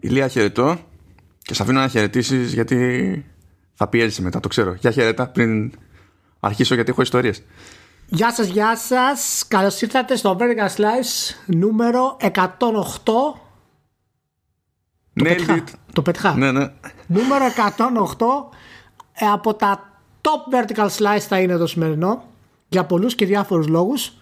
[0.00, 0.78] Ηλία χαιρετώ
[1.38, 3.24] και σε αφήνω να χαιρετήσεις γιατί
[3.74, 4.74] θα πιέζεσαι μετά, το ξέρω.
[4.74, 5.72] Για χαιρέτα πριν
[6.40, 7.42] αρχίσω γιατί έχω ιστορίες.
[8.06, 9.44] Γεια σας, γεια σας.
[9.48, 12.28] Καλώς ήρθατε στο Vertical Slice νούμερο 108.
[15.12, 15.54] Το Ναι, πετυχά.
[15.54, 15.68] Λιτ.
[15.92, 16.36] Το πετυχά.
[16.36, 16.72] Ναι, ναι.
[17.06, 17.44] Νούμερο
[18.18, 18.26] 108
[19.12, 22.24] ε, από τα top vertical slice θα είναι το σημερινό
[22.68, 24.12] για πολλούς και διάφορους λόγους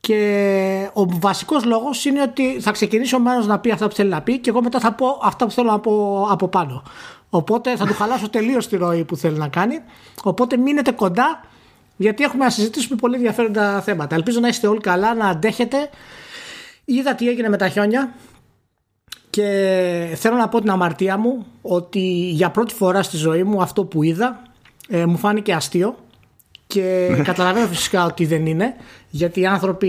[0.00, 4.10] και ο βασικός λόγος είναι ότι θα ξεκινήσει ο Μάνος να πει αυτά που θέλει
[4.10, 6.82] να πει και εγώ μετά θα πω αυτά που θέλω να πω από πάνω.
[7.30, 9.80] Οπότε θα του χαλάσω τελείως τη ροή που θέλει να κάνει.
[10.22, 11.40] Οπότε μείνετε κοντά
[11.96, 14.14] γιατί έχουμε να συζητήσουμε πολύ ενδιαφέροντα θέματα.
[14.14, 15.90] Ελπίζω να είστε όλοι καλά, να αντέχετε.
[16.84, 18.14] Είδα τι έγινε με τα χιόνια
[19.30, 23.84] και θέλω να πω την αμαρτία μου ότι για πρώτη φορά στη ζωή μου αυτό
[23.84, 24.42] που είδα
[24.88, 25.96] ε, μου φάνηκε αστείο
[26.70, 28.74] και καταλαβαίνω φυσικά ότι δεν είναι
[29.10, 29.88] γιατί οι άνθρωποι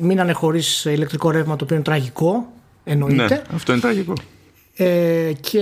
[0.00, 2.52] μείνανε χωρίς ηλεκτρικό ρεύμα το οποίο είναι τραγικό
[2.84, 3.26] εννοείται.
[3.26, 4.12] Ναι, αυτό είναι τραγικό.
[4.76, 5.60] ε, και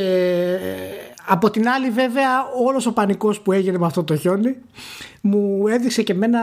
[1.26, 2.28] από την άλλη βέβαια
[2.66, 4.56] όλος ο πανικός που έγινε με αυτό το χιόνι
[5.20, 6.40] μου έδειξε και εμένα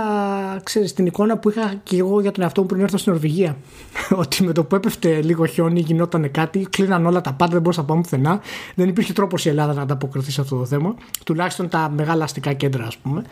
[0.64, 3.58] ξέρεις την εικόνα που είχα και εγώ για τον εαυτό μου πριν έρθω στην Νορβηγία.
[4.22, 7.81] Ότι με το που έπεφτε λίγο χιόνι γινόταν κάτι κλείναν όλα τα πάντα δεν μπορούσα
[7.81, 8.39] να πάμε πουθενά.
[8.75, 10.95] Δεν υπήρχε τρόπος η Ελλάδα να ανταποκριθεί σε αυτό το θέμα.
[11.25, 13.23] Τουλάχιστον τα μεγάλα αστικά κέντρα ας πούμε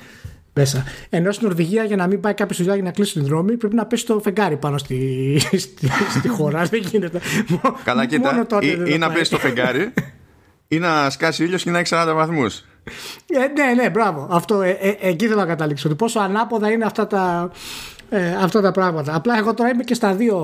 [0.58, 0.84] μέσα.
[1.09, 3.75] Ενώ στην Νορβηγία για να μην πάει κάποιος δουλειά για να κλείσει την δρόμη πρέπει
[3.75, 6.64] να πέσει το φεγγάρι πάνω στη, στη, στη χώρα.
[6.64, 7.20] Δεν γίνεται.
[7.84, 8.45] Καλά, Μόνο κοίτα.
[8.45, 9.17] τότε Ή, δεν ή θα να πάει.
[9.17, 9.94] πέσει το φεγγάρι
[10.67, 12.64] ή να σκάσει ήλιος και να έχει 40 βαθμούς.
[13.28, 14.28] Ε, ναι, ναι, μπράβο.
[14.31, 15.88] Αυτό, ε, ε, εκεί θέλω να καταλήξω.
[15.88, 17.52] Ότι πόσο ανάποδα είναι αυτά τα,
[18.09, 19.16] ε, αυτά τα πράγματα.
[19.16, 20.38] Απλά εγώ τώρα είμαι και στα δύο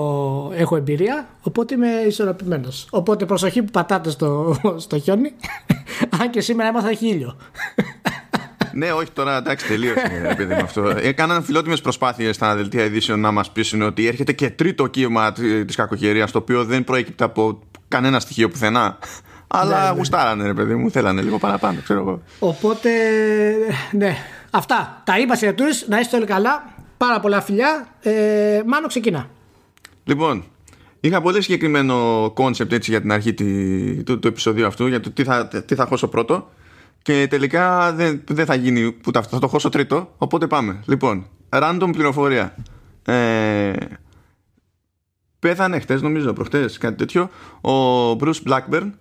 [0.56, 2.88] έχω εμπειρία, οπότε είμαι ισορροπημένος.
[2.92, 5.34] Οπότε προσοχή που πατάτε στο, στο χιόνι.
[6.22, 7.38] Αν και σήμερα έμαθα έχει ήλιο.
[8.74, 10.22] Ναι, όχι τώρα, εντάξει, τελείωσε.
[10.28, 10.94] ρε παιδί με αυτό.
[11.02, 15.66] Έκαναν φιλότιμες προσπάθειες στα δελτία ειδήσεων να μας πείσουν ότι έρχεται και τρίτο κύμα τη
[15.76, 18.98] κακοκαιρίας, το οποίο δεν προέκυπτε από κανένα στοιχείο πουθενά.
[19.48, 19.96] Αλλά Ναι, ναι.
[19.98, 22.22] γουστάρανε, ρε παιδί μου, θέλανε λίγο παραπάνω, ξέρω εγώ.
[22.40, 22.90] Οπότε,
[23.92, 24.16] ναι.
[24.52, 25.02] Αυτά.
[25.06, 25.88] Τα είπα σε tours.
[25.88, 26.74] Να είστε όλοι καλά.
[26.98, 27.88] Πάρα πολλά φιλιά.
[28.02, 29.28] Ε, Μάνο ξεκίνα.
[30.04, 30.44] Λοιπόν,
[31.00, 35.12] είχα πολύ συγκεκριμένο κόνσεπτ έτσι για την αρχή τη- του, του επεισοδίου αυτού, για το
[35.12, 36.50] τι θα, τι θα χώσω πρώτο.
[37.02, 40.14] Και τελικά δεν, δεν θα γίνει ούτε αυτό, θα το χώσω τρίτο.
[40.18, 40.80] Οπότε πάμε.
[40.86, 42.56] Λοιπόν, random πληροφορία.
[43.06, 43.74] Ε,
[45.40, 47.30] πέθανε χτες, νομίζω, προχτές, κάτι τέτοιο,
[47.62, 48.92] ο Bruce Blackburn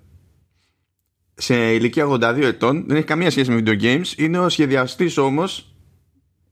[1.35, 2.85] σε ηλικία 82 ετών.
[2.87, 4.07] Δεν έχει καμία σχέση με video games.
[4.17, 5.75] Είναι ο σχεδιαστής όμως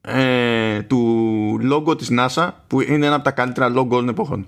[0.00, 4.46] ε, του logo της NASA που είναι ένα από τα καλύτερα logo όλων εποχών.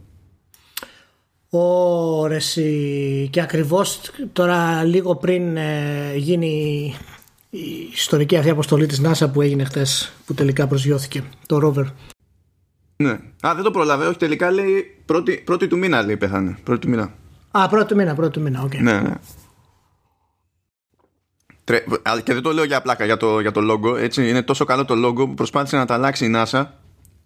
[1.51, 3.29] Ωρε εσύ.
[3.33, 4.01] Και ακριβώς
[4.33, 6.49] τώρα λίγο πριν ε, γίνει
[7.51, 7.61] η
[7.93, 11.87] ιστορική αυτή αποστολή της NASA που έγινε χτες που τελικά προσγειώθηκε το rover.
[12.97, 13.11] Ναι.
[13.47, 14.09] Α, δεν το προλαβαίνω.
[14.09, 16.59] Όχι, τελικά λέει πρώτη, πρώτη του μήνα λέει πέθανε.
[16.63, 17.15] Πρώτη του μήνα.
[17.51, 18.75] Α, πρώτο μήνα, πρώτο μήνα, οκ.
[18.75, 19.15] Ναι, ναι.
[21.65, 21.85] Τρε...
[22.03, 23.99] α, Και δεν το λέω για πλάκα, για το, για το logo.
[23.99, 26.65] Έτσι, είναι τόσο καλό το logo που προσπάθησε να τα αλλάξει η NASA.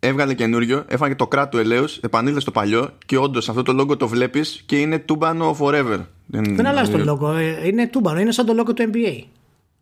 [0.06, 4.08] Έβγαλε καινούριο, έφαγε το κράτο ελέος, επανήλθε στο παλιό και όντως αυτό το logo το
[4.08, 5.98] βλέπεις και είναι τούμπανο forever.
[6.26, 7.32] Δεν αλλάζει το logo.
[7.32, 9.24] ε, Είναι τούμπανο, είναι σαν το logo του NBA.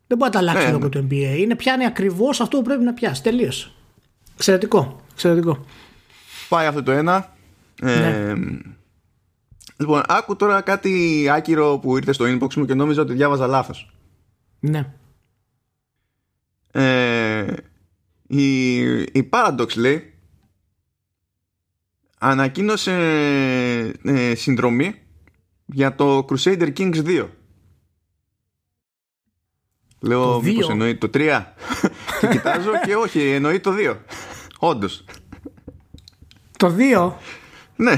[0.06, 1.36] Δεν μπορεί να τα αλλάξει Ναι, το logo του NBA.
[1.38, 3.22] Είναι πιάνει ακριβώς αυτό που πρέπει να πιάσει.
[3.22, 3.74] Τελείως.
[4.34, 5.00] Εξαιρετικό.
[5.12, 5.64] Εξαιρετικό.
[6.48, 7.32] Πάει αυτό το ένα.
[7.82, 8.32] Ε, Ναι.
[9.76, 13.94] Λοιπόν, άκου τώρα κάτι άκυρο που ήρθε στο inbox μου και νόμιζα ότι διάβαζα λάθος.
[14.60, 14.92] Ναι.
[16.72, 17.44] Ε,
[18.26, 20.11] η, η Paradox λέει
[22.22, 22.92] ανακοίνωσε
[24.04, 24.94] ε, συνδρομή
[25.66, 27.26] για το Crusader Kings 2.
[30.00, 30.70] Λέω Το μήπως 2?
[30.70, 31.18] εννοεί το 3
[32.20, 33.96] και κοιτάζω και όχι εννοεί το 2
[34.58, 35.04] Όντως
[36.56, 37.12] Το 2
[37.76, 37.94] Ναι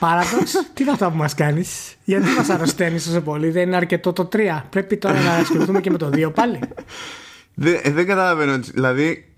[0.00, 4.12] Paradox, τι είναι αυτά που μας κάνεις, Γιατί μας αρρωσταίνεις τόσο πολύ, Δεν είναι αρκετό
[4.12, 4.62] το 3.
[4.70, 6.58] Πρέπει τώρα να ασχοληθούμε και με το 2 πάλι.
[7.54, 8.58] Δεν, ε, δεν καταλαβαίνω.
[8.58, 9.34] Δηλαδή,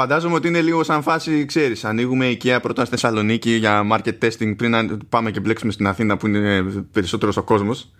[0.00, 4.56] φαντάζομαι ότι είναι λίγο σαν φάση, ξέρεις, ανοίγουμε IKEA πρώτα στη Θεσσαλονίκη για market testing
[4.56, 7.90] πριν να πάμε και μπλέξουμε στην Αθήνα που είναι περισσότερος ο κόσμος.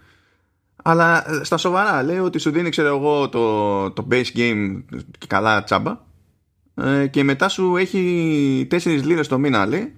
[0.82, 4.82] Αλλά ε, στα σοβαρά, λέει ότι σου δίνει, ξέρω εγώ, το, το base game
[5.19, 5.99] και καλά τσάμπα
[6.75, 9.93] ε, και μετά σου έχει 4 λίρες το μήνα, λέει,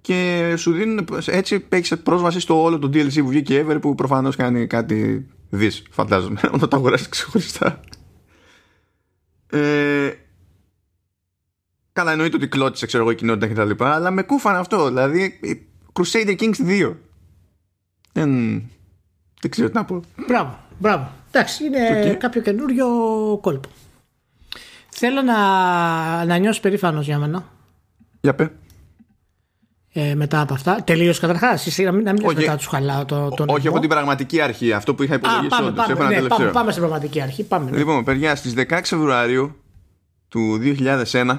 [0.00, 4.36] και σου δίνουν έτσι έχει πρόσβαση στο όλο το DLC που βγήκε ever που προφανώς
[4.36, 7.80] κάνει κάτι δις φαντάζομαι όταν το αγοράσεις ξεχωριστά
[9.50, 10.10] ε,
[11.92, 14.86] καλά εννοείται ότι κλώτησε ξέρω εγώ η κοινότητα και τα λοιπά αλλά με κούφανε αυτό
[14.86, 15.40] δηλαδή
[15.92, 16.94] Crusader Kings 2
[18.12, 18.30] δεν,
[19.40, 21.10] δεν ξέρω τι να πω Μπράβο, μπράβο.
[21.30, 22.16] Εντάξει, είναι Οκ.
[22.16, 22.86] κάποιο καινούριο
[23.40, 23.68] κόλπο.
[24.88, 27.44] Θέλω να, να νιώσει περήφανος για μένα.
[28.20, 28.50] για πέ
[29.92, 30.82] ε, μετά από αυτά.
[30.84, 31.78] Τελείως καταρχάς.
[31.78, 34.72] Να μην, να μην μετά τους χαλάω το, τον Όχι, από την πραγματική αρχή.
[34.72, 35.48] Αυτό που είχα υπολογίσει.
[35.48, 37.44] πάμε, πάμε, ναι, πάμε, πάμε στην πραγματική αρχή.
[37.44, 37.76] Πάμε, ναι.
[37.76, 39.56] Λοιπόν, παιδιά, στις 16 Φεβρουαρίου
[40.28, 41.38] του 2001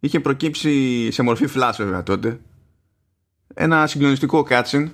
[0.00, 2.40] είχε προκύψει σε μορφή flash βέβαια τότε
[3.54, 4.88] ένα συγκλονιστικό cutscene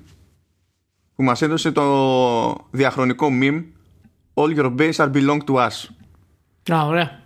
[1.14, 3.64] που μας έδωσε το διαχρονικό meme
[4.38, 5.88] All your base are belong to us.
[6.72, 7.22] Α, ωραία.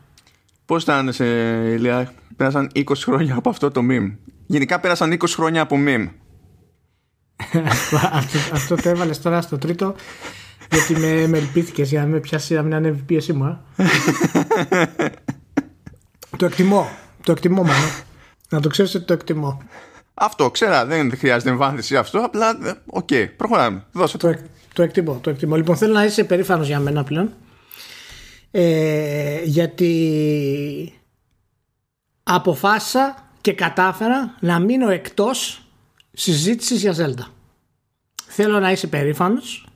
[0.64, 1.24] Πώς ήταν σε
[1.72, 4.16] Ηλία, πέρασαν 20 χρόνια από αυτό το meme;
[4.46, 6.08] Γενικά πέρασαν 20 χρόνια από meme.
[8.12, 9.94] αυτό, αυτό το έβαλες τώρα στο τρίτο
[10.70, 13.60] γιατί με, με ελπίθηκες για να με πιάσει να μην ανέβει πίεση μου.
[16.36, 16.88] το εκτιμώ.
[17.22, 17.90] Το εκτιμώ μάλλον.
[18.48, 19.62] Να το ξέρεις ότι το εκτιμώ.
[20.14, 22.18] Αυτό, ξέρα, δεν χρειάζεται εμβάθυνση αυτό.
[22.18, 23.84] Απλά, ε, οκ, okay, προχωράμε.
[23.92, 24.34] Δώσε το.
[24.72, 25.56] Το, εκτιμώ, το εκτιμώ.
[25.56, 27.32] Λοιπόν, θέλω να είσαι περήφανος για μένα πλέον.
[28.50, 31.00] Ε, γιατί
[32.22, 35.64] αποφάσισα και κατάφερα να μείνω εκτός
[36.12, 37.24] συζήτησης για Zelda.
[38.26, 39.66] Θέλω να είσαι περήφανος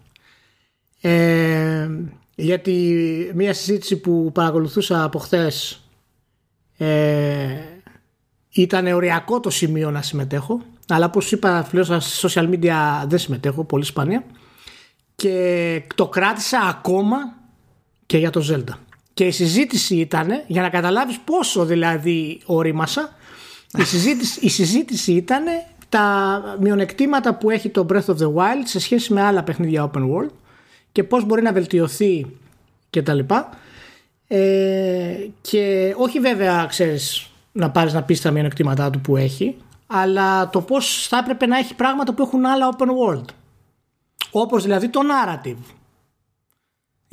[1.01, 1.89] ε,
[2.35, 5.84] γιατί μια συζήτηση που παρακολουθούσα από χθες
[6.77, 7.47] ε,
[8.51, 13.65] ήταν οριακό το σημείο να συμμετέχω αλλά όπως είπα φιλός στα social media δεν συμμετέχω
[13.65, 14.25] πολύ σπάνια.
[15.17, 17.17] Και το κράτησα ακόμα
[18.07, 18.75] και για το Zelda.
[19.15, 23.17] Και η συζήτηση ήταν για να καταλάβεις πόσο δηλαδή ορίμασα
[23.79, 25.45] η συζήτηση, η συζήτηση ήταν
[25.89, 30.01] τα μειονεκτήματα που έχει το Breath of the Wild σε σχέση με άλλα παιχνίδια open
[30.01, 30.31] world
[30.93, 32.27] και πώς μπορεί να βελτιωθεί
[32.91, 33.59] και τα λοιπά
[34.29, 39.57] ε, και όχι βέβαια ξέρεις να πάρεις να πεις τα μειονεκτήματά του που έχει
[39.87, 43.25] αλλά το πώς θα έπρεπε να έχει πράγματα που έχουν άλλα open world.
[44.31, 45.75] Όπως δηλαδή το narrative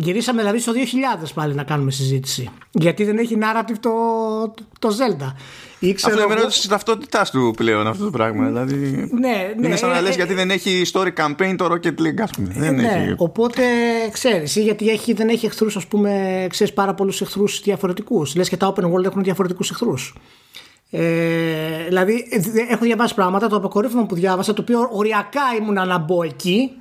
[0.04, 0.72] Γυρίσαμε δηλαδή στο
[1.24, 2.50] 2000 πάλι να κάνουμε συζήτηση.
[2.72, 3.92] Γιατί δεν έχει narrative το,
[4.80, 5.34] το Zelda.
[5.80, 6.50] Ήξερα αυτό είναι εγώ...
[6.50, 8.46] της ταυτότητάς του πλέον αυτό το πράγμα.
[8.46, 11.66] Δηλαδή, ναι, ναι, είναι σαν να ε, λες ε, γιατί δεν έχει story campaign το
[11.66, 12.54] Rocket League, ας πούμε.
[12.58, 13.14] δεν ναι, έχει.
[13.18, 13.64] Οπότε
[14.12, 18.36] ξέρεις, γιατί έχει, δεν έχει εχθρούς, ας πούμε, ξέρεις πάρα πολλούς εχθρούς διαφορετικούς.
[18.36, 20.16] Λες και τα open world έχουν διαφορετικούς εχθρούς.
[20.90, 21.02] Ε,
[21.88, 22.26] δηλαδή,
[22.70, 23.48] έχω διαβάσει πράγματα.
[23.48, 26.72] Το αποκορύφωμα που διάβασα, το οποίο οριακά ήμουν να μπω εκεί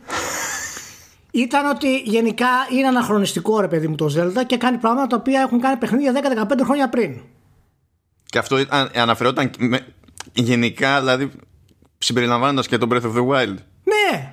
[1.30, 5.40] ήταν ότι γενικά είναι αναχρονιστικό ρε παιδί μου το Zelda και κάνει πράγματα τα οποία
[5.40, 6.12] έχουν κάνει παιχνίδια
[6.48, 7.20] 10-15 χρόνια πριν.
[8.26, 8.56] Και αυτό
[8.94, 9.50] αναφερόταν
[10.32, 11.30] γενικά, δηλαδή
[11.98, 13.54] συμπεριλαμβάνοντας και το Breath of the Wild.
[13.84, 14.32] Ναι!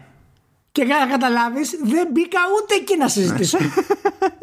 [0.71, 3.57] Και για να καταλάβεις, δεν μπήκα ούτε εκεί να συζητήσω.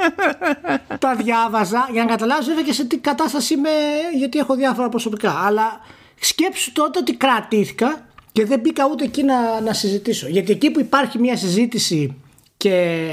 [0.98, 3.70] Τα διάβαζα για να καταλάβεις βέβαια και σε τι κατάσταση είμαι,
[4.16, 5.30] γιατί έχω διάφορα προσωπικά.
[5.30, 5.80] Αλλά
[6.20, 10.28] σκέψου τότε ότι κρατήθηκα και δεν μπήκα ούτε εκεί να, να συζητήσω.
[10.28, 12.23] Γιατί εκεί που υπάρχει μια συζήτηση
[12.56, 13.06] και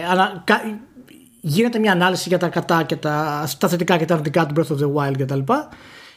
[1.41, 4.71] γίνεται μια ανάλυση για τα κατά και τα, τα θετικά και τα αρνητικά του Breath
[4.71, 5.39] of the Wild κτλ.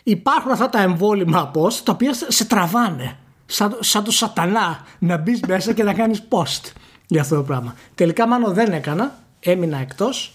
[0.02, 3.16] Υπάρχουν αυτά τα εμβόλυμα πώ τα οποία σε τραβάνε
[3.46, 6.70] σαν, σαν το σατανά να μπεις μέσα και να κάνεις post
[7.06, 7.74] για αυτό το πράγμα.
[7.94, 10.34] Τελικά μάλλον δεν έκανα, έμεινα εκτός.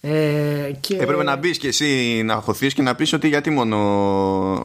[0.00, 0.96] Ε, και...
[0.96, 3.76] Έπρεπε να μπεις και εσύ να χωθείς και να πεις ότι γιατί μόνο,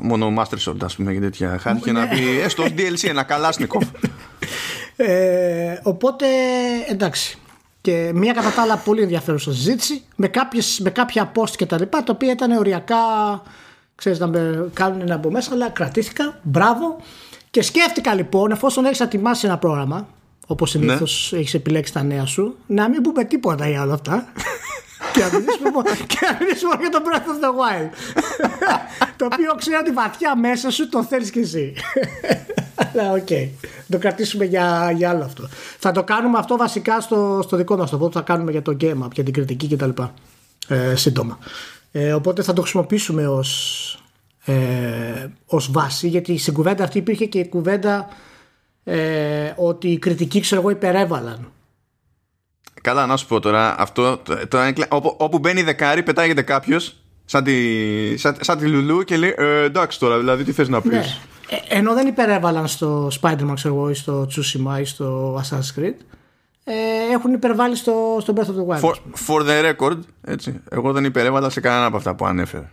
[0.02, 2.08] μόνο Master Sword, ας πούμε, για τέτοια χάρη και να ναι.
[2.08, 3.82] πει έστω DLC ένα καλάσνικο.
[4.96, 6.26] Ε, οπότε
[6.90, 7.40] εντάξει
[7.86, 11.78] και μια κατά τα άλλα πολύ ενδιαφέρουσα συζήτηση με, κάποιες, με κάποια post και τα
[11.80, 12.96] λοιπά τα οποία ήταν οριακά
[13.96, 16.98] ξέρεις να με κάνουν να μπω μέσα αλλά κρατήθηκα, μπράβο.
[17.50, 20.08] Και σκέφτηκα λοιπόν εφόσον έχεις ετοιμάσει ένα πρόγραμμα
[20.48, 21.40] όπως συνήθως ναι.
[21.40, 24.28] έχεις επιλέξει τα νέα σου να μην πούμε τίποτα για όλα αυτά.
[25.14, 27.90] Και να μιλήσουμε για το Breath of the Wild.
[29.18, 31.74] Το οποίο ξέρω ότι βαθιά μέσα σου το θέλεις κι εσύ
[32.94, 33.28] αλλά οκ.
[33.30, 33.50] Okay.
[33.90, 35.48] Το κρατήσουμε για, για άλλο αυτό.
[35.80, 38.78] Θα το κάνουμε αυτό βασικά στο, στο δικό μας το που θα κάνουμε για το
[38.82, 40.02] game για την κριτική κτλ.
[40.68, 41.40] Ε, σύντομα.
[41.92, 44.04] Ε, οπότε θα το χρησιμοποιήσουμε ως,
[44.46, 48.08] ε, ως βάση γιατί στην κουβέντα αυτή υπήρχε και η κουβέντα
[48.84, 51.50] ε, ότι οι κριτικοί ξέρω εγώ υπερέβαλαν
[52.86, 58.18] Καλά, να σου πω τώρα, αυτό, το, όπου, όπου μπαίνει δεκάρι, πετάγεται κάποιος σαν τη,
[58.18, 60.92] σαν, σαν τη Λουλού και λέει ε, εντάξει τώρα, δηλαδή τι θες να πεις.
[60.92, 61.18] Ναι.
[61.50, 65.96] Ε, ενώ δεν υπερέβαλαν στο Spider-Man ξέρω εγώ ή στο Tsushima ή στο Assassin's Creed
[66.68, 66.74] ε,
[67.14, 68.90] έχουν υπερβάλει στο, στο Breath of the Wild.
[68.90, 68.94] For,
[69.28, 72.72] for the record, έτσι, εγώ δεν υπερέβαλα σε κανένα από αυτά που ανέφερε.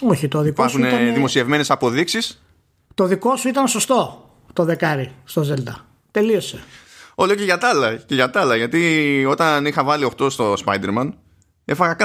[0.00, 1.14] Όχι, το δικό Υπάρχουν σου ήταν...
[1.14, 2.42] δημοσιευμένες αποδείξεις.
[2.94, 5.74] Το δικό σου ήταν σωστό το δεκάρι στο Zelda.
[6.10, 6.58] Τελείωσε.
[7.14, 7.94] Όλο και για τα άλλα.
[7.94, 8.56] Και για τα άλλα.
[8.56, 11.12] Γιατί όταν είχα βάλει 8 στο Spider-Man,
[11.64, 11.96] έφαγα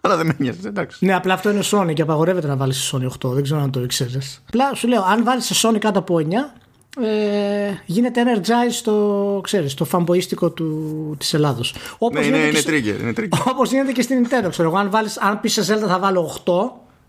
[0.00, 1.04] αλλά δεν με νοιάζει, εντάξει.
[1.04, 3.32] Ναι, απλά αυτό είναι Sony και απαγορεύεται να βάλεις σε Sony 8.
[3.32, 4.42] Δεν ξέρω αν το ήξερες.
[4.48, 6.60] Απλά σου λέω, αν βάλεις σε Sony κάτω από 9,
[6.98, 11.74] ε, γίνεται energize στο, ξέρεις, το φαμποίστικο του, της Ελλάδος.
[11.98, 13.38] Όπως ναι, είναι, είναι, trigger, είναι trigger.
[13.52, 14.48] Όπως γίνεται και στην Nintendo.
[14.50, 16.52] Ξέρω, αν, βάλεις, αν πεις σε Zelda θα βάλω 8,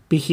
[0.06, 0.28] π.χ.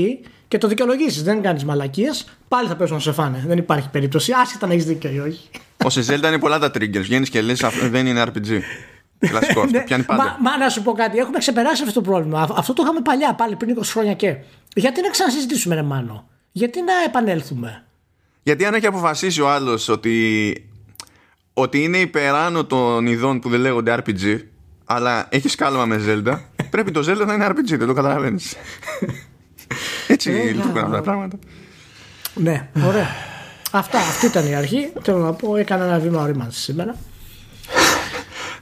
[0.47, 3.43] και το δικαιολογήσεις, δεν κάνεις μαλακίες, πάλι θα πέσουν να σε φάνε.
[3.47, 5.49] Δεν υπάρχει περίπτωση, άσχετα να έχεις δίκιο ή όχι.
[5.85, 7.01] Ω σε Zelda είναι πολλά τα triggers.
[7.01, 8.47] Βγαίνεις και λες, δεν είναι RPG.
[9.19, 9.65] Κλασικός αυτό.
[9.77, 10.23] Ναι, Πιάνει πάντα.
[10.23, 12.41] Μα, μα να σου πω κάτι, έχουμε ξεπεράσει αυτό το πρόβλημα.
[12.41, 14.35] Α- Αυτό το είχαμε παλιά, πάλι πριν 20 χρόνια και.
[14.75, 17.83] Γιατί να ξανασυζητήσουμε, ρε Μάνο; Γιατί να επανέλθουμε;
[18.43, 20.53] Γιατί αν έχει αποφασίσει ο άλλος ότι,
[21.53, 24.39] ότι είναι υπεράνω των ειδών που δεν λέγονται RPG,
[24.85, 26.39] αλλά έχεις σκάλωμα με Zelda,
[26.71, 28.55] πρέπει το Zelda να είναι RPG, δεν το καταλαβαίνεις.
[30.07, 31.37] Έτσι Ε, λειτουργούν για- αυτά τα πράγματα.
[32.35, 33.07] Ναι, ωραία.
[33.71, 34.91] Αυτά, αυτή ήταν η αρχή.
[35.01, 36.95] Θέλω να πω, έκανα ένα βήμα ορίμανση σήμερα.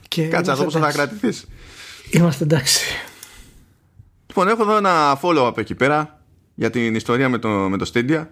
[0.08, 0.96] Και Κάτσε να δω είμαστε πώ θα εντάξει.
[0.96, 1.46] κρατηθείς.
[2.10, 2.84] Είμαστε εντάξει.
[4.26, 6.20] Λοιπόν, έχω εδώ ένα follow-up εκεί πέρα
[6.54, 8.26] για την ιστορία με το, με το Stadia.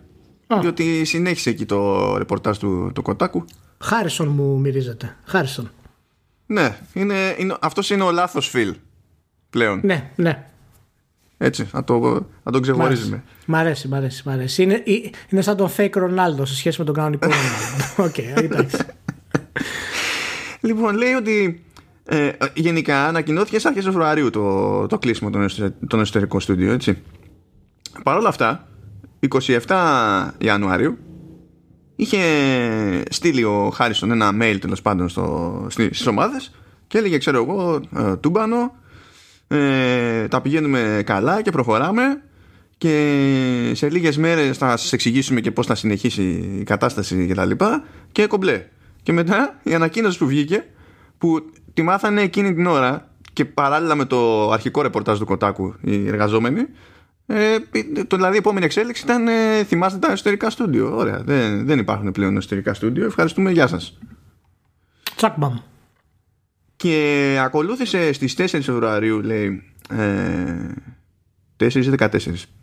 [0.46, 0.60] Α.
[0.60, 3.44] Διότι συνέχισε εκεί το ρεπορτάζ του, του Κοτάκου.
[3.78, 5.16] Χάρισον μου μυρίζεται.
[5.24, 5.70] Χάρισον.
[6.46, 8.74] Ναι, είναι, είναι, αυτός είναι ο λάθος φιλ
[9.50, 9.80] πλέον.
[9.84, 10.46] Ναι, ναι.
[11.38, 13.22] Έτσι, να, το, να τον ξεχωρίζουμε.
[13.46, 14.62] Μ' αρέσει, μ' αρέσει, μ' αρέσει.
[14.62, 14.92] Είναι, ε,
[15.28, 17.28] είναι σαν τον fake Ρονάλντο σε σχέση με τον κανονικό
[17.96, 18.04] Ρονάλντο.
[18.04, 18.76] Οκ, εντάξει.
[20.60, 21.64] Λοιπόν, λέει ότι
[22.08, 26.98] ε, γενικά ανακοινώθηκε στις αρχές Φεβρουαρίου το, το κλείσιμο των, εσωτερ, των εσωτερικών στούντιο, έτσι.
[28.02, 28.68] Παρ' όλα αυτά,
[29.66, 30.98] 27 Ιανουαρίου
[31.96, 32.18] είχε
[33.10, 36.54] στείλει ο Χάρισον ένα mail τέλος πάντων στο, στη- στις ομάδες
[36.86, 38.74] και έλεγε ξέρω εγώ ε, τούμπανο
[39.48, 42.02] ε, τα πηγαίνουμε καλά και προχωράμε
[42.78, 46.22] και σε λίγες μέρες θα σας εξηγήσουμε και πώς θα συνεχίσει
[46.60, 48.64] η κατάσταση και τα λοιπά και κομπλέ
[49.02, 50.64] και μετά η ανακοίνωση που βγήκε
[51.18, 56.08] που τη μάθανε εκείνη την ώρα και παράλληλα με το αρχικό ρεπορτάζ του Κοτάκου οι
[56.08, 56.66] εργαζόμενοι
[57.26, 57.56] ε,
[58.06, 60.96] το δηλαδή η επόμενη εξέλιξη ήταν ε, θυμάστε τα εσωτερικά στούντιο.
[60.96, 63.04] Ωραία δεν, δεν υπάρχουν πλέον εσωτερικά στούντιο.
[63.04, 63.98] Ευχαριστούμε γεια σας.
[65.16, 65.54] Τσακμπαμ.
[66.76, 70.74] και ακολούθησε στις 4 Φεβρουαρίου λέει ε,
[71.56, 72.08] 4 ή 14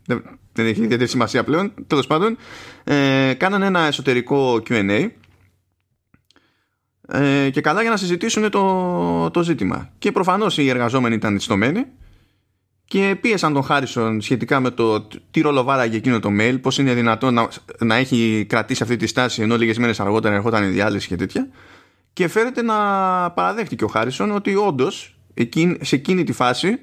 [0.05, 1.74] δεν, δεν έχει ιδιαίτερη σημασία πλέον.
[1.88, 2.38] Τέλος πάντων
[2.84, 5.10] ε, κάνανε ένα εσωτερικό Q&A
[7.07, 11.86] ε, και καλά για να συζητήσουν το, το ζήτημα και προφανώς οι εργαζόμενοι ήταν ιστομένοι
[12.86, 16.93] και πίεσαν τον Χάρισον σχετικά με το τι ρόλο βάραγε εκείνο το mail, πώς είναι
[16.93, 17.48] δυνατόν να,
[17.79, 21.50] να έχει κρατήσει αυτή τη στάση ενώ λίγες μέρες αργότερα ερχόταν η διάλυση και τέτοια
[22.13, 22.75] και φέρεται να
[23.31, 25.17] παραδέχτηκε ο Χάρισον ότι όντως
[25.81, 26.79] σε εκείνη τη φάση,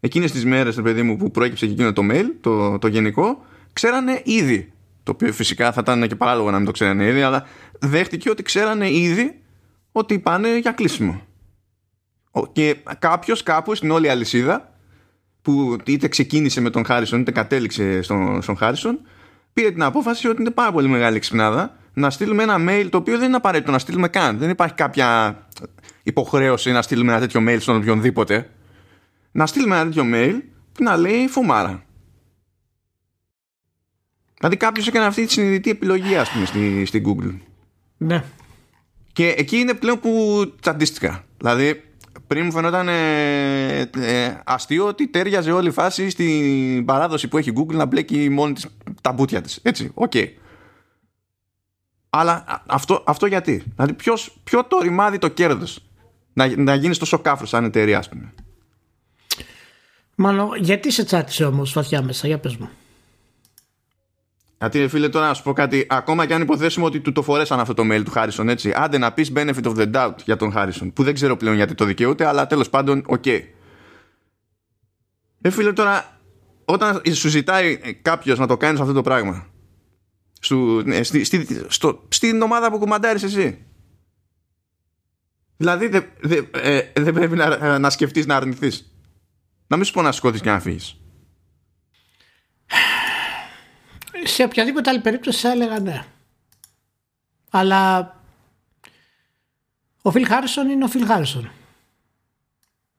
[0.00, 4.22] εκείνες τις μέρες, παιδί μου, που προέκυψε και εκείνο το mail, το, το γενικό, ξέρανε
[4.24, 4.72] ήδη.
[5.02, 7.46] Το οποίο φυσικά θα ήταν και παράλογο να μην το ξέρανε ήδη, αλλά
[7.78, 9.40] δέχτηκε ότι ξέρανε ήδη
[9.92, 11.22] ότι πάνε για κλείσιμο.
[12.30, 14.74] Ο- Και κάποιος κάπου στην όλη αλυσίδα,
[15.42, 19.00] που είτε ξεκίνησε με τον Χάρισον είτε κατέληξε στον, στον Χάρισον,
[19.52, 23.18] πήρε την απόφαση ότι είναι πάρα πολύ μεγάλη ξυπνάδα να στείλουμε ένα mail το οποίο
[23.18, 24.38] δεν είναι απαραίτητο να στείλουμε καν.
[24.38, 25.38] Δεν υπάρχει κάποια
[26.02, 28.50] υποχρέωση να στείλουμε ένα τέτοιο mail στον οποιονδήποτε.
[29.32, 30.40] Να στείλουμε ένα τέτοιο mail
[30.72, 31.84] που να λέει φουμάρα.
[34.38, 37.34] Δηλαδή κάποιος έκανε αυτή τη συνειδητή επιλογή, ας πούμε, στη, στην Google.
[37.96, 38.24] Ναι.
[39.20, 41.24] Και εκεί είναι πλέον που τσαντίστηκα.
[41.36, 41.84] Δηλαδή,
[42.26, 47.50] πριν μου φαινόταν ε, ε, αστείο ότι ταίριαζε όλη η φάση στην παράδοση που έχει
[47.50, 48.66] η Google να μπλέκει μόνη της
[49.00, 49.60] τα μπούτια της.
[49.62, 50.12] Έτσι, οκ.
[52.10, 55.82] Αλλά α- αυτό, αυτό γιατί; Δηλαδή, ποιος, ποιο το ρημάδι το κέρδος
[56.32, 58.32] να, να γίνεις τόσο κάφρος σαν εταιρεία, ας πούμε;
[60.14, 62.70] Μάλλον, γιατί σε τσάτισε όμως βαθιά μέσα, για πες μου.
[64.60, 67.60] Γιατί φίλε τώρα να σου πω κάτι, ακόμα και αν υποθέσουμε ότι του το φορέσαν
[67.60, 68.72] αυτό το mail του Χάρισον, έτσι.
[68.76, 71.74] Άντε να πεις benefit of the doubt για τον Χάρισον, που δεν ξέρω πλέον γιατί
[71.74, 73.26] το δικαιούται, αλλά τέλος πάντων, οκ.
[73.26, 73.42] Ε,
[75.50, 76.20] φίλε τώρα,
[76.64, 79.46] όταν σου ζητάει κάποιος να το κάνεις αυτό το πράγμα,
[80.40, 83.66] σου, ναι, στη, στη, στο, στην ομάδα που κουμαντάρεις εσύ.
[85.56, 88.94] Δηλαδή δεν δε, ε, δεν πρέπει να, να σκεφτείς να αρνηθείς.
[89.66, 90.94] Να μην σου πω να σηκώθεις και να φύγεις.
[94.30, 96.04] Σε οποιαδήποτε άλλη περίπτωση θα έλεγα ναι.
[97.50, 98.14] Αλλά
[100.02, 101.50] ο Φιλ Χάρισον είναι ο Φιλ Χάρισον.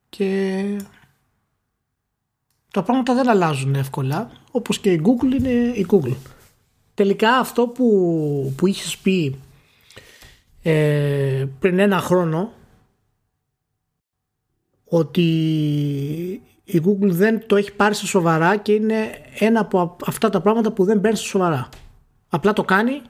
[0.08, 0.64] Και
[2.70, 6.16] τα πράγματα δεν αλλάζουν εύκολα, όπως και η Google είναι η Google.
[6.94, 9.40] Τελικά αυτό που, που είχες πει
[10.62, 12.52] ε, πριν ένα χρόνο
[14.84, 20.40] ότι η Google δεν το έχει πάρει στα σοβαρά και είναι ένα από αυτά τα
[20.40, 21.68] πράγματα που δεν παίρνει στα σοβαρά.
[22.28, 23.00] Απλά το κάνει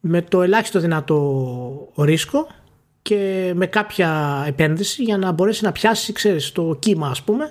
[0.00, 2.46] με το ελάχιστο δυνατό ρίσκο
[3.02, 7.48] και με κάποια επένδυση για να μπορέσει να πιάσει, ξέρεις, το κύμα ας πούμε,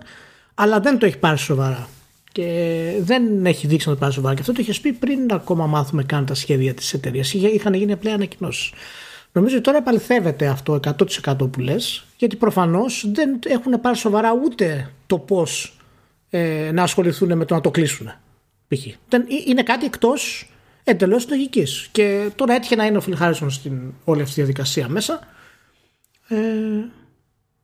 [0.56, 1.88] αλλά δεν το έχει πάρει σοβαρά.
[2.32, 4.34] Και δεν έχει δείξει να το πάρει σοβαρά.
[4.34, 7.34] Και αυτό το είχες πει πριν ακόμα μάθουμε καν τα σχέδια της εταιρείας.
[7.34, 8.72] Είχαν γίνει απλά ανακοινώσεις.
[9.32, 10.80] Νομίζω ότι τώρα επαληθεύεται αυτό
[11.28, 15.78] 100% που λες γιατί προφανώς δεν έχουν πάρει σοβαρά ούτε το πώς
[16.30, 18.12] ε, να ασχοληθούν με το να το κλείσουν.
[18.68, 18.86] π.χ.
[19.48, 20.50] Είναι κάτι εκτός
[20.84, 21.90] εντελώς λογικής.
[21.92, 25.20] Και τώρα έτυχε να είναι ο Φιλ Χάρισον στην όλη αυτή τη διαδικασία μέσα.
[26.28, 26.36] Ε,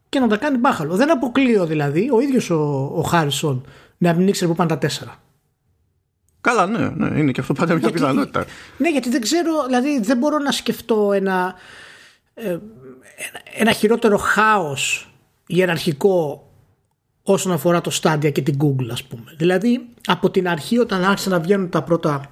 [0.09, 0.95] και να τα κάνει μπάχαλο.
[0.95, 3.65] Δεν αποκλείω δηλαδή ο ίδιος ο, ο Χάρισον
[3.97, 5.23] να μην ήξερε που πάνε τα τέσσερα.
[6.45, 8.45] Καλά, ναι, ναι, είναι και αυτό πάντα μια πιθανότητα.
[8.77, 11.55] Ναι, γιατί δεν ξέρω, δηλαδή δεν μπορώ να σκεφτώ ένα,
[12.33, 12.57] ε,
[13.55, 15.13] ένα, χειρότερο χάος
[15.47, 16.47] ιεραρχικό
[17.23, 19.33] όσον αφορά το Stadia και την Google ας πούμε.
[19.37, 22.31] Δηλαδή από την αρχή όταν άρχισαν να βγαίνουν τα πρώτα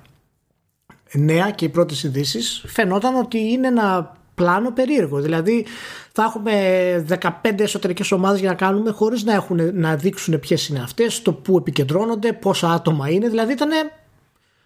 [1.14, 5.20] νέα και οι πρώτες ειδήσεις, φαινόταν ότι είναι ένα πλάνο περίεργο.
[5.20, 5.66] Δηλαδή
[6.12, 7.06] θα έχουμε
[7.44, 11.34] 15 εσωτερικές ομάδες για να κάνουμε χωρίς να, έχουν, να δείξουν ποιες είναι αυτές, το
[11.34, 13.30] που επικεντρώνονται, πόσα άτομα είναι.
[13.30, 13.70] Δηλαδή ήταν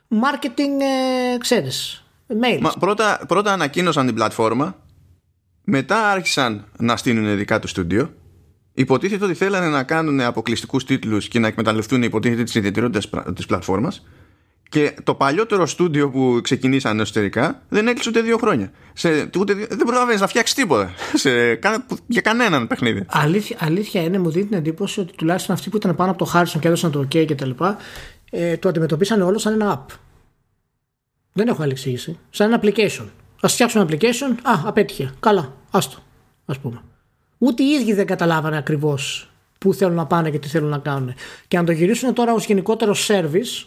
[0.10, 0.82] marketing,
[1.34, 2.60] ε, ξέρεις, mail.
[2.62, 4.76] Μα, πρώτα, πρώτα ανακοίνωσαν την πλατφόρμα,
[5.64, 8.14] μετά άρχισαν να στείλουν δικά του στούντιο.
[8.74, 14.04] Υποτίθεται ότι θέλανε να κάνουν αποκλειστικούς τίτλους και να εκμεταλλευτούν υποτίθεται τις ιδιαιτερότητες της πλατφόρμας.
[14.70, 18.72] Και το παλιότερο στούντιο που ξεκινήσαν εσωτερικά δεν έκλεισε ούτε δύο χρόνια.
[18.94, 20.94] Σε, ούτε, δεν προλαβαίνεις να φτιάξεις τίποτα.
[21.24, 21.60] Σε,
[22.08, 23.06] για κανέναν παιχνίδι.
[23.08, 26.32] Αλήθεια, αλήθεια είναι, μου δίνει την εντύπωση ότι τουλάχιστον αυτοί που ήταν πάνω από το
[26.34, 27.78] Harrison και έδωσαν το OK και τα λοιπά,
[28.30, 29.96] ε, το αντιμετωπίσαν όλο σαν ένα app.
[31.34, 32.20] Δεν έχω άλλη εξήγηση.
[32.30, 33.06] Σαν ένα application.
[33.42, 35.14] Α φτιάξουν ένα application, α, απέτυχε.
[35.20, 35.98] Καλά, άστο,
[36.46, 36.82] ας πούμε.
[37.38, 41.14] Ούτε οι ίδιοι δεν καταλάβανε ακριβώς πού θέλουν να πάνε και τι θέλουν να κάνουν.
[41.48, 43.66] Και αν το γυρίσουν τώρα ως γενικότερο service,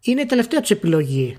[0.00, 1.36] είναι η τελευταία τους επιλογή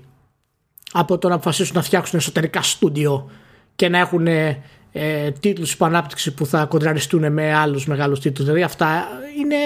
[0.92, 3.30] από το να αποφασίσουν να φτιάξουν εσωτερικά στούντιο
[3.76, 4.62] και να έχουν ε,
[4.92, 8.46] ε τίτλους ανάπτυξη που θα κοντραριστούν με άλλους μεγάλους τίτλους.
[8.46, 9.56] Δηλαδή αυτά είναι,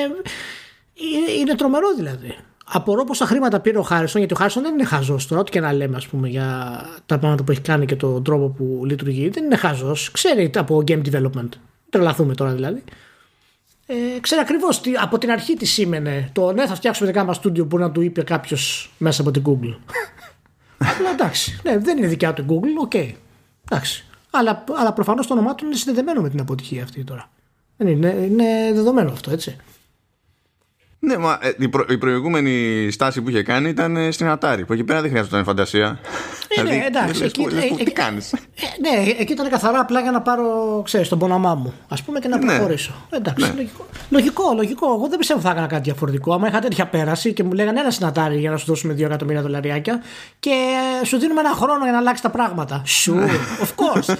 [1.40, 2.36] είναι, τρομερό δηλαδή.
[2.64, 5.60] Απορώ πόσα χρήματα πήρε ο Χάρισον, γιατί ο Χάρισον δεν είναι χαζός τώρα, ό,τι και
[5.60, 9.28] να λέμε ας πούμε, για τα πράγματα που έχει κάνει και τον τρόπο που λειτουργεί.
[9.28, 10.10] Δεν είναι χαζός.
[10.10, 11.48] Ξέρει από game development.
[11.90, 12.82] Τρελαθούμε τώρα δηλαδή
[13.86, 17.66] ε, ξέρει ακριβώς από την αρχή τι σήμαινε το ναι, θα φτιάξουμε δικά μας στούντιο
[17.66, 19.76] που να του είπε κάποιος μέσα από την Google.
[20.98, 22.90] Αλλά εντάξει, ναι, δεν είναι δικιά του Google, οκ.
[22.94, 23.12] Okay.
[23.70, 24.04] Εντάξει.
[24.30, 27.30] Αλλά, αλλά προφανώς το όνομά του είναι συνδεδεμένο με την αποτυχία αυτή τώρα.
[27.76, 29.56] Δεν είναι, είναι δεδομένο αυτό, έτσι.
[31.04, 34.62] Ναι, μα ε, η, προ, η προηγούμενη στάση που είχε κάνει ήταν ε, στην Atari,
[34.66, 35.98] που εκεί πέρα δεν χρειάζονταν φαντασία.
[36.48, 37.24] Ε, ναι, δηλαδή, εντάξει.
[37.24, 38.38] Εκεί, λες, ε, τι κάνεις; Ε,
[38.80, 42.28] ναι, εκεί ήταν καθαρά απλά για να πάρω, ξέρεις, τον ποναμά μου, ας πούμε, και
[42.28, 42.46] να ναι.
[42.46, 43.06] προχωρήσω.
[43.10, 43.52] Εντάξει, ναι.
[43.56, 43.86] λογικό.
[44.08, 44.52] λογικό.
[44.56, 46.34] Λογικό, Εγώ δεν πιστεύω θα έκανα κάτι διαφορετικό.
[46.34, 49.00] Άμα είχα τέτοια πέραση και μου λέγανε ένα στην Atari για να σου δώσουμε 2
[49.00, 50.02] εκατομμύρια δολαριάκια
[50.40, 50.54] και
[51.04, 52.82] σου δίνουμε ένα χρόνο για να αλλάξει τα πράγματα.
[52.84, 53.30] Σου, ναι.
[53.60, 54.14] of course.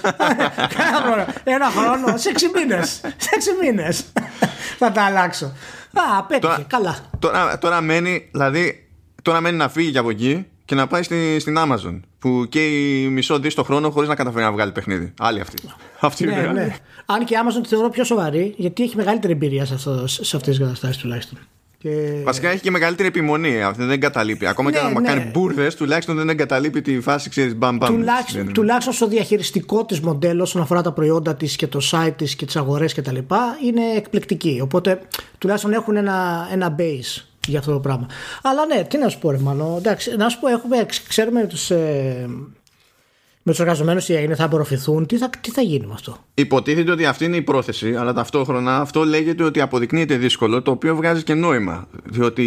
[1.43, 2.89] ένα χρόνο, σε 6 μήνες.
[3.17, 3.29] Σε
[3.61, 4.05] 6 μήνες
[4.79, 5.51] θα τα αλλάξω.
[5.93, 6.95] Α, πέτυχε, τώρα, καλά.
[7.19, 8.87] Τώρα, τώρα μένει, δηλαδή,
[9.21, 13.39] τώρα μένει να φύγει από εκεί και να πάει στη, στην Amazon που καίει μισό
[13.39, 15.13] δις το χρόνο χωρίς να καταφέρει να βγάλει παιχνίδι.
[15.19, 15.57] Άλλη αυτή.
[15.99, 16.75] αυτή ναι, είναι ναι.
[17.05, 19.77] Αν και η Amazon τη θεωρώ πιο σοβαρή, γιατί έχει μεγαλύτερη εμπειρία σε,
[20.07, 21.37] σε αυτές τις καταστάσεις τουλάχιστον.
[21.83, 22.21] Και...
[22.23, 23.63] Βασικά έχει και μεγαλύτερη επιμονή.
[23.63, 24.47] Αυτή δεν εγκαταλείπει.
[24.47, 25.07] Ακόμα ναι, και αν ναι.
[25.07, 27.95] κάνει μπουρδε, τουλάχιστον δεν εγκαταλείπει τη φάση, ξέρεις, μπαμ μπαμ.
[27.95, 32.35] Τουλάχιστον, τουλάχιστον στο διαχειριστικό της μοντέλο όσον αφορά τα προϊόντα της και το site της
[32.35, 33.17] και τις αγορές κτλ.
[33.65, 34.59] είναι εκπληκτική.
[34.63, 35.01] Οπότε
[35.37, 38.07] τουλάχιστον έχουν ένα, ένα base για αυτό το πράγμα.
[38.41, 39.75] Αλλά ναι, τι να σου πω, ρε Μανώ.
[39.77, 41.69] Εντάξει, να σου πω, έχουμε, ξέρουμε τους.
[41.69, 42.29] Ε,
[43.43, 46.91] με τους εργαζομένους τι έγινε, θα απορροφηθούν, τι θα, τι θα γίνει με αυτό; Υποτίθεται
[46.91, 51.23] ότι αυτή είναι η πρόθεση, αλλά ταυτόχρονα αυτό λέγεται ότι αποδεικνύεται δύσκολο, το οποίο βγάζει
[51.23, 51.87] και νόημα.
[52.03, 52.45] Διότι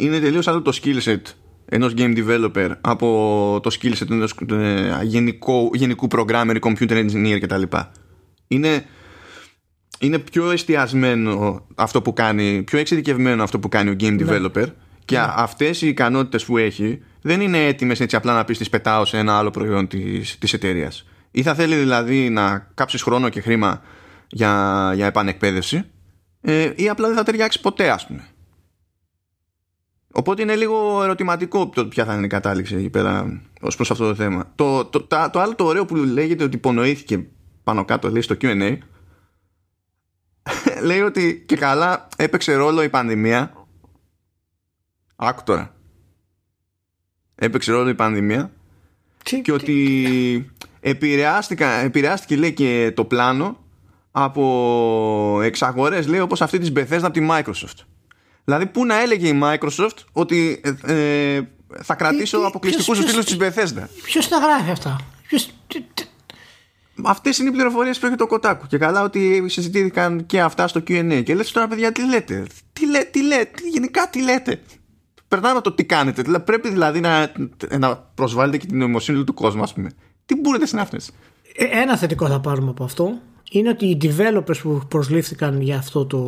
[0.00, 1.20] είναι τελείως άλλο το skill set
[1.68, 7.62] ενός game developer από το skill set ενός ε, γενικού, γενικού programmer, computer engineer κτλ.
[8.48, 8.84] Είναι,
[9.98, 14.26] είναι πιο εστιασμένο αυτό που κάνει, πιο εξειδικευμένο αυτό που κάνει ο game ναι.
[14.26, 14.66] developer
[15.04, 15.26] και ναι.
[15.28, 19.18] αυτές οι ικανότητες που έχει δεν είναι έτοιμες έτσι απλά να πεις τις πετάω σε
[19.18, 21.06] ένα άλλο προϊόν της της εταιρείας.
[21.30, 23.82] Ή θα θέλει δηλαδή να κάψεις χρόνο και χρήμα
[24.28, 25.84] για, για επανεκπαίδευση,
[26.40, 28.28] ε, ή απλά δεν θα ταιριάξει ποτέ, ας πούμε.
[30.12, 34.06] Οπότε είναι λίγο ερωτηματικό το ποια θα είναι η κατάληξη εκεί πέρα ως προς αυτό
[34.06, 34.52] το θέμα.
[34.54, 37.26] Το, το, το, το άλλο το ωραίο που λέγεται ότι υπονοήθηκε
[37.64, 38.78] πάνω κάτω λέει στο QA
[40.88, 43.66] λέει ότι και καλά έπαιξε ρόλο η πανδημία.
[45.16, 45.75] Άκου τώρα
[47.36, 48.50] έπαιξε ρόλο η πανδημία
[49.42, 53.58] και ότι επηρεάστηκε λέει και το πλάνο
[54.10, 57.84] από εξαγορές λέει όπως αυτή της Bethesda από τη Microsoft.
[58.44, 60.94] Δηλαδή πού να έλεγε η Microsoft ότι ε,
[61.36, 61.48] ε
[61.82, 63.86] θα κρατήσω αποκλειστικούς τίτλους της Bethesda.
[64.02, 64.96] Ποιος τα γράφει αυτά;
[65.26, 65.50] Ποιος...
[67.04, 68.66] Αυτές είναι οι πληροφορίες που έχει το Κοτάκου.
[68.66, 71.22] Και καλά ότι συζητήθηκαν και αυτά στο QA.
[71.24, 74.60] Και λέτε τώρα, παιδιά, τι λέτε; Τι λέτε, τι λέτε, γενικά τι λέτε;
[75.28, 76.22] Περνάμε το τι κάνετε.
[76.22, 77.32] Δηλαδή, πρέπει δηλαδή να,
[77.78, 79.90] να προσβάλλετε και την νοημοσύνη του κόσμου, ας πούμε.
[80.26, 81.00] Τι μπορείτε είναι αυτέ.
[81.56, 83.18] Ε, ένα θετικό θα πάρουμε από αυτό
[83.50, 86.18] είναι ότι οι developers που προσλήφθηκαν για αυτό το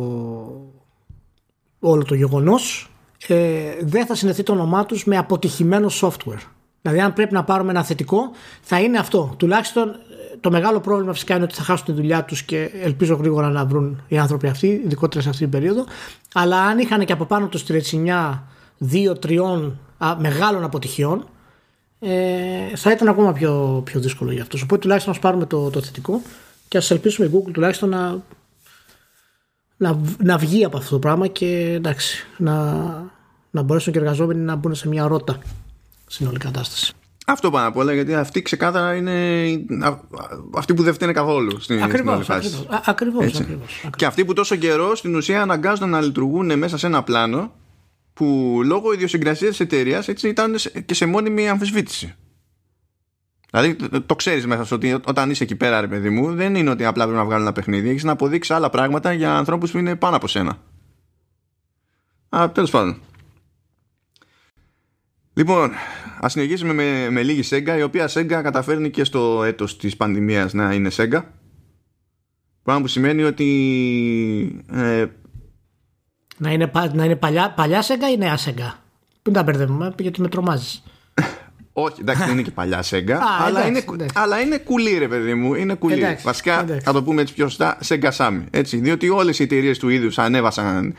[1.79, 2.91] όλο το γεγονός
[3.27, 6.41] ε, δεν θα συνδεθεί το όνομά τους με αποτυχημένο software.
[6.81, 8.31] Δηλαδή αν πρέπει να πάρουμε ένα θετικό
[8.61, 9.33] θα είναι αυτό.
[9.37, 9.95] Τουλάχιστον
[10.39, 13.65] το μεγάλο πρόβλημα φυσικά είναι ότι θα χάσουν τη δουλειά τους και ελπίζω γρήγορα να
[13.65, 15.85] βρουν οι άνθρωποι αυτοί, ειδικότερα σε αυτή την περίοδο.
[16.33, 18.47] Αλλά αν είχαν και από πάνω τους τριετσινιά
[18.79, 19.79] δύο-τριών
[20.17, 21.27] μεγάλων αποτυχιών
[21.99, 24.61] ε, θα ήταν ακόμα πιο, πιο δύσκολο για αυτούς.
[24.61, 26.21] Οπότε τουλάχιστον να πάρουμε το, το θετικό
[26.67, 28.21] και ας ελπίσουμε η Google τουλάχιστον να,
[29.77, 32.73] να, να βγει από αυτό το πράγμα και εντάξει, να,
[33.49, 35.39] να μπορέσουν και οι εργαζόμενοι να μπουν σε μια ρότα
[36.07, 36.93] συνολική κατάσταση.
[37.25, 39.13] Αυτό πάνω απ' όλα γιατί αυτή ξεκάθαρα είναι
[40.55, 42.65] αυτή που δεν φταίνε καθόλου στην ακριβώς, φάση.
[42.69, 46.87] Ακριβώς, ακριβώς, ακριβώς, Και αυτοί που τόσο καιρό στην ουσία αναγκάζονται να λειτουργούν μέσα σε
[46.87, 47.51] ένα πλάνο
[48.19, 50.55] που λόγω ιδιοσυγκρασίας της εταιρείας ήταν
[50.85, 52.15] και σε μόνιμη αμφισβήτηση.
[53.51, 56.69] Δηλαδή το ξέρεις μέσα σου ότι όταν είσαι εκεί πέρα, ρε παιδί μου, δεν είναι
[56.69, 57.89] ότι απλά πρέπει να βγάλει ένα παιχνίδι.
[57.89, 60.61] Έχεις να αποδείξεις άλλα πράγματα για ανθρώπους που είναι πάνω από σένα.
[62.29, 63.01] Α, τέλος πάντων.
[65.33, 65.71] Λοιπόν,
[66.19, 70.53] ας συνεχίσουμε με, με λίγη Sega, η οποία Sega καταφέρνει και στο έτος της πανδημίας
[70.53, 71.23] να είναι Sega.
[72.63, 75.05] Πράγμα που σημαίνει ότι ε,
[76.39, 78.73] να είναι, να είναι παλιά, παλιά Sega ή νέα Sega.
[79.23, 80.83] Μην τα μπερδεύουμε, γιατί με τρομάζεις.
[81.73, 85.53] Όχι, εντάξει, δεν είναι και παλιά Sega, αλλά, είναι, αλλά είναι κουλή, ρε παιδί μου.
[85.53, 85.93] Είναι κουλή.
[85.93, 86.85] Εντάξει, Βασικά, εντάξει.
[86.85, 88.43] θα το πούμε έτσι πιο σωστά, Sega Sammy.
[88.51, 90.95] Έτσι, διότι όλες οι εταιρείες του είδους ανέβασαν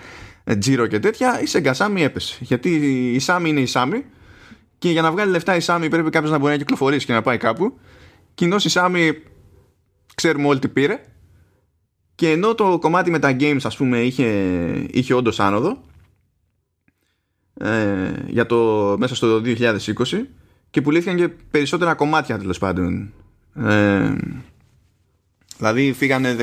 [0.59, 2.37] τζίρο και τέτοια, η Sega Sammy έπεσε.
[2.41, 2.71] Γιατί
[3.15, 4.03] η Sammy είναι η Sammy
[4.79, 7.23] και για να βγάλει λεφτά η Sammy πρέπει κάποιος να μπορεί να κυκλοφορήσει και να
[7.23, 7.79] πάει κάπου.
[8.35, 9.13] Κοινώς η Sammy
[10.15, 11.01] ξέρουμε όλοι τι πήρε.
[12.21, 14.27] Και ενώ το κομμάτι με τα games ας πούμε είχε,
[14.91, 15.83] είχε όντως άνοδο
[17.55, 19.87] ε, για το, μέσα στο 2020
[20.71, 23.13] και πουλήθηκαν και περισσότερα κομμάτια τέλος πάντων.
[23.55, 24.13] Ε,
[25.57, 26.37] δηλαδή φύγανε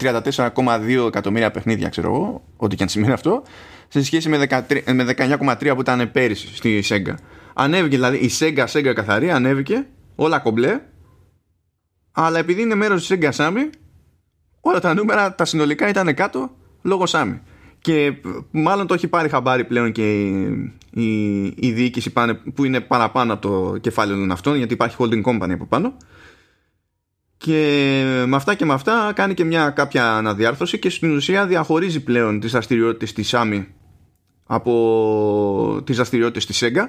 [0.00, 3.42] 34,2 εκατομμύρια παιχνίδια ξέρω εγώ, ό,τι και αν σημαίνει αυτό
[3.88, 7.14] σε σχέση με, 13, με 19,3 που ήταν πέρυσι στη Sega.
[7.54, 10.80] Ανέβηκε δηλαδή η Sega, Sega καθαρή ανέβηκε όλα κομπλέ
[12.12, 13.70] αλλά επειδή είναι μέρος της Sega Sammy
[14.60, 16.50] όλα τα νούμερα τα συνολικά ήταν κάτω
[16.82, 17.40] λόγω Σάμι.
[17.80, 18.12] Και
[18.50, 23.32] μάλλον το έχει πάρει χαμπάρι πλέον και η, η, η διοίκηση πάνε, που είναι παραπάνω
[23.32, 25.96] από το κεφάλαιο των αυτών γιατί υπάρχει holding company από πάνω.
[27.36, 32.00] Και με αυτά και με αυτά κάνει και μια κάποια αναδιάρθρωση και στην ουσία διαχωρίζει
[32.02, 33.68] πλέον τις δραστηριότητες της Sammy
[34.46, 36.88] από τις δραστηριότητες της Sega.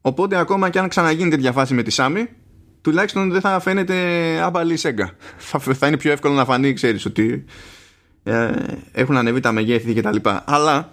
[0.00, 2.28] Οπότε ακόμα και αν ξαναγίνει τέτοια φάση με τη Sammy
[2.80, 3.96] τουλάχιστον δεν θα φαίνεται
[4.40, 5.10] άμπαλη Sega.
[5.36, 7.44] Θα, θα είναι πιο εύκολο να φανεί, ξέρεις, ότι
[8.22, 8.52] ε,
[8.92, 10.44] έχουν ανεβεί τα μεγέθη και τα λοιπά.
[10.46, 10.92] Αλλά,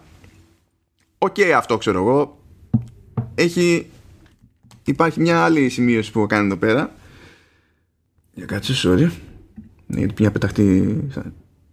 [1.18, 2.44] οκ okay, αυτό ξέρω εγώ,
[3.36, 3.90] έχει,
[4.84, 6.92] υπάρχει μια άλλη σημείωση που έχω κάνει εδώ πέρα.
[8.34, 9.12] Για κάτσε, sorry.
[9.86, 10.98] Ναι, γιατί μια πεταχτεί,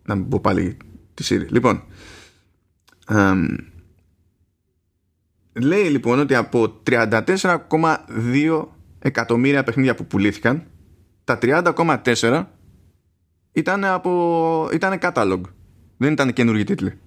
[0.04, 0.76] να μην πω πάλι
[1.14, 1.46] τη Siri.
[1.48, 1.82] Λοιπόν,
[5.52, 8.64] λέει λοιπόν ότι από 34,2
[9.04, 10.66] εκατομμύρια παιχνίδια που πουλήθηκαν,
[11.24, 12.44] τα 30,4
[13.52, 14.68] ήταν από.
[14.72, 15.40] ήταν catalog.
[15.96, 16.98] Δεν ήταν καινούργιοι τίτλοι.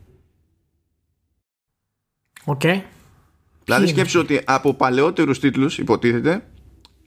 [2.45, 2.61] Οκ.
[2.63, 2.81] Okay.
[3.63, 6.47] Δηλαδή σκέψου ότι από παλαιότερους τίτλους υποτίθεται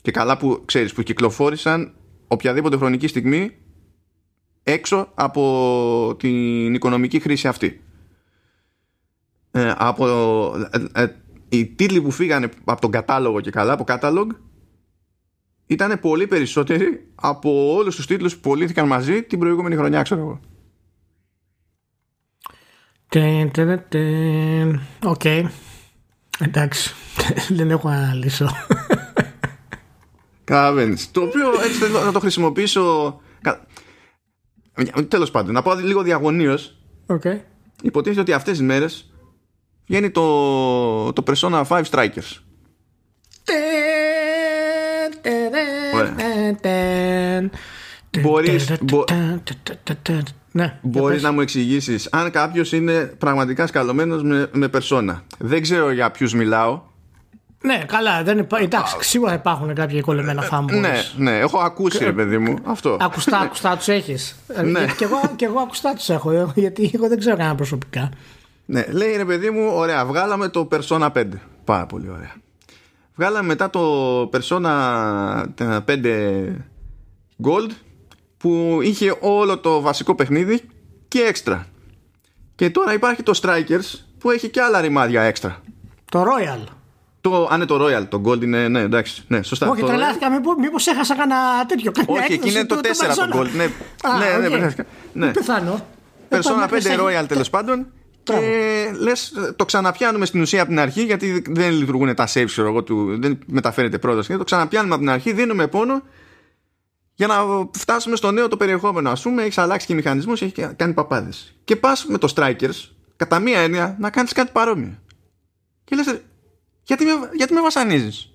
[0.02, 1.94] και καλά που ξέρεις που κυκλοφόρησαν
[2.28, 3.56] οποιαδήποτε χρονική στιγμή
[4.62, 7.80] έξω από την οικονομική χρήση αυτή.
[9.50, 10.06] Ε, από,
[10.92, 11.16] ε, ε,
[11.48, 14.26] οι τίτλοι που φύγανε από τον κατάλογο και καλά, από catalog
[15.70, 20.40] ήταν πολύ περισσότεροι από όλους τους τίτλους που πωλήθηκαν μαζί την προηγούμενη χρονιά, ξέρω εγώ.
[25.04, 25.24] Οκ.
[26.38, 26.94] Εντάξει.
[27.56, 28.50] Δεν έχω να αναλύσω.
[30.44, 31.10] Καταλαβαίνεις.
[31.10, 33.20] Το οποίο έτσι θέλω να το χρησιμοποιήσω...
[35.08, 36.78] Τέλος πάντων, να πω λίγο διαγωνίως.
[37.06, 37.40] Okay.
[37.82, 39.14] Υποτίθεται ότι αυτές τις μέρες
[39.86, 42.42] βγαίνει το, το Persona 5 Strikers.
[48.20, 48.72] Μπορείς,
[50.52, 55.22] ναι, μπορείς να μου εξηγήσεις αν κάποιος είναι πραγματικά σκαλωμένος με, με περσόνα.
[55.38, 56.80] Δεν ξέρω για ποιους μιλάω.
[57.62, 58.58] Ναι, καλά, δεν υπά...
[58.60, 60.80] εντάξει, σίγουρα υπάρχουν κάποια κολλημένα fanboys.
[60.80, 62.96] Ναι, ναι, έχω ακούσει, ρε παιδί μου, αυτό.
[63.00, 64.36] Ακουστά, ακουστά τους έχεις.
[64.64, 64.86] Ναι.
[64.96, 68.10] Και, εγώ, και εγώ ακουστά τους έχω, γιατί εγώ δεν ξέρω κανένα προσωπικά.
[68.66, 71.24] Ναι, λέει ρε παιδί μου, ωραία, βγάλαμε το Persona 5.
[71.64, 72.32] Πάρα πολύ ωραία.
[73.14, 76.56] Βγάλαμε μετά το Persona 5
[77.44, 77.70] Gold
[78.36, 80.60] που είχε όλο το βασικό παιχνίδι
[81.08, 81.66] και έξτρα.
[82.54, 85.62] Και τώρα υπάρχει το Strikers που έχει και άλλα ρημάδια έξτρα.
[86.10, 86.64] Το Royal.
[87.20, 89.68] Το, αν είναι το Royal, το Gold είναι, ναι, εντάξει, ναι, σωστά.
[89.68, 91.92] Όχι, τρελάθηκα, μήπως, μήπως έχασα κανένα τέτοιο.
[92.06, 92.78] Όχι, εκεί είναι το 4
[93.16, 93.64] το, το, Gold, ναι,
[94.02, 94.50] Α, ναι, okay.
[94.50, 94.74] ναι, ναι,
[95.12, 95.32] ναι.
[95.32, 95.86] Πεθάνω.
[96.28, 97.86] Persona 5 Royal τέλος πάντων
[98.22, 102.82] Και λες, το ξαναπιάνουμε στην ουσία από την αρχή, γιατί δεν λειτουργούν τα saves, εγώ,
[102.82, 104.36] του, δεν μεταφέρεται πρόταση.
[104.36, 106.02] Το ξαναπιάνουμε από την αρχή, δίνουμε πόνο
[107.14, 107.34] για να
[107.72, 109.10] φτάσουμε στο νέο το περιεχόμενο.
[109.10, 111.54] Α πούμε, έχεις αλλάξει και μηχανισμούς, έχεις κάνει παπάδες.
[111.64, 114.98] Και πας με το Strikers, κατά μία έννοια, να κάνεις κάτι παρόμοιο.
[115.84, 116.20] Και λες,
[116.82, 118.30] γιατί με, γιατί με βασανίζεις;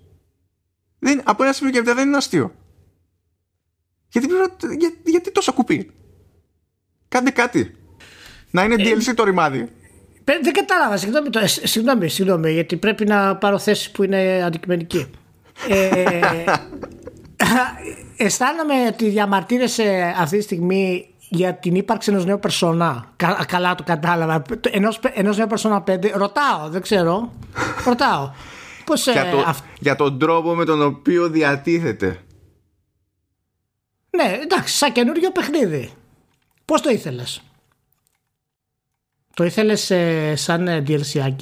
[1.24, 2.56] Από ένα σημείο και μετά δεν είναι αστείο.
[4.08, 4.28] Γιατί,
[4.78, 5.91] για, γιατί τόσο κουπί;
[7.08, 7.76] Κάντε κάτι.
[8.56, 9.70] Να είναι DLC ε, το ρημάδι.
[10.24, 15.08] Δεν κατάλαβα, συγγνώμη, το, ε, συγγνώμη, συγγνώμη, γιατί πρέπει να πάρω θέση που είναι αντικειμενική.
[15.70, 16.20] ε,
[18.26, 23.13] αισθάνομαι ότι διαμαρτύρεσαι αυτή τη στιγμή για την ύπαρξη ενός νέου περσόνα.
[23.48, 24.41] καλά το κατάλαβα.
[25.13, 26.12] Ενός νέου περσόνα 5.
[26.13, 27.34] Ρωτάω, δεν ξέρω.
[27.86, 28.32] Ρωτάω.
[28.86, 32.20] Πώς, για, το, για τον τρόπο με τον οποίο διατίθεται.
[34.10, 35.91] Ναι, εντάξει, σαν καινούριο παιχνίδι.
[36.65, 37.41] Πώς το ήθελες;
[39.36, 41.36] Το ήθελες ε, σαν ε, DLC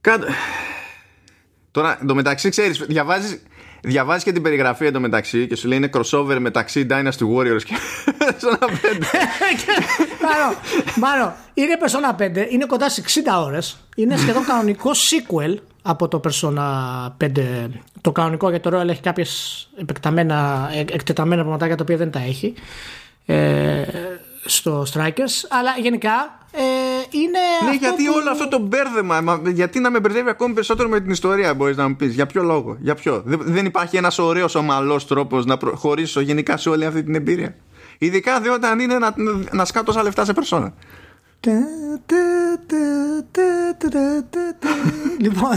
[0.00, 0.26] Κάτω.
[1.70, 3.42] Τώρα, εντωμεταξύ, ξέρεις, διαβάζεις,
[3.80, 7.74] διαβάζεις και την περιγραφή εντωμεταξύ και σου λέει είναι crossover μεταξύ Dynasty Warriors και
[8.20, 8.68] Persona 5.
[10.22, 10.56] Μάρο,
[10.96, 16.20] Μάρο, είναι Persona 5, είναι κοντά σε 60 ώρες, είναι σχεδόν κανονικό sequel από το
[16.24, 16.64] Persona
[17.24, 17.68] 5
[18.00, 22.54] το κανονικό για το Royal έχει κάποιες επεκταμένα, εκτεταμένα πραγματάκια τα οποία δεν τα έχει
[23.26, 23.84] ε,
[24.46, 26.60] στο Strikers αλλά γενικά ε,
[27.10, 31.10] είναι ναι, γιατί όλο αυτό το μπέρδεμα γιατί να με μπερδεύει ακόμη περισσότερο με την
[31.10, 33.22] ιστορία μπορείς να μου πεις για ποιο λόγο για ποιο.
[33.24, 37.56] δεν υπάρχει ένας ωραίος ομαλός τρόπος να προχωρήσω γενικά σε όλη αυτή την εμπειρία
[37.98, 39.14] ειδικά δε όταν είναι να,
[39.52, 40.74] να σκάτω τόσα λεφτά σε περσόνα
[45.18, 45.50] Λοιπόν.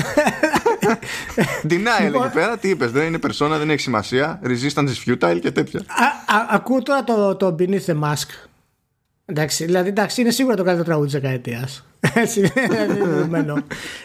[1.69, 2.23] Denial λοιπόν.
[2.25, 4.39] εκεί πέρα, τι είπες, δεν είναι περσόνα, δεν έχει σημασία.
[4.43, 5.82] Resistance is futile και τέτοια.
[6.49, 7.04] Ακούω τώρα
[7.36, 8.48] το Beneath the Mask.
[9.29, 11.85] Εντάξει, δηλαδή εντάξει, είναι σίγουρα το καλύτερο τραγούδι της δεκαετίας.
[12.13, 12.51] Έτσι,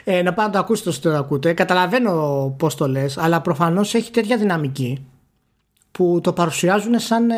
[0.04, 1.52] ε, να πάω να το ακούσετε όσο το ακούτε.
[1.52, 5.06] Καταλαβαίνω πώς το λες, αλλά προφανώς έχει τέτοια δυναμική
[5.92, 7.34] που το παρουσιάζουν σαν ε,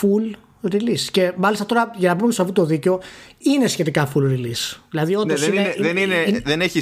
[0.00, 0.34] full
[0.72, 1.08] release.
[1.10, 3.00] Και μάλιστα τώρα, για να πούμε σε αυτό το δίκιο,
[3.38, 4.78] είναι σχετικά full release.
[4.90, 6.80] Δηλαδή, ναι, δεν, είναι, δεν, είναι, δεν έχει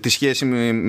[0.00, 0.46] τη σχέση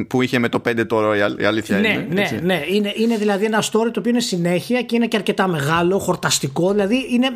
[0.10, 2.08] που είχε με το 5 τώρα, η αλήθεια ναι, είναι.
[2.10, 2.40] Ναι, έτσι.
[2.44, 2.64] ναι.
[2.70, 6.72] Είναι, είναι δηλαδή ένα story το οποίο είναι συνέχεια και είναι και αρκετά μεγάλο, χορταστικό.
[6.72, 7.28] Δηλαδή, είναι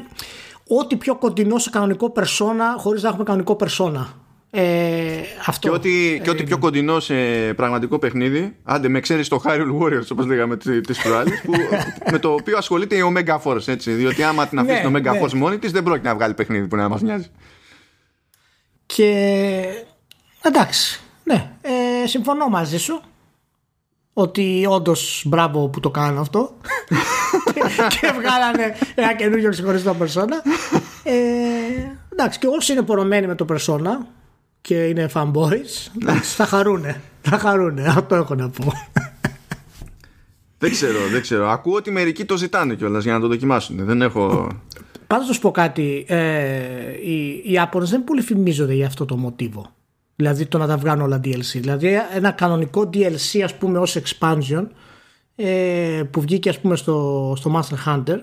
[0.80, 4.14] ό,τι πιο κοντινό σε κανονικό περσόνα, χωρίς να έχουμε κανονικό περσόνα.
[4.54, 5.68] Ε, αυτό.
[5.68, 7.16] Και ό,τι, και ό,τι πιο κοντινό σε
[7.54, 11.44] πραγματικό παιχνίδι, άντε με ξέρεις το Hyrule Warriors όπως λέγαμε τις προάλλες,
[12.12, 13.68] με το οποίο ασχολείται η Omega Force.
[13.68, 15.22] Έτσι, διότι άμα την αφήσει ναι, Omega ναι.
[15.22, 17.32] Force μόνη της, δεν πρόκειται να βγάλει παιχνίδι που να μας νοιάζει.
[18.86, 19.64] Και
[20.42, 23.02] εντάξει, ναι, ε, συμφωνώ μαζί σου
[24.14, 26.58] ότι όντως μπράβο που το κάνω αυτό
[28.00, 30.42] και βγάλανε ένα καινούργιο ξεχωριστό περσόνα.
[31.04, 31.12] Ε,
[32.12, 34.08] εντάξει, και όσοι είναι πορωμένοι με το περσόνα
[34.62, 37.02] και είναι fanboys, θα χαρούνε.
[37.22, 38.72] Θα χαρούνε, αυτό έχω να πω.
[40.58, 41.50] Δεν ξέρω, δεν ξέρω.
[41.50, 43.86] Ακούω ότι μερικοί το ζητάνε κιόλας για να το δοκιμάσουν.
[43.86, 44.48] Δεν έχω.
[45.08, 46.06] Πάντως να σου πω κάτι.
[46.08, 46.18] Ε,
[47.04, 49.72] οι, οι δεν πολύ φημίζονται για αυτό το μοτίβο.
[50.22, 51.52] Δηλαδή το να τα βγάλουν όλα DLC.
[51.54, 54.68] Δηλαδή ένα κανονικό DLC ας πούμε ως expansion
[55.36, 58.20] ε, που βγήκε ας πούμε στο, στο Master Hunter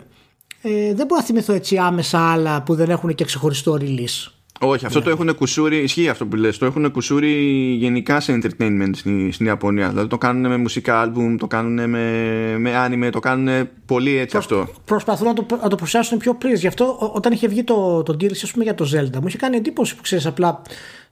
[0.63, 4.33] ε, δεν μπορώ να θυμηθώ έτσι άμεσα άλλα που δεν έχουν και ξεχωριστό release.
[4.61, 7.33] Όχι, αυτό το έχουν κουσούρι, ισχύει αυτό που λες, το έχουν κουσούρι
[7.75, 9.89] γενικά σε entertainment στην, στην Ιαπωνία.
[9.89, 14.37] Δηλαδή το κάνουν με μουσικά άλμπουμ, το κάνουν με, με anime, το κάνουν πολύ έτσι
[14.37, 14.69] αυτό.
[14.85, 16.55] Προσπαθούν να το, να το προσιάσουν πιο πριν.
[16.55, 19.57] Γι' αυτό όταν είχε βγει το, το DLC πούμε, για το Zelda, μου είχε κάνει
[19.57, 20.63] εντύπωση που ξέρεις απλά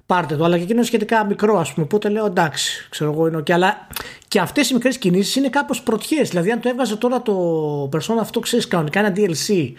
[0.07, 0.45] πάρτε το.
[0.45, 1.85] Αλλά και εκείνο είναι σχετικά μικρό, ας πούμε.
[1.85, 3.43] Οπότε λέω εντάξει, ξέρω εγώ είναι.
[3.43, 3.87] Και, αλλά
[4.29, 6.29] και αυτές οι μικρές κινήσεις είναι κάπως πρωτιές.
[6.29, 9.73] Δηλαδή, αν το έβγαζε τώρα το Persona αυτό, ξέρεις κανονικά ένα DLC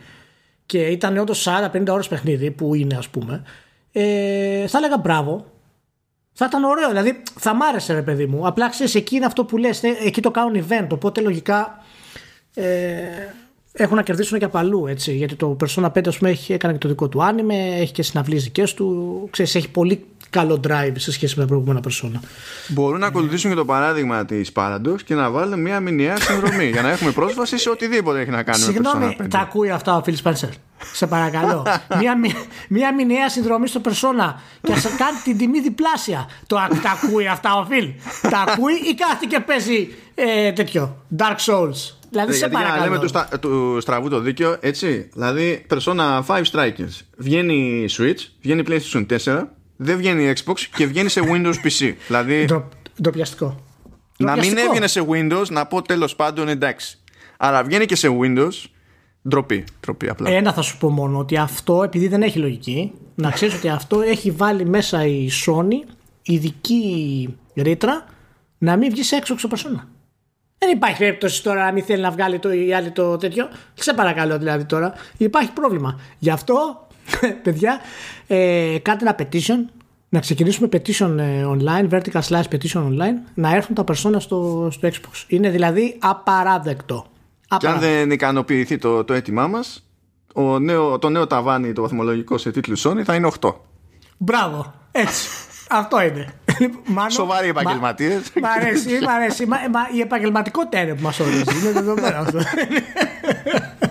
[0.66, 3.44] και ήταν όντως 40-50 ώρες παιχνίδι, που είναι ας πούμε,
[3.92, 5.46] ε, θα έλεγα μπράβο.
[6.40, 8.48] Θα ήταν ωραίο, δηλαδή θα μ' άρεσε ρε παιδί μου.
[8.48, 10.88] Απλά ξέρεις, εκεί είναι αυτό που λες, ε, εκεί το κάνουν event.
[10.92, 11.84] Οπότε λογικά
[12.54, 12.64] ε,
[13.72, 14.88] έχουν να κερδίσουν και από αλλού.
[14.88, 17.94] Έτσι, γιατί το Persona 5 ας πούμε, έχει, έκανε και το δικό του άνιμε, έχει
[17.94, 19.28] και συναυλίες δικές του.
[19.32, 20.06] Ξέρεις, έχει πολύ
[20.38, 22.20] καλό drive σε σχέση με τα προηγούμενα persona.
[22.68, 26.82] Μπορούν να ακολουθήσουν και το παράδειγμα της Paradox και να βάλουν μια μηνιαία συνδρομή για
[26.82, 29.28] να έχουμε πρόσβαση σε οτιδήποτε έχει να κάνει Συγγνώμη, με Persona 5.
[29.30, 30.50] τα ακούει αυτά ο Phil Spencer;
[30.94, 31.66] Σε παρακαλώ.
[32.00, 32.16] μια,
[32.70, 36.30] μια μηνιαία συνδρομή στο Persona και ας κάνει την τιμή διπλάσια.
[36.48, 37.94] Το, τα ακούει αυτά ο Phil;
[38.30, 41.06] τα ακούει ή κάθεται και παίζει ε, τέτοιο.
[41.18, 42.76] Dark Souls; Δηλαδή, σε παρακαλώ.
[42.76, 45.10] Για να λέμε του, στα, του στραβού το δίκιο, έτσι.
[45.14, 47.02] Δηλαδή, Persona 5 Strikers.
[47.18, 49.44] Βγαίνει Switch, βγαίνει PlayStation 4
[49.78, 51.94] δεν βγαίνει Xbox και βγαίνει σε Windows PC.
[52.08, 52.48] δηλαδή.
[53.02, 53.60] Ντροπιαστικό.
[54.18, 56.98] Να μην έβγαινε σε Windows, να πω τέλος πάντων εντάξει.
[57.38, 58.54] Αλλά βγαίνει και σε Windows.
[59.30, 60.30] Ντροπή, ντροπή απλά.
[60.30, 64.02] Ένα θα σου πω μόνο ότι αυτό επειδή δεν έχει λογική, να ξέρεις ότι αυτό
[64.02, 65.90] έχει βάλει μέσα η Sony
[66.22, 68.06] ειδική ρήτρα
[68.58, 69.88] να μην βγει έξω ξοπερσόνα.
[70.58, 73.50] Δεν υπάρχει περίπτωση τώρα να μην θέλει να βγάλει το, η άλλη το τέτοιο.
[73.74, 74.94] Σε παρακαλώ δηλαδή τώρα.
[75.18, 76.00] Υπάρχει πρόβλημα.
[76.20, 76.87] Γι' αυτό,
[77.44, 77.80] παιδιά,
[78.28, 79.72] ε, κάντε ένα petition.
[80.10, 84.88] Να ξεκινήσουμε petition ε, online, vertical slash petition online, να έρθουν τα persona στο, στο
[84.88, 85.24] Xbox.
[85.28, 87.06] Είναι δηλαδή απαράδεκτο.
[87.58, 89.88] Και αν δεν ικανοποιηθεί το, το αίτημά μας,
[90.60, 93.54] νέο, το νέο ταβάνι το βαθμολογικό σε τίτλου Sony θα είναι 8.
[94.18, 94.74] Μπράβο.
[94.92, 95.28] Έτσι.
[95.70, 96.34] Αυτό είναι.
[96.86, 98.32] Μάνο, Σοβαροί επαγγελματίες.
[98.42, 99.46] Μ' αρέσει, μ' αρέσει.
[99.46, 101.60] Μα, μα, η επαγγελματικότητα είναι που μας ορίζει.
[101.62, 102.40] Είναι δεδομένο αυτό.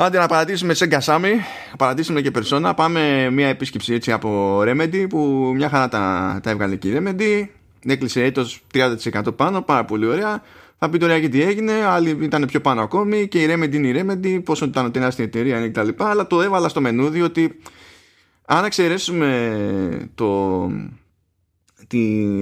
[0.00, 1.30] Άντε να παρατήσουμε σε Γκασάμι,
[1.70, 2.74] να παρατήσουμε και Περσόνα.
[2.74, 7.46] Πάμε μια επίσκεψη έτσι από Remedy που μια χαρά τα, τα έβγαλε και η Remedy.
[7.86, 10.42] Έκλεισε έτος 30% πάνω, πάρα πολύ ωραία.
[10.78, 14.04] Θα πει τώρα γιατί έγινε, άλλοι ήταν πιο πάνω ακόμη και η Remedy είναι η
[14.04, 15.88] Remedy, πόσο ήταν τεράστια εταιρεία είναι κτλ.
[15.96, 17.58] Αλλά το έβαλα στο μενού διότι
[18.46, 20.60] αν εξαιρέσουμε το,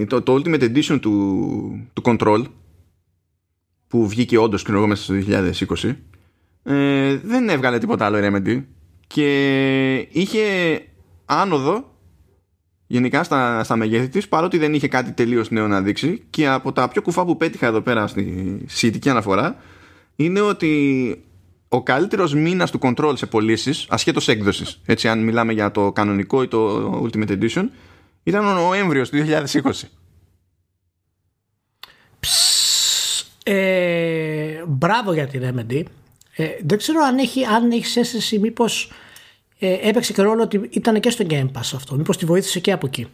[0.07, 2.45] το, το Ultimate Edition του, του Control
[3.89, 5.15] που βγήκε όντως και εγώ μέσα στο
[5.85, 5.95] 2020
[6.67, 8.63] ε, δεν έβγαλε τίποτα άλλο Remedy.
[9.07, 10.43] Και είχε
[11.25, 11.95] άνοδο
[12.87, 16.23] γενικά στα, στα μεγέθη της παρότι δεν είχε κάτι τελείως νέο να δείξει.
[16.31, 19.57] Και από τα πιο κουφά που πέτυχα εδώ πέρα στη σχετική αναφορά
[20.17, 21.25] είναι ότι
[21.69, 26.43] ο καλύτερος μήνας του Control σε πωλήσεις, ασχέτως έκδοσης έτσι αν μιλάμε για το κανονικό
[26.43, 27.65] ή το Ultimate Edition
[28.23, 29.25] ήταν ο Νοέμβριος του
[29.63, 29.71] 2020
[33.43, 35.83] ε, μπράβο για την Remedy
[36.37, 38.91] ε, δεν ξέρω αν έχει, αν έχεις αίσθηση μήπως
[39.59, 42.73] ε, έπαιξε και ρόλο ότι ήταν και στο Game Pass αυτό μήπως τη βοήθησε και
[42.73, 43.07] από εκεί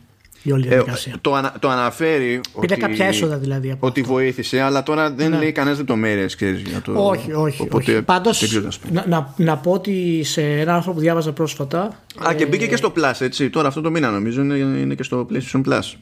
[0.42, 1.12] η όλη ε, διαδικασία.
[1.14, 2.40] Ε, το, ανα, το αναφέρει.
[2.61, 3.70] Πήρε ότι, κάποια έσοδα δηλαδή.
[3.70, 4.12] Από ότι αυτό.
[4.12, 5.38] βοήθησε, αλλά τώρα δεν ναι.
[5.38, 6.37] λέει κανένας λεπτομέρειες.
[6.85, 7.08] Το...
[7.08, 7.68] Όχι, όχι.
[7.70, 8.02] όχι.
[8.02, 11.82] Πάντως, να, να, να, πω ότι σε ένα άρθρο που διάβαζα πρόσφατα.
[12.18, 12.35] Α, ε...
[12.35, 13.50] και μπήκε και στο Plus, έτσι.
[13.50, 15.94] Τώρα αυτό το μήνα νομίζω είναι, είναι και στο PlayStation Plus.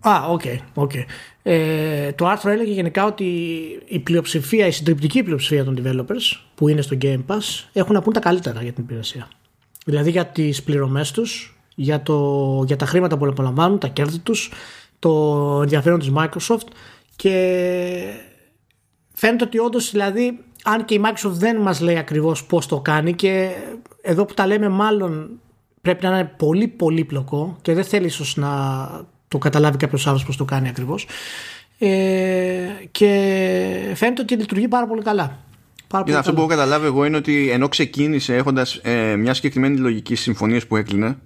[0.00, 0.40] Α, OK.
[0.44, 1.04] Okay, okay.
[1.42, 3.24] Ε, το άρθρο έλεγε γενικά ότι
[3.86, 8.12] η πλειοψηφία, η συντριπτική πλειοψηφία των developers που είναι στο Game Pass έχουν να πούν
[8.12, 9.28] τα καλύτερα για την υπηρεσία.
[9.84, 14.52] Δηλαδή για τις πληρωμές τους, για, το, για τα χρήματα που απολαμβάνουν, τα κέρδη τους,
[14.98, 15.10] το
[15.62, 16.68] ενδιαφέρον της Microsoft
[17.16, 17.34] και
[19.12, 23.14] φαίνεται ότι όντως δηλαδή αν και η Microsoft δεν μας λέει ακριβώς πώς το κάνει
[23.14, 23.50] και
[24.02, 25.40] εδώ που τα λέμε μάλλον
[25.82, 28.50] πρέπει να είναι πολύ πολύ πλοκό και δεν θέλει ίσως να
[29.30, 31.06] το καταλάβει κάποιος άλλος πώς το κάνει ακριβώς
[31.78, 31.88] ε,
[32.90, 33.06] και
[33.94, 35.38] φαίνεται ότι λειτουργεί πάρα πολύ καλά.
[35.86, 39.76] Πάρα πολύ αυτό που έχω καταλάβει εγώ είναι ότι ενώ ξεκίνησε έχοντας ε, μια συγκεκριμένη
[39.76, 41.18] λογική συμφωνίες που έκλεινε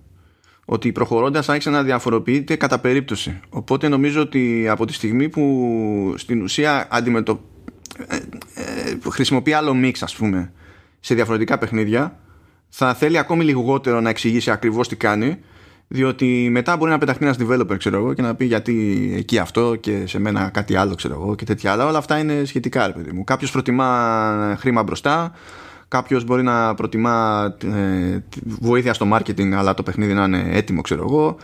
[0.64, 3.40] ότι προχωρώντας άρχισε να διαφοροποιείται κατά περίπτωση.
[3.48, 7.40] Οπότε νομίζω ότι από τη στιγμή που στην ουσία αντιμετω...
[8.08, 10.52] Ε, ε, χρησιμοποιεί άλλο μίξ ας πούμε
[11.00, 12.18] σε διαφορετικά παιχνίδια
[12.68, 15.38] θα θέλει ακόμη λιγότερο να εξηγήσει ακριβώς τι κάνει
[15.94, 19.76] διότι μετά μπορεί να πεταχτεί ένας developer ξέρω εγώ και να πει γιατί εκεί αυτό
[19.76, 22.92] και σε μένα κάτι άλλο ξέρω εγώ και τέτοια άλλα όλα αυτά είναι σχετικά ρε
[22.92, 25.32] παιδί μου κάποιος προτιμά χρήμα μπροστά
[25.88, 31.02] Κάποιος μπορεί να προτιμά ε, βοήθεια στο marketing, αλλά το παιχνίδι να είναι έτοιμο, ξέρω
[31.02, 31.36] εγώ.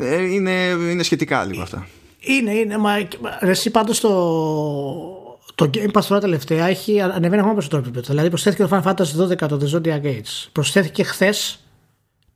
[0.00, 0.52] Ε, είναι,
[0.90, 1.86] είναι σχετικά λίγο αυτά.
[2.20, 2.78] Είναι, είναι.
[2.78, 2.92] Μα,
[3.40, 4.10] εσύ πάντως το,
[5.54, 8.06] το Game Pass τώρα τελευταία έχει ανεβαίνει ακόμα περισσότερο επίπεδο.
[8.08, 10.48] Δηλαδή προσθέθηκε το Final Fantasy 12 το The Zodiac Gates.
[10.52, 11.60] Προσθέθηκε χθες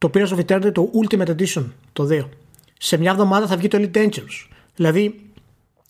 [0.02, 2.28] το Pillars of Eternity το Ultimate Edition το 2.
[2.78, 4.48] Σε μια εβδομάδα θα βγει το Elite Dangerous.
[4.74, 5.20] Δηλαδή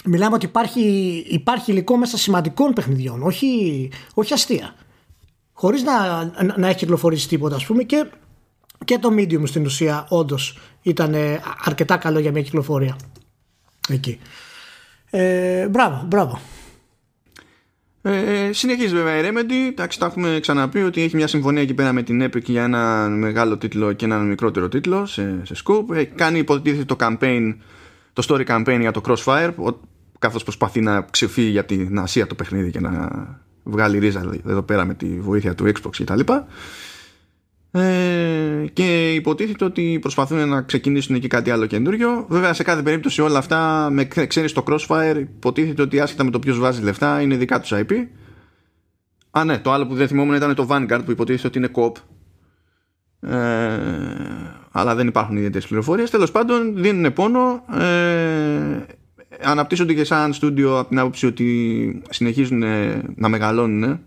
[0.05, 0.81] μιλάμε ότι υπάρχει,
[1.29, 4.75] υπάρχει υλικό μέσα σημαντικών παιχνιδιών, όχι, όχι αστεία
[5.53, 6.25] χωρίς να,
[6.57, 8.07] να, έχει κυκλοφορήσει τίποτα, ας πούμε, και,
[8.85, 11.15] και το medium στην ουσία όντως ήταν
[11.65, 12.97] αρκετά καλό για μια κυκλοφορία.
[13.89, 14.19] Εκεί.
[15.11, 16.41] Ε, μπράβο, μπράβο.
[18.03, 19.71] Ε, συνεχίζει βέβαια η Remedy.
[19.71, 23.09] Εντάξει, τα έχουμε ξαναπεί ότι έχει μια συμφωνία εκεί πέρα με την Epic για ένα
[23.09, 25.95] μεγάλο τίτλο και ένα μικρότερο τίτλο σε, σε scope.
[25.95, 27.57] Έχει κάνει υποτίθεται το campaign,
[28.13, 29.51] το story campaign για το Crossfire,
[30.19, 33.11] καθώς προσπαθεί να ξεφύγει για την Ασία το παιχνίδι και να
[33.63, 36.47] βγάλει ρίζα εδώ πέρα με τη βοήθεια του Xbox και τα λοιπά
[37.75, 43.23] ε, και υποτίθεται ότι προσπαθούν να ξεκινήσουν εκεί κάτι άλλο καινούριο βέβαια σε κάθε περίπτωση
[43.23, 47.37] όλα αυτά με ξέρεις το Crossfire υποτίθεται ότι άσχετα με το ποιος βάζει λεφτά είναι
[47.37, 47.93] δικά τους IP
[49.31, 51.93] Α ναι το άλλο που δεν θυμόμουν ήταν το Vanguard που υποτίθεται ότι είναι co
[53.21, 53.79] ε,
[54.71, 56.11] αλλά δεν υπάρχουν ιδιαίτερες πληροφορίες.
[56.11, 57.65] Τέλος πάντων, δίνουν πόνο.
[57.79, 58.87] Ε,
[59.43, 62.65] αναπτύσσονται και σαν στούντιο από την άποψη ότι συνεχίζουν
[63.15, 64.01] να μεγαλώνουν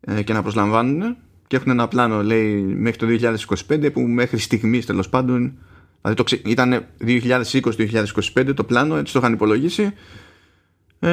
[0.00, 1.16] ε, και να προσλαμβάνουν
[1.50, 3.34] και έχουν ένα πλάνο λέει μέχρι το
[3.68, 5.58] 2025 που μέχρι στιγμής τέλος πάντων
[6.02, 6.86] δηλαδή το ήταν
[8.34, 9.92] 2020-2025 το πλάνο έτσι το είχαν υπολογίσει
[10.98, 11.08] ε,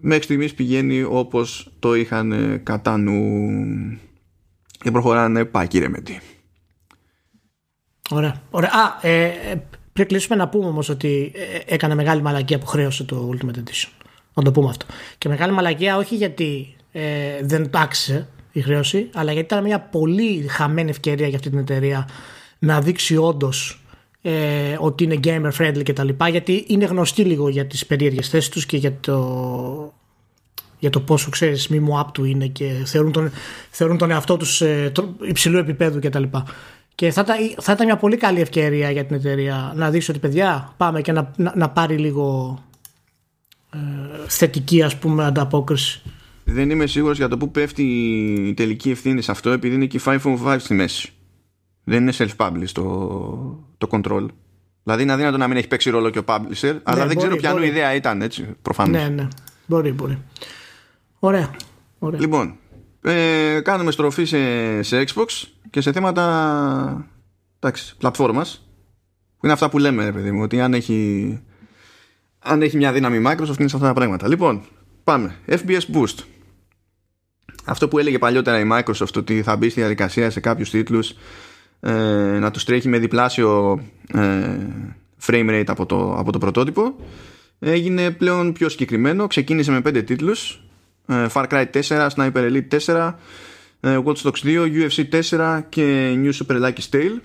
[0.00, 3.50] μέχρι στιγμής πηγαίνει όπως το είχαν ε, κατά νου
[4.78, 6.18] και προχωράνε πάκι ρε τι.
[8.10, 8.42] Ωραία.
[8.50, 8.70] Ωραία.
[8.70, 13.04] Α, ε, ε, πριν κλείσουμε να πούμε όμως ότι ε, έκανε μεγάλη μαλακία που χρέωσε
[13.04, 13.88] το Ultimate Edition.
[14.34, 14.86] Να το πούμε αυτό.
[15.18, 20.46] Και μεγάλη μαλακία όχι γιατί ε, δεν άξιζε η χρέωση, αλλά γιατί ήταν μια πολύ
[20.48, 22.08] χαμένη ευκαιρία για αυτή την εταιρεία
[22.58, 23.80] να δείξει όντως
[24.22, 26.08] ε, ότι είναι gamer friendly κτλ.
[26.30, 29.92] Γιατί είναι γνωστή λίγο για τις περίεργες θέσεις τους και για το,
[30.78, 33.30] για το πόσο ξέρεις μη μου του είναι και θεωρούν τον,
[33.70, 34.92] θεωρούν τον εαυτό τους ε,
[35.28, 36.24] υψηλού επίπεδου κτλ.
[36.94, 37.24] Και θα,
[37.58, 41.12] θα ήταν μια πολύ καλή ευκαιρία για την εταιρεία να δείξει ότι παιδιά πάμε και
[41.12, 42.58] να, να, πάρει λίγο
[43.74, 43.78] ε,
[44.26, 46.02] θετική ας πούμε ανταπόκριση.
[46.48, 47.82] Δεν είμαι σίγουρος για το που πέφτει
[48.48, 51.12] η τελική ευθύνη σε αυτό επειδή είναι και 5.5 στη μέση.
[51.84, 54.26] Δεν είναι self-published το, το control.
[54.82, 57.36] Δηλαδή είναι αδύνατο να μην έχει παίξει ρόλο και ο publisher, αλλά ναι, δεν ξέρω
[57.36, 59.02] ποια ιδέα ήταν έτσι, προφανώς.
[59.02, 59.28] Ναι, ναι.
[59.66, 60.18] Μπορεί, μπορεί.
[61.18, 61.50] Ωραία.
[61.98, 62.20] Ωραία.
[62.20, 62.56] Λοιπόν,
[63.02, 65.26] ε, κάνουμε στροφή σε, σε Xbox
[65.70, 67.10] και σε θέματα
[67.60, 68.68] εντάξει, πλατφόρμας
[69.38, 71.40] που είναι αυτά που λέμε, παιδί μου, ότι αν έχει,
[72.38, 74.28] αν έχει μια δύναμη Microsoft είναι σε αυτά τα πράγματα.
[74.28, 74.62] Λοιπόν,
[75.04, 75.36] πάμε.
[75.48, 76.18] FPS Boost.
[77.66, 81.14] Αυτό που έλεγε παλιότερα η Microsoft ότι θα μπει στη διαδικασία σε κάποιους τίτλους
[81.80, 81.92] ε,
[82.38, 83.80] να τους τρέχει με διπλάσιο
[84.12, 84.56] ε,
[85.26, 86.94] frame rate από το, από το πρωτότυπο
[87.58, 89.26] έγινε πλέον πιο συγκεκριμένο.
[89.26, 90.60] Ξεκίνησε με 5 τίτλους.
[91.06, 93.12] Ε, Far Cry 4, Sniper Elite 4
[93.80, 97.20] ε, Watch Dogs 2, UFC 4 και New Super Lucky Tale.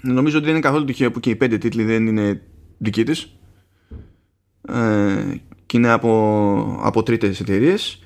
[0.00, 2.42] Νομίζω ότι δεν είναι καθόλου τυχαίο που και οι 5 τίτλοι δεν είναι
[2.78, 3.32] δική της.
[4.68, 8.02] Ε, και είναι από, από τρίτες εταιρείες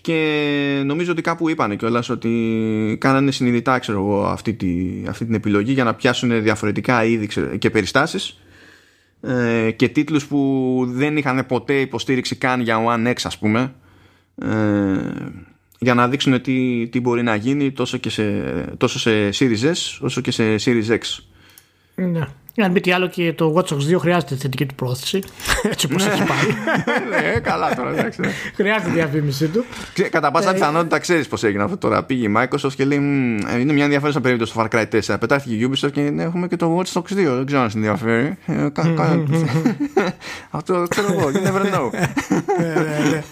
[0.00, 5.34] και νομίζω ότι κάπου είπανε κιόλας ότι κάνανε συνειδητά ξέρω εγώ, αυτή, τη, αυτή την
[5.34, 7.28] επιλογή για να πιάσουν διαφορετικά είδη
[7.58, 8.40] και περιστάσεις
[9.20, 13.74] ε, και τίτλους που δεν είχαν ποτέ υποστήριξη καν για One X ας πούμε
[14.42, 14.46] ε,
[15.78, 18.42] για να δείξουν τι, τι μπορεί να γίνει τόσο, και σε,
[18.76, 21.00] τόσο σε Series S όσο και σε Series X.
[21.94, 22.28] Ναι.
[22.62, 25.22] Αν μη τι άλλο και το Watch Dogs 2 χρειάζεται θετική του πρόθεση.
[25.62, 26.46] Έτσι όπως έχει πάει.
[27.10, 27.90] Ναι, καλά τώρα.
[27.90, 28.20] Εντάξει.
[28.20, 28.30] Ναι.
[28.54, 29.64] Χρειάζεται διαφήμιση του.
[30.10, 32.02] Κατά πάσα ε, πιθανότητα ξέρεις πώς έγινε αυτό τώρα.
[32.02, 32.98] Πήγε η Microsoft και λέει
[33.60, 35.16] Είναι μια ενδιαφέρουσα περίπτωση στο Far Cry 4.
[35.20, 37.14] Πετάχτηκε η Ubisoft και έχουμε και το Watch Dogs 2.
[37.14, 38.36] Δεν ξέρω αν σε ενδιαφέρει.
[38.46, 38.66] Ε,
[40.50, 41.30] αυτό ξέρω εγώ.
[41.32, 41.90] You never know.
[42.58, 43.22] Ναι,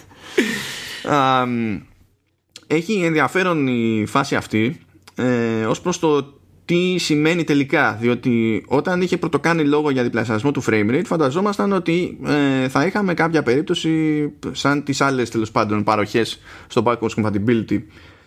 [2.67, 4.79] έχει ενδιαφέρον η φάση αυτή
[5.15, 6.36] ε, ως προς το
[6.67, 12.17] τι σημαίνει τελικά διότι όταν είχε πρωτοκάνει λόγο για διπλασιασμό του frame rate φανταζόμασταν ότι
[12.25, 17.81] ε, θα είχαμε κάποια περίπτωση σαν τις άλλες τέλος πάντων παροχές στο backwards compatibility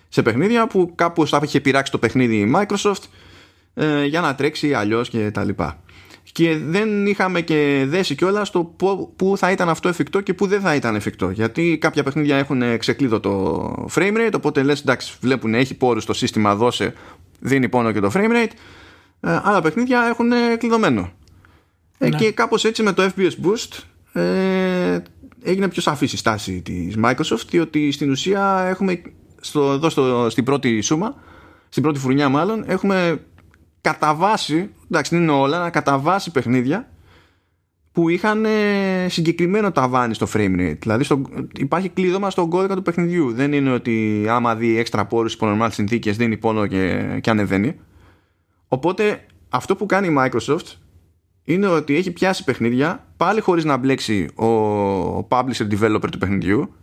[0.08, 3.02] σε παιχνίδια που κάπου θα είχε πειράξει το παιχνίδι η Microsoft
[3.74, 5.82] ε, για να τρέξει αλλιώς και τα λοιπά
[6.32, 8.74] και δεν είχαμε και δέσει κιόλας στο
[9.16, 11.30] πού θα ήταν αυτό εφικτό και πού δεν θα ήταν εφικτό.
[11.30, 16.54] Γιατί κάποια παιχνίδια έχουν ξεκλείδωτο frame rate, οπότε λες εντάξει, βλέπουν έχει πόρους το σύστημα,
[16.54, 16.94] δώσε,
[17.40, 18.52] δίνει πόνο και το frame rate.
[19.20, 21.10] Ε, άλλα παιχνίδια έχουν κλειδωμένο.
[21.98, 22.16] Ε, ναι.
[22.16, 23.82] και κάπως έτσι με το FPS Boost
[24.12, 24.98] ε,
[25.42, 29.02] έγινε πιο σαφή η στάση της Microsoft, διότι στην ουσία έχουμε
[29.40, 31.14] στο, εδώ στο, στην πρώτη σούμα,
[31.68, 33.24] στην πρώτη φουρνιά μάλλον, έχουμε
[33.80, 36.88] κατά βάση, εντάξει δεν είναι όλα, να κατά βάση παιχνίδια
[37.92, 40.78] που είχαν ε, συγκεκριμένο ταβάνι στο frame rate.
[40.80, 41.22] Δηλαδή στο,
[41.56, 43.32] υπάρχει κλείδωμα στον κώδικα του παιχνιδιού.
[43.32, 47.74] Δεν είναι ότι άμα δει έξτρα πόρους υπό normal συνθήκες δίνει πόνο και, και ανεβαίνει.
[48.68, 50.76] Οπότε αυτό που κάνει η Microsoft
[51.44, 56.74] είναι ότι έχει πιάσει παιχνίδια πάλι χωρίς να μπλέξει ο publisher developer του παιχνιδιού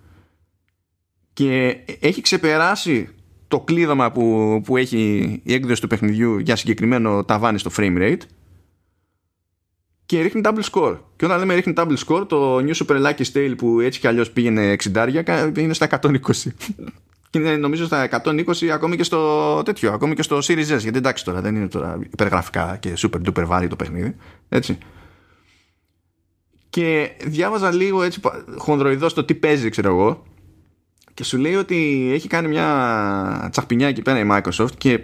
[1.33, 3.09] και έχει ξεπεράσει
[3.47, 8.21] το κλείδωμα που, που έχει η έκδοση του παιχνιδιού για συγκεκριμένο ταβάνι στο frame rate
[10.07, 10.97] και ρίχνει double score.
[11.15, 14.31] Και όταν λέμε ρίχνει double score, το New Super Lucky Stale που έτσι κι αλλιώς
[14.31, 16.19] πήγαινε 60 είναι στα 120.
[17.29, 20.79] και είναι νομίζω στα 120 ακόμη και στο τέτοιο, ακόμη και στο Series S.
[20.79, 24.15] Γιατί εντάξει τώρα δεν είναι τώρα υπεργραφικά και super duper βάρη το παιχνίδι.
[24.49, 24.77] Έτσι.
[26.69, 28.19] Και διάβαζα λίγο έτσι
[28.57, 30.23] χονδροειδώς το τι παίζει, ξέρω εγώ
[31.17, 34.99] και σου λέει ότι έχει κάνει μια τσαχπινιά εκεί πέρα η Microsoft και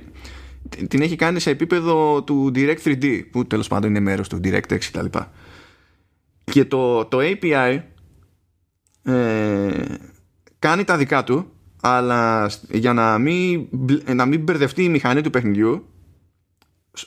[0.88, 4.78] την έχει κάνει σε επίπεδο του Direct 3D που τέλος πάντων είναι μέρος του DirectX
[4.80, 5.32] και τα λοιπά.
[6.44, 7.80] Και το, το API
[9.04, 9.86] ε,
[10.60, 11.52] κάνει τα δικά του
[11.82, 13.68] αλλά για να μην,
[14.06, 15.88] να μην μπερδευτεί η μηχανή του παιχνιδιού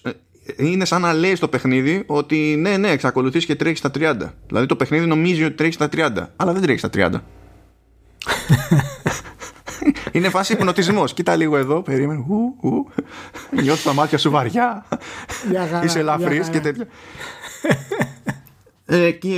[0.02, 0.10] ε,
[0.56, 4.16] είναι σαν να λέει στο παιχνίδι ότι ναι, ναι, εξακολουθείς και τρέχεις στα 30.
[4.46, 7.10] Δηλαδή το παιχνίδι νομίζει ότι τρέχεις στα 30, αλλά δεν τρέχεις στα 30.
[10.12, 11.14] Είναι φάση υπνοτισμός.
[11.14, 12.24] Κοίτα λίγο εδώ, περίμενε.
[13.50, 14.86] Νιώθεις τα μάτια σου βαριά.
[15.84, 16.86] Είσαι ελαφρύς και τέτοια.
[18.88, 19.36] Ε, και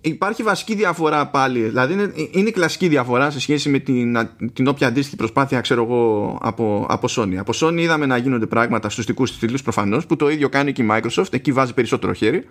[0.00, 1.60] υπάρχει βασική διαφορά πάλι.
[1.60, 5.82] Δηλαδή είναι, είναι η κλασική διαφορά σε σχέση με την, την όποια αντίστοιχη προσπάθεια ξέρω
[5.82, 7.34] εγώ από, από Sony.
[7.36, 10.72] Από Sony είδαμε να γίνονται πράγματα στους δικούς της τίτλους προφανώς που το ίδιο κάνει
[10.72, 11.32] και η Microsoft.
[11.32, 12.48] Εκεί βάζει περισσότερο χέρι.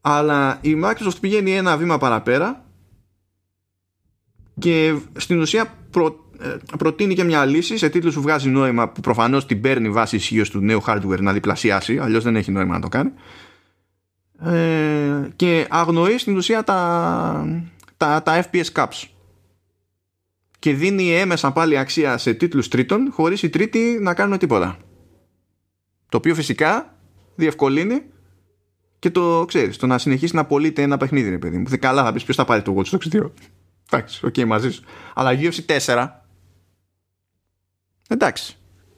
[0.00, 2.64] Αλλά η Microsoft πηγαίνει ένα βήμα παραπέρα
[4.58, 9.00] και στην ουσία προ, ε, προτείνει και μια λύση σε τίτλους που βγάζει νόημα που
[9.00, 12.80] προφανώς την παίρνει βάσει ισχύως του νέου hardware να διπλασιάσει αλλιώς δεν έχει νόημα να
[12.80, 13.12] το κάνει
[14.40, 17.62] ε, και αγνοεί στην ουσία τα,
[17.96, 19.08] τα, τα FPS caps
[20.58, 24.76] και δίνει έμεσα πάλι αξία σε τίτλους τρίτων χωρίς οι τρίτοι να κάνουν τίποτα
[26.08, 26.96] το οποίο φυσικά
[27.34, 28.02] διευκολύνει
[28.98, 31.64] και το ξέρεις, το να συνεχίσει να πωλείται ένα παιχνίδι, ρε παιδί μου.
[31.80, 33.30] Καλά, θα πεις ποιος θα πάρει το Watch Dogs 2.
[33.94, 34.82] Εντάξει, OK, okay, μαζί σου.
[35.14, 36.08] Αλλά UFC 4.
[38.08, 38.56] Εντάξει.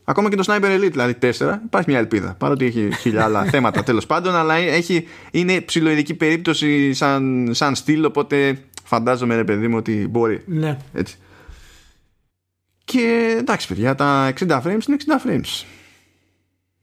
[0.09, 2.34] Ακόμα και το Sniper Elite, δηλαδή 4, υπάρχει μια ελπίδα.
[2.38, 8.05] Παρότι έχει χίλια άλλα θέματα τέλος πάντων, αλλά έχει, είναι ψιλοειδική περίπτωση σαν, σαν στυλ,
[8.05, 10.42] οπότε φαντάζομαι ρε παιδί μου ότι μπορεί.
[10.47, 10.78] Ναι.
[10.92, 11.16] Έτσι.
[12.84, 15.64] Και εντάξει, παιδιά, τα 60 frames είναι 60 frames.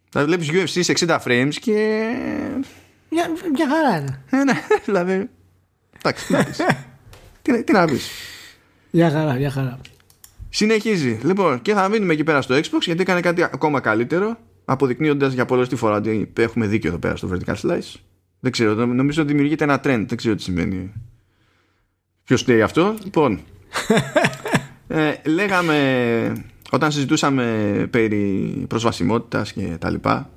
[0.10, 2.10] Δηλαδή βλέπεις UFC σε 60 frames και.
[3.10, 4.24] Μια, μια χαρά είναι.
[4.30, 4.54] Ε, ναι,
[4.86, 5.30] δηλαδή.
[5.98, 6.34] Εντάξει,
[7.44, 8.10] τι, τι να πεις.
[8.92, 9.80] Μια χαρά, μια χαρά.
[10.50, 11.20] Συνεχίζει.
[11.24, 14.38] Λοιπόν, και θα μείνουμε εκεί πέρα στο Xbox γιατί έκανε κάτι ακόμα καλύτερο.
[14.66, 18.00] Αποδεικνύοντας για πολλέ τη φορά ότι έχουμε δίκιο εδώ πέρα στο Vertical Slice.
[18.40, 20.06] Δεν ξέρω, νομίζω ότι δημιουργείται ένα trend.
[20.08, 20.94] Δεν ξέρω τι σημαίνει.
[22.24, 23.40] Ποιος λέει αυτό; Λοιπόν,
[24.88, 30.30] ε, λέγαμε όταν συζητούσαμε περί προσβασιμότητας και τα λοιπά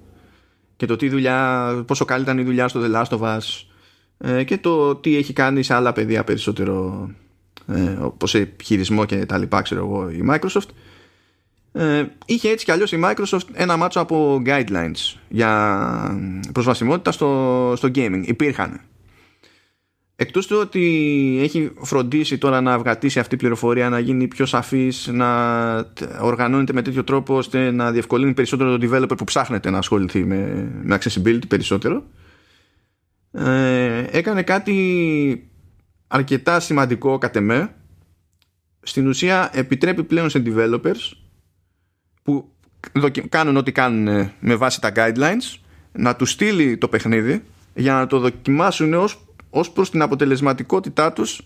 [0.77, 3.41] και το τι δουλειά, πόσο καλή ήταν η δουλειά στο The Last of Us ε,
[4.45, 7.09] και το τι έχει κάνει σε άλλα παιδεία περισσότερο
[7.67, 10.69] ε, όπως σε χειρισμό και τα λοιπά ξέρω εγώ η Microsoft.
[11.73, 17.89] Ε, είχε έτσι κι αλλιώς η Microsoft ένα μάτσο από guidelines για προσβασιμότητα στο, στο
[17.95, 18.23] gaming.
[18.25, 18.81] Υπήρχαν.
[20.19, 25.09] Εκτός του ότι έχει φροντίσει τώρα να αυγατήσει αυτή η πληροφορία να γίνει πιο σαφής
[25.13, 25.29] να
[26.21, 30.71] οργανώνεται με τέτοιο τρόπο ώστε να διευκολύνει περισσότερο το developer που ψάχνεται να ασχοληθεί με,
[30.83, 32.05] με accessibility περισσότερο
[33.39, 35.51] ε, έκανε κάτι
[36.07, 37.75] αρκετά σημαντικό κατ' εμέ.
[38.83, 41.13] Στην ουσία επιτρέπει πλέον σε developers
[42.23, 42.53] που
[43.29, 45.59] κάνουν ό,τι κάνουν με βάση τα guidelines
[45.93, 47.43] να τους στείλει το παιχνίδι
[47.75, 51.41] για να το δοκιμάσουν ως, ως προς την αποτελεσματικότητά τους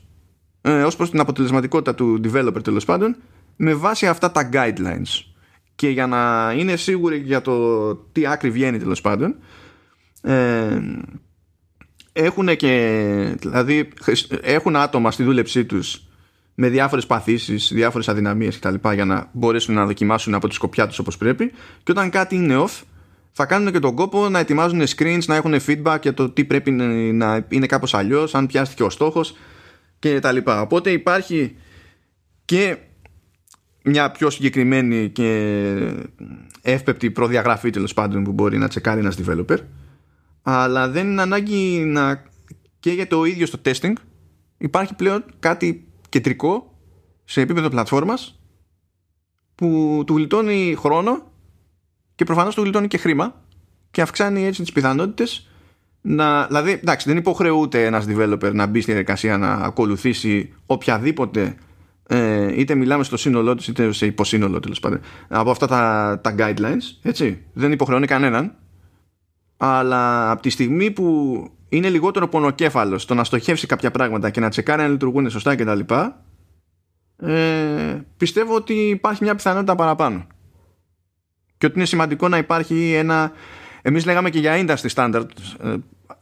[0.61, 3.16] ε, ως προς την αποτελεσματικότητα του developer τέλος πάντων
[3.57, 5.24] με βάση αυτά τα guidelines.
[5.74, 9.36] Και για να είναι σίγουροι για το τι άκρη βγαίνει τέλος πάντων
[10.22, 10.80] ε,
[12.24, 13.88] έχουν και δηλαδή
[14.40, 16.02] έχουν άτομα στη δούλεψή τους
[16.54, 20.98] με διάφορες παθήσεις, διάφορες αδυναμίες κτλ για να μπορέσουν να δοκιμάσουν από τη σκοπιά τους
[20.98, 21.52] όπως πρέπει
[21.82, 22.82] και όταν κάτι είναι off
[23.32, 26.70] θα κάνουν και τον κόπο να ετοιμάζουν screens, να έχουν feedback για το τι πρέπει
[26.70, 29.36] να είναι κάπως αλλιώς, αν πιάστηκε ο στόχος
[29.98, 30.60] και τα λοιπά.
[30.60, 31.56] Οπότε υπάρχει
[32.44, 32.76] και
[33.82, 35.62] μια πιο συγκεκριμένη και
[36.62, 39.56] εύπεπτη προδιαγραφή τέλος πάντων που μπορεί να τσεκάρει ένας developer
[40.43, 42.24] αλλά δεν είναι ανάγκη να
[42.80, 43.93] και για το ίδιος στο testing.
[44.59, 46.78] Υπάρχει πλέον κάτι κεντρικό
[47.24, 48.41] σε επίπεδο πλατφόρμας
[49.55, 51.32] που του γλιτώνει χρόνο
[52.14, 53.45] και προφανώς του γλιτώνει και χρήμα
[53.91, 55.49] και αυξάνει έτσι τις πιθανότητες
[56.01, 61.57] να, δηλαδή εντάξει δεν υποχρεούται ένας developer να μπει στη διαδικασία να ακολουθήσει οποιαδήποτε
[62.07, 66.34] ε, είτε μιλάμε στο σύνολό του είτε σε υποσύνολο τέλος πάντων από αυτά τα, τα
[66.38, 67.43] guidelines έτσι.
[67.53, 68.55] Δεν υποχρεώνει κανέναν
[69.62, 74.48] αλλά από τη στιγμή που είναι λιγότερο πονοκέφαλος το να στοχεύσει κάποια πράγματα και να
[74.48, 75.80] τσεκάρει αν λειτουργούν σωστά κτλ.
[77.16, 80.26] Ε, πιστεύω ότι υπάρχει μια πιθανότητα παραπάνω.
[81.58, 83.32] Και ότι είναι σημαντικό να υπάρχει ένα.
[83.82, 85.26] Εμείς λέγαμε και για industry standard
[85.64, 85.74] ε,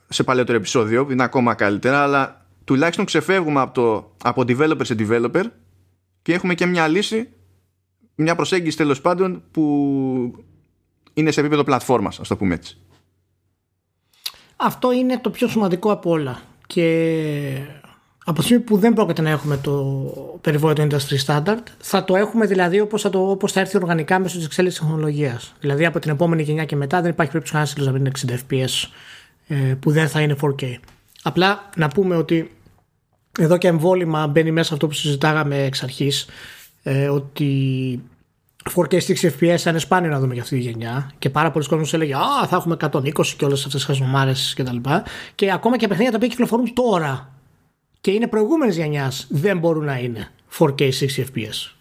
[0.08, 5.44] σε παλαιότερο επεισόδιο, είναι ακόμα καλύτερα, αλλά τουλάχιστον ξεφεύγουμε από, το, από developer σε developer
[6.22, 7.28] και έχουμε και μια λύση,
[8.14, 10.44] μια προσέγγιση τέλος πάντων που
[11.14, 12.78] είναι σε επίπεδο πλατφόρμας, ας το πούμε έτσι.
[14.60, 16.40] Αυτό είναι το πιο σημαντικό από όλα.
[16.66, 17.60] Και
[18.24, 22.46] από τη στιγμή που δεν πρόκειται να έχουμε το περιβόητο industry standard, θα το έχουμε
[22.46, 25.54] δηλαδή όπως θα, όπως θα έρθει οργανικά μέσω της εξέλιξης τεχνολογίας.
[25.60, 28.52] Δηλαδή από την επόμενη γενιά και μετά δεν υπάρχει περίπτωση κανένας να μην είναι 60
[28.52, 28.88] FPS
[29.46, 30.74] ε, που δεν θα είναι 4K.
[31.22, 32.56] Απλά να πούμε ότι
[33.38, 36.26] εδώ και εμβόλυμα μπαίνει μέσα αυτό που συζητάγαμε εξ αρχής,
[36.82, 38.02] ε, ότι
[38.76, 41.66] 4K 60 FPS θα είναι σπάνιο να δούμε για αυτή τη γενιά και πάρα πολλοί
[41.66, 44.76] κόσμοι έλεγε Α, θα έχουμε 120 και όλες αυτές τις χασμομάρες κτλ.
[44.76, 45.02] Και,
[45.34, 47.32] και ακόμα και παιχνίδια τα οποία κυκλοφορούν τώρα
[48.00, 51.74] και είναι προηγούμενης γενιάς δεν μπορούν να είναι 4K 60 FPS.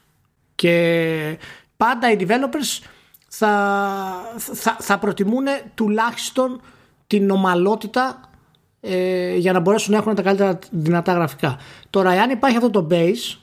[0.56, 1.38] Και
[1.78, 2.86] πάντα οι developers
[3.28, 3.52] θα,
[4.36, 6.62] θα, θα προτιμούν τουλάχιστον
[7.08, 8.22] την ομαλότητα
[8.82, 11.60] ε, για να μπορέσουν να έχουν τα καλύτερα δυνατά γραφικά.
[11.90, 13.38] Τώρα, εάν υπάρχει αυτό το base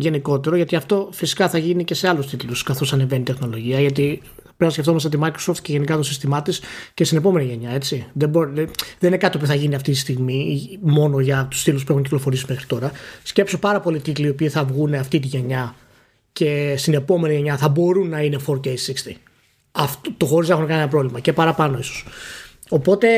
[0.00, 4.20] γενικότερο, γιατί αυτό φυσικά θα γίνει και σε άλλους τίτλους καθώς ανεβαίνει η τεχνολογία, γιατί
[4.42, 6.60] πρέπει να σκεφτόμαστε τη Microsoft και γενικά το σύστημά της
[6.94, 7.70] και στην επόμενη γενιά.
[7.70, 8.06] Έτσι.
[8.12, 8.52] Δεν, μπορεί,
[8.98, 12.02] δεν είναι κάτι που θα γίνει αυτή τη στιγμή μόνο για τους τίτλους που έχουν
[12.02, 12.92] κυκλοφορήσει μέχρι τώρα.
[13.22, 15.74] Σκέψω πάρα πολλοί τίτλοι οι οποίοι θα βγουν αυτή τη γενιά
[16.32, 19.12] και στην επόμενη γενιά θα μπορούν να είναι 4K60.
[19.72, 22.04] Αυτό, το χωρίς να έχουν κανένα πρόβλημα και παραπάνω ίσως.
[22.68, 23.08] Οπότε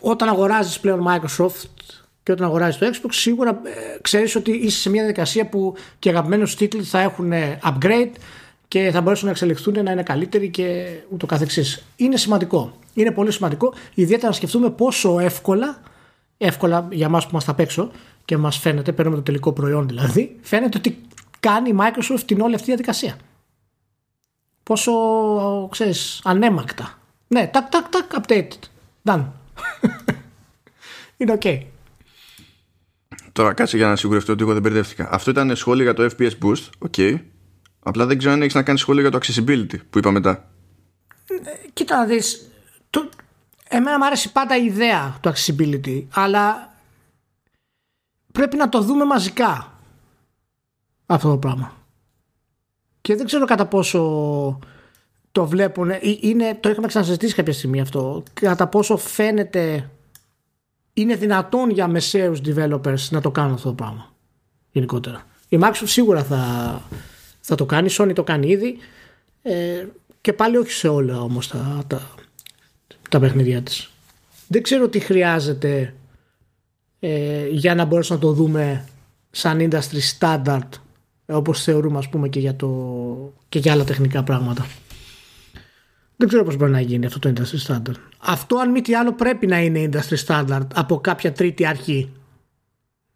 [0.00, 4.90] όταν αγοράζεις πλέον Microsoft και όταν αγοράζεις το Xbox σίγουρα ε, ξέρεις ότι είσαι σε
[4.90, 8.10] μια διαδικασία που και αγαπημένους τίτλοι θα έχουν ε, upgrade
[8.68, 11.84] και θα μπορέσουν να εξελιχθούν να είναι καλύτεροι και ούτω καθεξής.
[11.96, 12.78] Είναι σημαντικό.
[12.94, 15.80] Είναι πολύ σημαντικό ιδιαίτερα να σκεφτούμε πόσο εύκολα
[16.38, 17.90] εύκολα για μας που είμαστε απ' έξω
[18.24, 21.00] και μας φαίνεται, παίρνουμε το τελικό προϊόν δηλαδή, φαίνεται ότι
[21.40, 23.16] κάνει η Microsoft την όλη αυτή διαδικασία.
[24.62, 24.92] Πόσο,
[25.70, 26.98] ξέρεις, αναίμακτα.
[27.28, 28.58] Ναι, τάκ, τάκ, τάκ, updated.
[29.04, 29.24] Done.
[31.16, 31.60] Είναι ok.
[33.34, 35.08] Τώρα κάτσε για να σιγουρευτώ ότι εγώ δεν μπερδεύτηκα.
[35.10, 36.68] Αυτό ήταν σχόλιο για το FPS Boost.
[36.78, 36.94] OK.
[36.96, 37.20] Okay.
[37.82, 40.50] Απλά δεν ξέρω αν έχεις να κάνεις σχόλιο για το accessibility που είπα μετά.
[41.28, 42.50] Ε, κοίτα να δεις.
[42.90, 43.08] Το...
[43.68, 46.74] Εμένα μου άρεσε πάντα η ιδέα του accessibility, αλλά
[48.32, 49.78] πρέπει να το δούμε μαζικά
[51.06, 51.72] αυτό το πράγμα.
[53.00, 54.00] Και δεν ξέρω κατά πόσο
[55.32, 55.90] το βλέπουν.
[55.90, 58.22] Ε, είναι, το είχαμε ξανασυζητήσει κάποια στιγμή αυτό.
[58.32, 59.90] Κατά πόσο φαίνεται
[60.94, 64.12] είναι δυνατόν για μεσαίους developers να το κάνουν αυτό το πράγμα
[64.72, 65.26] γενικότερα.
[65.48, 66.82] Η Microsoft σίγουρα θα,
[67.40, 68.78] θα το κάνει, η Sony το κάνει ήδη
[69.42, 69.86] ε,
[70.20, 72.10] και πάλι όχι σε όλα όμως τα, τα,
[73.08, 73.90] τα παιχνίδια της.
[74.48, 75.94] Δεν ξέρω τι χρειάζεται
[77.00, 78.84] ε, για να μπορέσουμε να το δούμε
[79.30, 80.68] σαν industry standard
[81.26, 82.68] όπως θεωρούμε ας πούμε και για, το,
[83.48, 84.66] και για άλλα τεχνικά πράγματα.
[86.16, 87.98] Δεν ξέρω πώς μπορεί να γίνει αυτό το industry standard.
[88.18, 92.12] Αυτό αν μη τι άλλο πρέπει να είναι industry standard από κάποια τρίτη αρχή.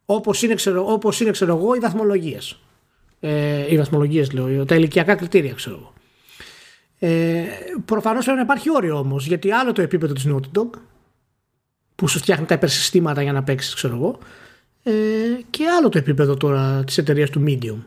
[0.05, 2.59] Όπως είναι ξέρω, όπως είναι, ξέρω εγώ οι βαθμολογίες.
[3.21, 5.93] Ε, οι βαθμολογίες λέω, τα ηλικιακά κριτήρια ξέρω εγώ.
[6.99, 7.45] Ε,
[7.85, 10.71] προφανώς πρέπει να υπάρχει όριο όμως γιατί άλλο το επίπεδο της Naughty Dog
[11.95, 14.19] που σου φτιάχνει τα υπερσυστήματα για να παίξεις, ξέρω εγώ
[14.83, 14.93] ε,
[15.51, 17.79] και άλλο το επίπεδο τώρα της εταιρείας του Medium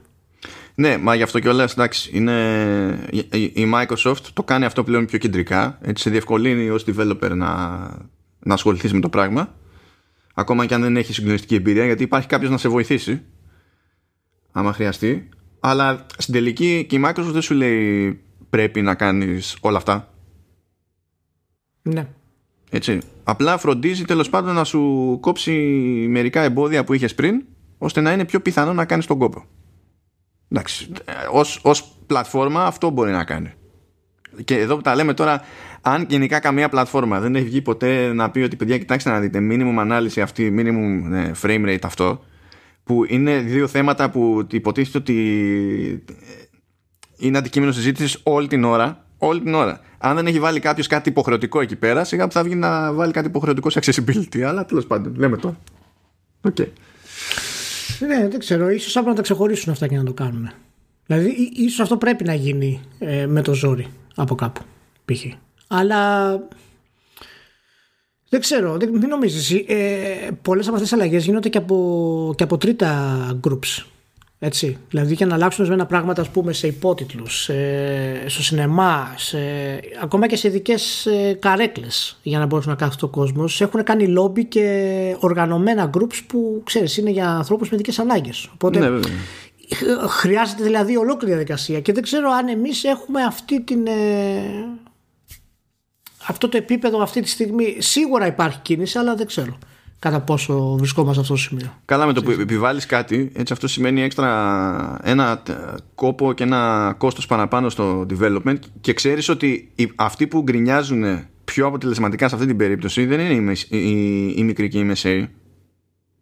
[0.76, 3.07] ναι, μα γι' αυτό και όλα εντάξει, είναι,
[3.53, 7.57] η Microsoft το κάνει αυτό πλέον πιο κεντρικά, έτσι σε διευκολύνει ως developer να,
[8.39, 9.55] να ασχοληθείς με το πράγμα,
[10.34, 13.22] ακόμα και αν δεν έχεις συγκλονιστική εμπειρία, γιατί υπάρχει κάποιος να σε βοηθήσει,
[14.51, 18.19] άμα χρειαστεί, αλλά στην τελική και η Microsoft δεν σου λέει
[18.49, 20.13] πρέπει να κάνεις όλα αυτά.
[21.82, 22.07] Ναι.
[22.69, 22.99] Έτσι.
[23.24, 25.51] Απλά φροντίζει τέλος πάντων να σου κόψει
[26.09, 27.43] μερικά εμπόδια που είχες πριν,
[27.78, 29.45] ώστε να είναι πιο πιθανό να κάνεις τον κόπο.
[30.51, 30.91] Εντάξει,
[31.31, 33.53] ως, ως πλατφόρμα αυτό μπορεί να κάνει.
[34.43, 35.41] Και εδώ που τα λέμε τώρα,
[35.81, 39.39] αν γενικά καμία πλατφόρμα δεν έχει βγει ποτέ να πει ότι παιδιά κοιτάξτε να δείτε
[39.51, 42.23] minimum ανάλυση αυτή, minimum ναι, frame rate αυτό,
[42.83, 46.03] που είναι δύο θέματα που υποτίθεται ότι
[47.17, 49.05] είναι αντικείμενο συζήτησης όλη την ώρα.
[49.17, 49.79] Όλη την ώρα.
[49.97, 53.11] Αν δεν έχει βάλει κάποιος κάτι υποχρεωτικό εκεί πέρα, σιγά που θα βγει να βάλει
[53.11, 54.39] κάτι υποχρεωτικό σε accessibility.
[54.41, 55.55] Αλλά τέλος πάντων, λέμε το.
[56.41, 56.67] Okay.
[57.99, 58.69] Ναι, δεν ξέρω.
[58.69, 60.51] Ίσως θα πρέπει να τα ξεχωρίσουν αυτά και να το κάνουν.
[61.05, 64.61] Δηλαδή, ίσως αυτό πρέπει να γίνει ε, με το ζόρι από κάπου.
[65.05, 65.25] Π.χ.
[65.67, 66.31] Αλλά
[68.29, 69.63] δεν ξέρω, δεν, μην νομίζεις.
[69.67, 73.85] Ε, πολλές από αυτές τις αλλαγές γίνονται και από, και από τρίτα groups.
[74.43, 74.77] Έτσι.
[74.89, 77.49] Δηλαδή για να αλλάξουν ορισμένα πράγματα ας πούμε, σε υπότιτλους,
[78.25, 79.37] στο σινεμά, σε,
[80.01, 83.45] ακόμα και σε ειδικές ε, καρέκλες για να μπορέσουν να κάθεται ο κόσμο.
[83.59, 88.49] Έχουν κάνει λόμπι και οργανωμένα groups που ξέρεις είναι για ανθρώπους με ειδικές ανάγκες.
[88.53, 88.99] Οπότε ναι,
[90.07, 93.87] χρειάζεται δηλαδή ολόκληρη διαδικασία και δεν ξέρω αν εμείς έχουμε αυτή την.
[93.87, 94.41] Ε,
[96.27, 99.57] αυτό το επίπεδο αυτή τη στιγμή σίγουρα υπάρχει κίνηση αλλά δεν ξέρω
[100.01, 101.73] κατά πόσο βρισκόμαστε σε αυτό το σημείο.
[101.85, 105.43] Καλά, με το που επιβάλλεις κάτι, έτσι αυτό σημαίνει έξτρα ένα
[105.95, 111.03] κόπο και ένα κόστος παραπάνω στο development και ξέρεις ότι οι, αυτοί που γκρινιάζουν
[111.43, 115.29] πιο αποτελεσματικά σε αυτή την περίπτωση δεν είναι οι, οι, οι μικροί και οι μεσαίοι,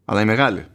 [0.06, 0.66] αλλά οι μεγάλοι.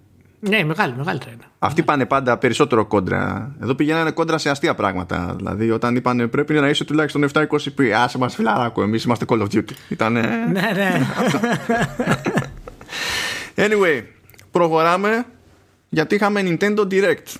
[0.40, 1.44] Ναι, οι μεγάλοι, μεγάλοι είναι.
[1.58, 3.54] Αυτοί πάνε πάντα περισσότερο κόντρα.
[3.62, 5.34] Εδώ πηγαίνανε κόντρα σε αστεία πράγματα.
[5.36, 9.46] Δηλαδή, όταν είπαν πρέπει να είσαι τουλάχιστον 720p, άσε μας φιλαράκο, εμείς είμαστε Call of
[9.54, 9.72] Duty.
[9.88, 10.20] Ήτανε...
[10.52, 11.00] Ναι, ναι.
[13.54, 14.02] Anyway,
[14.50, 15.26] προχωράμε
[15.88, 17.34] γιατί είχαμε Nintendo Direct.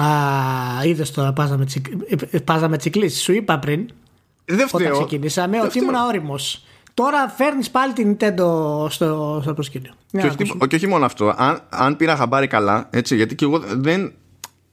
[0.00, 1.86] Α, είδες τώρα, πάζαμε, τσικ...
[2.44, 3.22] πάζαμε τσικλίσεις.
[3.22, 3.88] Σου είπα πριν.
[4.44, 4.86] Δεν φταίω.
[4.86, 6.64] Όταν ξεκινήσαμε ότι ήμουν όριμος.
[6.94, 9.92] Τώρα φέρνεις πάλι την Nintendo στο, στο προσκήνιο.
[10.10, 11.34] Και όχι, και όχι μόνο αυτό.
[11.36, 14.12] Αν, αν πήρα χαμπάρι καλά, έτσι, γιατί και εγώ δεν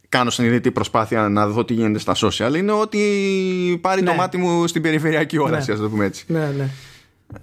[0.10, 4.10] κάνω συνειδητή προσπάθεια να δω τι γίνεται στα social, είναι ότι πάρει ναι.
[4.10, 5.76] το μάτι μου στην περιφερειακή όραση, ναι.
[5.76, 6.26] ας το πούμε έτσι.
[6.28, 6.70] Ναι, ναι.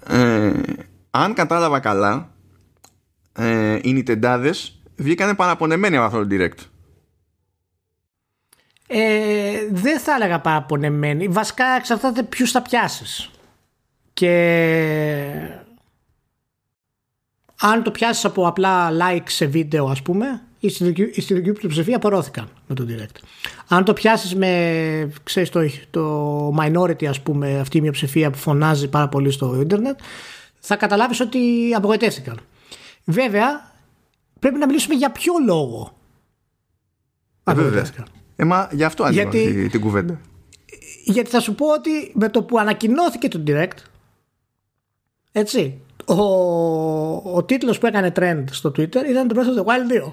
[0.07, 0.53] Ε,
[1.11, 2.31] αν κατάλαβα καλά,
[3.33, 4.53] ε, οι Nintendo
[4.97, 6.65] βγήκανε παραπονεμένοι από αυτό το Direct.
[8.87, 11.29] Ε, δεν θα έλεγα παραπονεμένοι.
[11.29, 13.31] Βασικά εξαρτάται ποιους θα πιάσεις.
[14.13, 14.33] Και
[17.61, 22.75] αν το πιάσεις από απλά like σε βίντεο, ας πούμε, η στην πλειοψηφία απορρώθηκαν με
[22.75, 23.21] το direct.
[23.69, 28.89] Αν το πιάσεις με ξέρεις, το, το minority, ας πούμε, αυτή η μειοψηφία που φωνάζει
[28.89, 30.01] πάρα πολύ στο ίντερνετ,
[30.61, 32.41] θα καταλάβεις ότι απογοητεύτηκαν.
[33.05, 33.73] Βέβαια,
[34.39, 35.99] πρέπει να μιλήσουμε για ποιο λόγο.
[37.45, 38.07] Ε, απογοητεύτηκαν.
[38.37, 40.21] Ε, μα γι' αυτό άνοιγα γιατί, την κουβέντα.
[41.05, 43.79] Γιατί θα σου πω ότι με το που ανακοινώθηκε το Direct,
[45.33, 46.23] έτσι, ο,
[47.37, 50.13] ο τίτλος που έκανε trend στο Twitter ήταν το Breath of the Wild 2.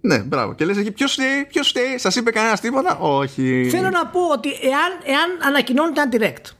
[0.00, 0.54] Ναι, μπράβο.
[0.54, 3.68] Και λες εκεί, ποιος φταίει, ποιος φταίει, σας είπε κανένας τίποτα; Όχι.
[3.70, 6.50] Θέλω να πω ότι εάν, εάν ανακοινώνεται ένα direct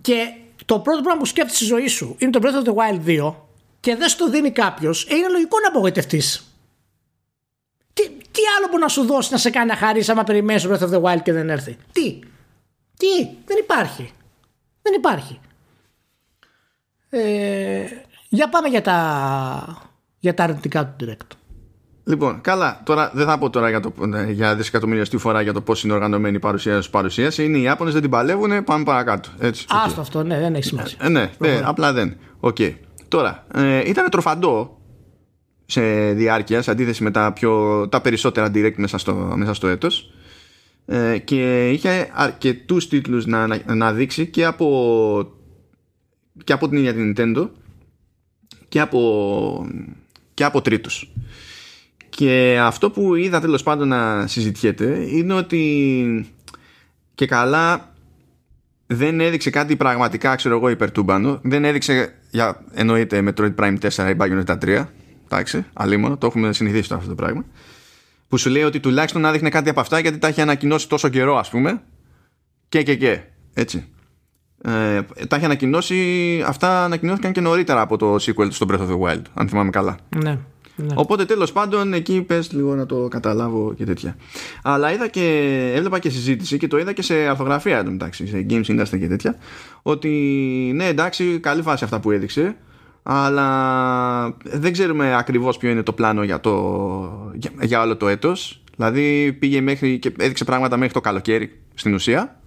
[0.00, 0.32] και
[0.68, 3.34] το πρώτο πράγμα που σκέφτεσαι στη ζωή σου είναι το Breath of the Wild 2
[3.80, 6.52] και δεν στο δίνει κάποιος, ε, είναι λογικό να απογοητευτείς.
[7.92, 10.70] Τι, τι άλλο μπορεί να σου δώσει να σε κάνει να χαρείς άμα περιμένεις το
[10.70, 12.18] Breath of the Wild και δεν έρθει; Τι,
[12.96, 14.12] τι, δεν υπάρχει.
[14.82, 15.40] Δεν υπάρχει.
[17.10, 17.86] Ε,
[18.28, 21.36] για πάμε για τα, για τα αρνητικά του direct.
[22.08, 23.92] Λοιπόν, καλά, τώρα δεν θα πω τώρα για, το,
[24.30, 27.44] για δισεκατομμυριαστή φορά για το πώς είναι οργανωμένη η παρουσίαση σου παρουσίαση.
[27.44, 29.28] Είναι οι Ιάπωνες, δεν την παλεύουν, πάμε παρακάτω.
[29.38, 29.82] Έτσι, okay.
[29.86, 30.98] Άστο αυτό, ναι, δεν έχει σημασία.
[31.02, 32.16] Ε, ναι, ναι, απλά δεν.
[32.40, 32.56] OK.
[32.58, 32.74] Okay.
[33.08, 34.78] Τώρα, ε, ήταν τροφαντό
[35.66, 40.12] σε διάρκεια σε αντίθεση με τα, πιο, τα περισσότερα direct μέσα στο, μέσα στο έτος
[40.86, 45.32] ε, και είχε αρκετούς τίτλους να, να, να δείξει και από
[46.44, 47.48] και από την ίδια την Nintendo
[48.68, 49.66] και από,
[50.34, 51.12] και από τρίτους.
[52.18, 56.34] Και αυτό που είδα τέλος πάντων να συζητιέται είναι ότι
[57.14, 57.94] και καλά
[58.86, 61.40] δεν έδειξε κάτι πραγματικά ξέρω εγώ υπερτούμπανο.
[61.42, 64.86] Δεν έδειξε για, εννοείται Metroid Prime 4 ή Bayonetta 3.
[65.24, 67.44] Εντάξει, αλίμονο, το έχουμε συνηθίσει αυτό το πράγμα.
[68.28, 71.08] Που σου λέει ότι τουλάχιστον να δείχνει κάτι από αυτά γιατί τα έχει ανακοινώσει τόσο
[71.08, 71.82] καιρό ας πούμε.
[72.68, 73.20] Και και και.
[73.54, 73.88] Έτσι
[74.62, 75.96] ε, τα έχει ανακοινώσει
[76.46, 79.96] αυτά ανακοινώθηκαν και νωρίτερα από το sequel στο Breath of the Wild αν θυμάμαι καλά
[80.16, 80.38] ναι,
[80.78, 80.94] ναι.
[80.94, 84.16] οπότε τέλος πάντων εκεί πες λίγο να το καταλάβω και τέτοια.
[84.62, 85.22] Αλλά είδα και
[85.74, 89.36] έβλεπα και συζήτηση και το είδα και σε αρθογραφία μεταξύ, σε games industry και τέτοια
[89.82, 90.08] ότι
[90.74, 92.56] ναι εντάξει καλή φάση αυτά που έδειξε
[93.10, 98.62] αλλά δεν ξέρουμε ακριβώς ποιο είναι το πλάνο για, το, για, για όλο το έτος.
[98.76, 102.40] Δηλαδή πήγε μέχρι και έδειξε πράγματα μέχρι το καλοκαίρι στην ουσία.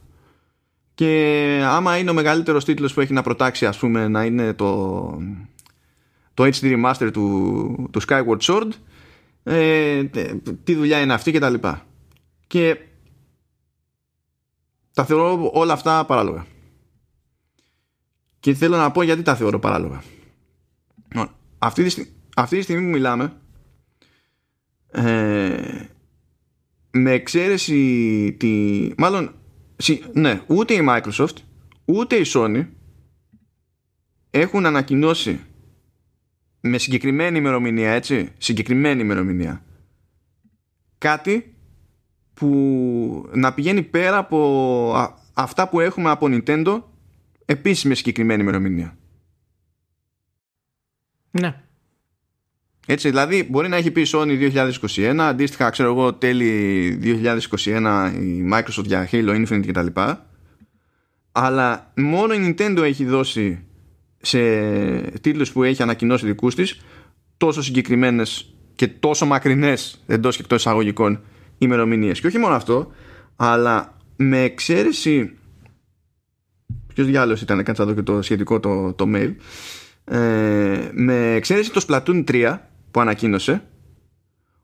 [0.94, 5.18] Και άμα είναι ο μεγαλύτερος τίτλος που έχει να προτάξει ας πούμε να είναι το,
[6.34, 8.70] το HD Remaster του, του Skyward Sword
[9.44, 10.04] ε,
[10.64, 11.86] τι δουλειά είναι αυτή και τα λοιπά.
[12.48, 12.78] Και
[14.94, 16.46] τα θεωρώ όλα αυτά παράλογα.
[18.40, 20.04] Και θέλω να πω γιατί τα θεωρώ παράλογα.
[21.58, 22.06] Αυτή τη,
[22.36, 23.34] αυτή τη στιγμή που μιλάμε
[24.92, 25.86] ε,
[26.92, 29.36] με εξαίρεση τη, μάλλον
[30.14, 31.36] ναι, ούτε η Microsoft
[31.86, 32.68] ούτε η Sony
[34.30, 35.40] έχουν ανακοινώσει
[36.62, 39.64] με συγκεκριμένη ημερομηνία, έτσι, συγκεκριμένη ημερομηνία
[41.02, 41.56] κάτι
[42.34, 46.82] που να πηγαίνει πέρα από αυτά που έχουμε από Nintendo
[47.46, 48.98] επίσης με συγκεκριμένη ημερομηνία.
[51.32, 51.62] Ναι.
[52.88, 54.52] Έτσι, δηλαδή μπορεί να έχει πει Sony
[54.86, 60.02] 2021, αντίστοιχα ξέρω εγώ τέλη 2021 η Microsoft για Halo Infinite κτλ.
[61.32, 63.66] Αλλά μόνο η Nintendo έχει δώσει
[64.22, 64.40] σε
[65.02, 66.82] τίτλους που έχει ανακοινώσει δικούς της
[67.38, 71.22] τόσο συγκεκριμένες και τόσο μακρινές εντός και εκτός εισαγωγικών
[71.58, 72.20] ημερομηνίες.
[72.20, 72.92] Και όχι μόνο αυτό,
[73.36, 75.34] αλλά με εξαίρεση
[76.94, 79.36] ποιος διάλογος ήταν, κάτσα εδώ και το σχετικό το, το mail
[80.04, 82.58] ε, με εξαίρεση το Splatoon 3
[82.92, 83.64] που ανακοίνωσε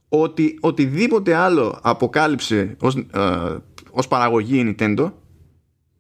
[0.10, 3.58] ότι οτιδήποτε άλλο αποκάλυψε ως, ε,
[3.92, 5.12] ως παραγωγή η Nintendo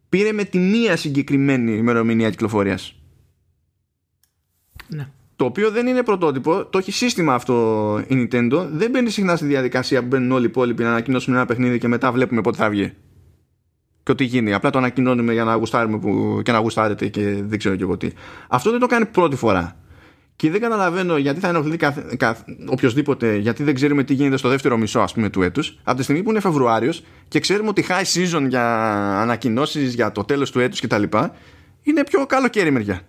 [0.09, 2.95] πήρε με τη μία συγκεκριμένη ημερομηνία κυκλοφορίας.
[4.87, 5.07] Ναι.
[5.35, 7.53] Το οποίο δεν είναι πρωτότυπο, το έχει σύστημα αυτό
[8.07, 8.67] η Nintendo.
[8.71, 11.87] Δεν μπαίνει συχνά στη διαδικασία που μπαίνουν όλοι οι υπόλοιποι να ανακοινώσουν ένα παιχνίδι και
[11.87, 12.93] μετά βλέπουμε πότε θα βγει.
[14.03, 14.53] Και ό,τι γίνει.
[14.53, 16.41] Απλά το ανακοινώνουμε για να γουστάρουμε που...
[16.43, 18.09] και να γουστάρετε και δεν ξέρω και εγώ τι.
[18.47, 19.77] Αυτό δεν το κάνει πρώτη φορά.
[20.35, 24.49] Και δεν καταλαβαίνω γιατί θα ενοχλεί καθ, καθ, οποιοδήποτε, γιατί δεν ξέρουμε τι γίνεται στο
[24.49, 27.85] δεύτερο μισό ας πούμε, του έτους, από τη στιγμή που είναι Φεβρουάριος και ξέρουμε ότι
[27.89, 28.63] high season για
[29.21, 31.03] ανακοινώσεις για το τέλος του έτους κτλ.
[31.81, 33.01] είναι πιο καλοκαίρι μεριά.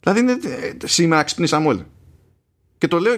[0.00, 1.84] Δηλαδή είναι, ε, σήμερα ξυπνήσαμε όλοι.
[2.78, 3.16] Και το λέω,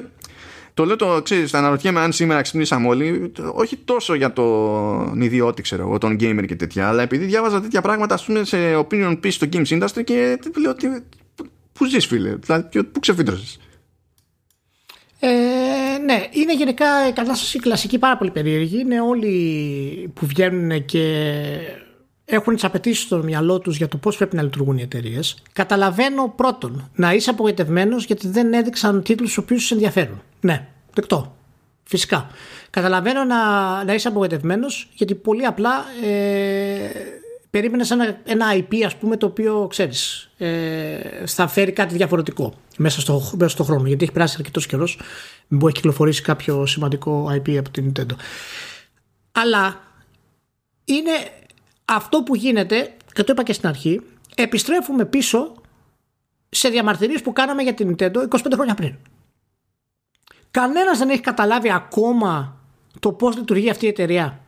[0.75, 5.83] το λέω το ξέρεις, αναρωτιέμαι αν σήμερα ξυπνήσαμε όλοι, όχι τόσο για τον ιδιώτη, ξέρω
[5.83, 9.33] εγώ, τον gamer και τέτοια, αλλά επειδή διάβαζα τέτοια πράγματα, ας πούμε, σε opinion piece
[9.33, 10.87] στο games industry και λέω ότι
[11.73, 13.59] Πού ζεις, φίλε, δηλαδή, πού ξεφύτρωσε.
[15.19, 15.29] Ε,
[16.05, 18.81] ναι, είναι γενικά η κατάσταση κλασική πάρα πολύ περίεργη.
[18.81, 21.59] Είναι όλοι που βγαίνουν και
[22.25, 25.43] έχουν τις απαιτήσεις στο μυαλό τους για το πώς πρέπει να λειτουργούν οι εταιρείες.
[25.53, 30.23] Καταλαβαίνω πρώτον να είσαι απογοητευμένος γιατί δεν έδειξαν τίτλους του οποίους σε ενδιαφέρουν.
[30.41, 31.37] Ναι, δεκτό.
[31.85, 32.31] Φυσικά.
[32.71, 33.39] Καταλαβαίνω να,
[33.85, 36.91] να είσαι απογοητευμένος γιατί πολύ απλά ε,
[37.51, 43.01] περίμενες ένα, ένα IP ας πούμε το οποίο ξέρεις ε, θα φέρει κάτι διαφορετικό μέσα
[43.01, 44.97] στο, μέσα στο χρόνο γιατί έχει περάσει αρκετός καιρός
[45.49, 48.15] μην μπορεί να κυκλοφορήσει κάποιο σημαντικό IP από την Nintendo
[49.33, 49.81] αλλά
[50.85, 51.11] είναι
[51.85, 54.01] αυτό που γίνεται και το είπα και στην αρχή
[54.35, 55.53] επιστρέφουμε πίσω
[56.49, 58.95] σε διαμαρτυρίες που κάναμε για την Nintendo 25 χρόνια πριν
[60.51, 62.57] κανένας δεν έχει καταλάβει ακόμα
[63.01, 64.43] το πώς λειτουργεί αυτή η εταιρεία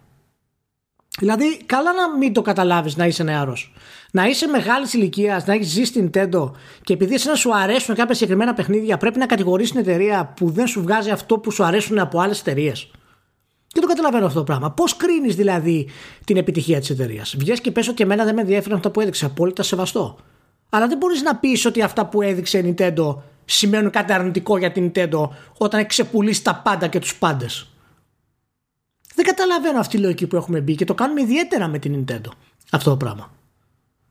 [1.19, 3.73] Δηλαδή, καλά να μην το καταλάβεις να είσαι νεαρός.
[4.13, 6.51] Να είσαι μεγάλης ηλικίας, να έχεις ζήσει στην Nintendo
[6.83, 10.67] και επειδή εσένα σου αρέσουν κάποια συγκεκριμένα παιχνίδια, πρέπει να κατηγορήσει την εταιρεία που δεν
[10.67, 12.91] σου βγάζει αυτό που σου αρέσουν από άλλες εταιρείες.
[13.75, 14.71] Δεν το καταλαβαίνω αυτό το πράγμα.
[14.71, 15.89] Πώς κρίνεις δηλαδή
[16.25, 19.25] την επιτυχία της εταιρείας; Βγες και πες ότι εμένα δεν με ενδιαφέρει αυτά που έδειξε.
[19.25, 20.19] Απόλυτα σεβαστό.
[20.69, 24.73] Αλλά δεν μπορείς να πεις ότι αυτά που έδειξε η Nintendo σημαίνουν κάτι αρνητικό για
[24.73, 27.69] την Nintendo όταν έχει ξεπουλήσει τα πάντα και τους πάντες.
[29.15, 32.29] Δεν καταλαβαίνω αυτή η λογική που έχουμε μπει και το κάνουμε ιδιαίτερα με την Nintendo
[32.71, 33.31] αυτό το πράγμα.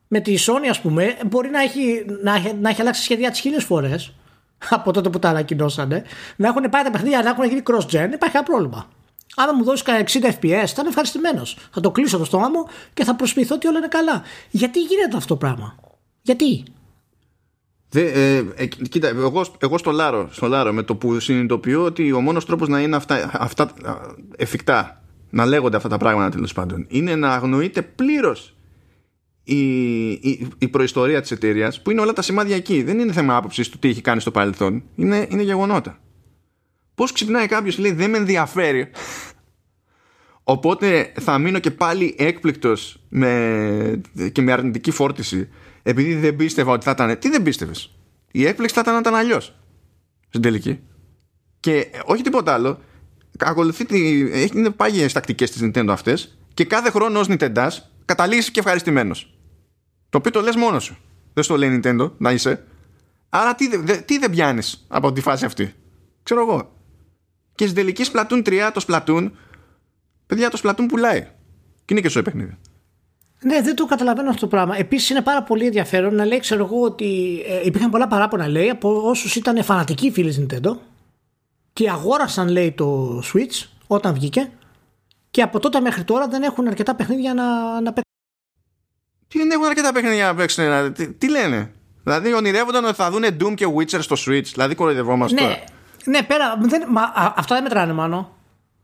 [0.07, 3.63] Με τη Sony, ας πούμε, μπορεί να έχει, να, να έχει αλλάξει σχέδια τη χίλιες
[3.63, 4.13] φορές
[4.69, 6.03] από τότε που τα ανακοινώσανε,
[6.35, 8.89] να έχουν πάει τα παιχνίδια να έχουν γίνει cross-gen, δεν υπάρχει κανένα πρόβλημα.
[9.35, 11.57] Αν μου δώσεις 60 FPS, θα είμαι ευχαριστημένος.
[11.71, 14.23] Θα το κλείσω το στόμα μου και θα προσποιηθώ ότι όλα είναι καλά.
[14.51, 15.75] Γιατί γίνεται αυτό το πράγμα,
[16.21, 16.63] Γιατί;
[17.89, 22.11] Δε, ε, ε, κοίτα, εγώ, εγώ στο, λάρο, στο λάρο με το που συνειδητοποιώ ότι
[22.11, 23.73] ο μόνος τρόπος να είναι αυτά, αυτά
[24.35, 28.55] εφικτά, να λέγονται αυτά τα πράγματα τέλος πάντων, είναι να αγνοείται πλήρως
[29.43, 32.83] η, η, η προϊστορία της εταιρείας, που είναι όλα τα σημάδια εκεί.
[32.83, 34.83] Δεν είναι θέμα άποψης του τι έχει κάνει στο παρελθόν.
[34.95, 35.99] Είναι, είναι γεγονότα.
[36.95, 38.89] Πώς ξυπνάει κάποιος λέει δεν με ενδιαφέρει
[40.43, 45.49] Οπότε θα μείνω και πάλι έκπληκτος με, και με αρνητική φόρτιση
[45.83, 47.19] επειδή δεν πίστευα ότι θα ήταν.
[47.19, 47.95] Τι δεν πίστευες;
[48.31, 49.55] Η έκπληξη θα ήταν να ήταν αλλιώς.
[50.27, 50.79] Στην τελική.
[51.59, 52.79] Και όχι τίποτα άλλο.
[53.39, 54.19] Ακολουθεί τη.
[54.53, 56.37] Είναι πάγιες τακτικές της Nintendo αυτές.
[56.53, 57.67] Και κάθε χρόνο ως Nintendo
[58.05, 59.37] καταλήγεις και ευχαριστημένος.
[60.09, 60.97] Το οποίο το λες μόνος σου.
[61.33, 62.63] Δεν στο λέει Nintendo να είσαι.
[63.29, 65.73] Άρα τι, δε, τι δεν πιάνεις από τη φάση αυτή;
[66.23, 66.72] Ξέρω εγώ.
[67.55, 69.31] Και στην τελική Splatoon 3 το Splatoon.
[70.25, 71.21] Παιδιά το Splatoon πουλάει.
[71.85, 72.57] Και είναι και στο παιχνίδι.
[73.43, 74.77] Ναι, δεν το καταλαβαίνω αυτό το πράγμα.
[74.77, 78.69] Επίσης είναι πάρα πολύ ενδιαφέρον να λέει, ξέρω εγώ, ότι ε, υπήρχαν πολλά παράπονα λέει
[78.69, 80.77] από όσους ήταν φανατικοί φίλοι Nintendo
[81.73, 84.51] και αγόρασαν λέει το Switch όταν βγήκε
[85.31, 87.43] και από τότε μέχρι τώρα δεν έχουν αρκετά παιχνίδια να,
[87.81, 88.11] να παίξουν.
[89.27, 91.71] Τι δεν έχουν αρκετά παιχνίδια να παίξουν, τι, τι λένε;
[92.03, 95.63] Δηλαδή ονειρεύονταν ότι θα δουν Doom και Witcher στο Switch, δηλαδή κοροϊδευόμαστε ναι, τώρα.
[96.05, 98.27] Ναι, πέρα, δεν, μα, α, αυτά δεν μετράνε μάλλον.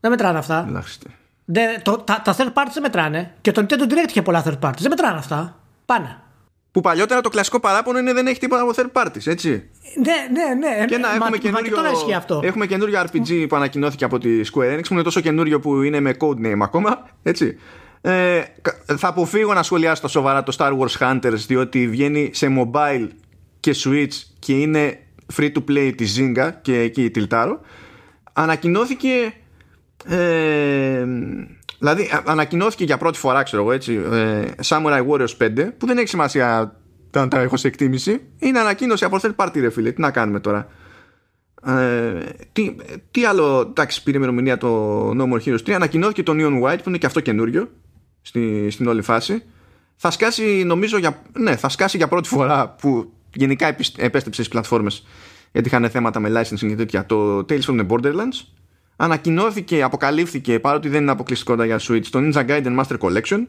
[0.00, 0.64] Δεν μετράνε αυτά.
[0.68, 1.06] Ελάχιστε.
[1.44, 3.34] Δεν, το, τα, τα third parties δεν μετράνε.
[3.40, 4.78] Και το Nintendo Direct είχε πολλά third parties.
[4.78, 5.58] Δεν μετράνε αυτά.
[5.84, 6.20] Πάνε.
[6.72, 9.70] Που παλιότερα το κλασικό παράπονο είναι δεν έχει τίποτα από third parties, έτσι.
[10.04, 10.84] Ναι, ναι, ναι.
[10.84, 12.40] Και να μα, έχουμε, μα καινούριο, και τώρα ισχύει αυτό.
[12.44, 16.00] έχουμε καινούριο RPG που ανακοινώθηκε από τη Square Enix που είναι τόσο καινούριο που είναι
[16.00, 17.08] με codename ακόμα.
[17.22, 17.58] Έτσι.
[18.00, 18.42] Ε,
[18.96, 23.08] θα αποφύγω να σχολιάσω τα σοβαρά το Star Wars Hunters διότι βγαίνει σε mobile
[23.60, 24.98] και Switch και είναι
[25.36, 27.60] free to play τη Zynga και εκεί τιλτάρω.
[28.32, 29.32] Ανακοινώθηκε
[30.06, 31.04] ε,
[31.80, 36.08] Δηλαδή ανακοινώθηκε για πρώτη φορά, ξέρω εγώ έτσι, ε, Samurai Warriors 5, που δεν έχει
[36.08, 36.76] σημασία
[37.12, 38.20] αν τα έχω σε εκτίμηση.
[38.38, 39.92] Είναι ανακοίνωση από third party, ρε φίλε.
[39.92, 40.68] Τι να κάνουμε τώρα.
[41.66, 42.18] Ε,
[42.52, 42.76] τι,
[43.10, 45.70] τι άλλο, εντάξει, πήρε ημερομηνία το No More Heroes 3.
[45.70, 47.70] Ανακοινώθηκε το Neon White, που είναι και αυτό καινούριο
[48.22, 49.42] στη, στην όλη φάση.
[49.96, 53.66] Θα σκάσει, νομίζω, για, ναι, θα σκάσει για πρώτη φορά που γενικά
[53.96, 55.06] επέστρεψες στις πλατφόρμες
[55.52, 58.44] γιατί είχαν θέματα με licensing και τέτοια το Tales from the Borderlands
[58.96, 63.46] ανακοινώθηκε, αποκαλύφθηκε παρότι δεν είναι αποκλειστικότητα για Switch το Ninja Gaiden Master Collection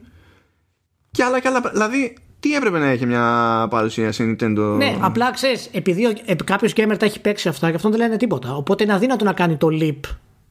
[1.10, 5.30] και άλλα και άλλα δηλαδή τι έπρεπε να έχει μια παρουσία σε Nintendo; Ναι, απλά
[5.30, 8.56] ξέρεις, επειδή κάποιος gamer τα έχει παίξει αυτά και αυτό δεν λένε τίποτα.
[8.56, 10.00] Οπότε είναι αδύνατο να κάνει το leap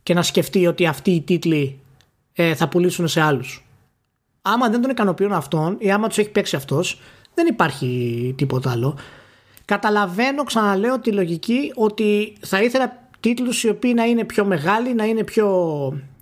[0.03, 1.79] και να σκεφτεί ότι αυτοί οι τίτλοι
[2.33, 3.65] ε, θα πουλήσουν σε άλλους.
[4.41, 7.01] Άμα δεν τον ικανοποιούν αυτόν ή άμα τους έχει παίξει αυτός,
[7.33, 8.97] δεν υπάρχει τίποτα άλλο.
[9.71, 15.05] Καταλαβαίνω, ξαναλέω, τη λογική ότι θα ήθελα τίτλους οι οποίοι να είναι πιο μεγάλοι, να
[15.05, 15.47] είναι πιο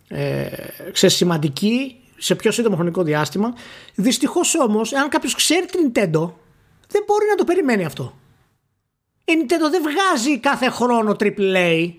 [0.07, 0.47] ε,
[0.93, 3.53] σημαντικοί σε πιο σύντομο χρονικό διάστημα.
[3.95, 6.31] Δυστυχώς όμως, αν κάποιος ξέρει την Nintendo,
[6.87, 8.19] δεν μπορεί να το περιμένει αυτό.
[9.25, 11.93] Η Nintendo δεν βγάζει κάθε χρόνο AAA,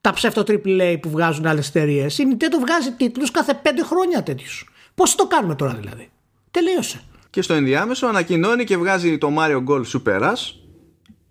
[0.00, 2.18] τα ψεύτο AAA που βγάζουν άλλες εταιρείες.
[2.18, 4.72] Η Nintendo βγάζει τίτλους κάθε πέντε χρόνια τέτοιους.
[4.94, 6.10] Πώς το κάνουμε τώρα δηλαδή;
[6.50, 7.00] Τελείωσε.
[7.34, 10.54] Και στο ενδιάμεσο ανακοινώνει και βγάζει το Mario Golf Super Rush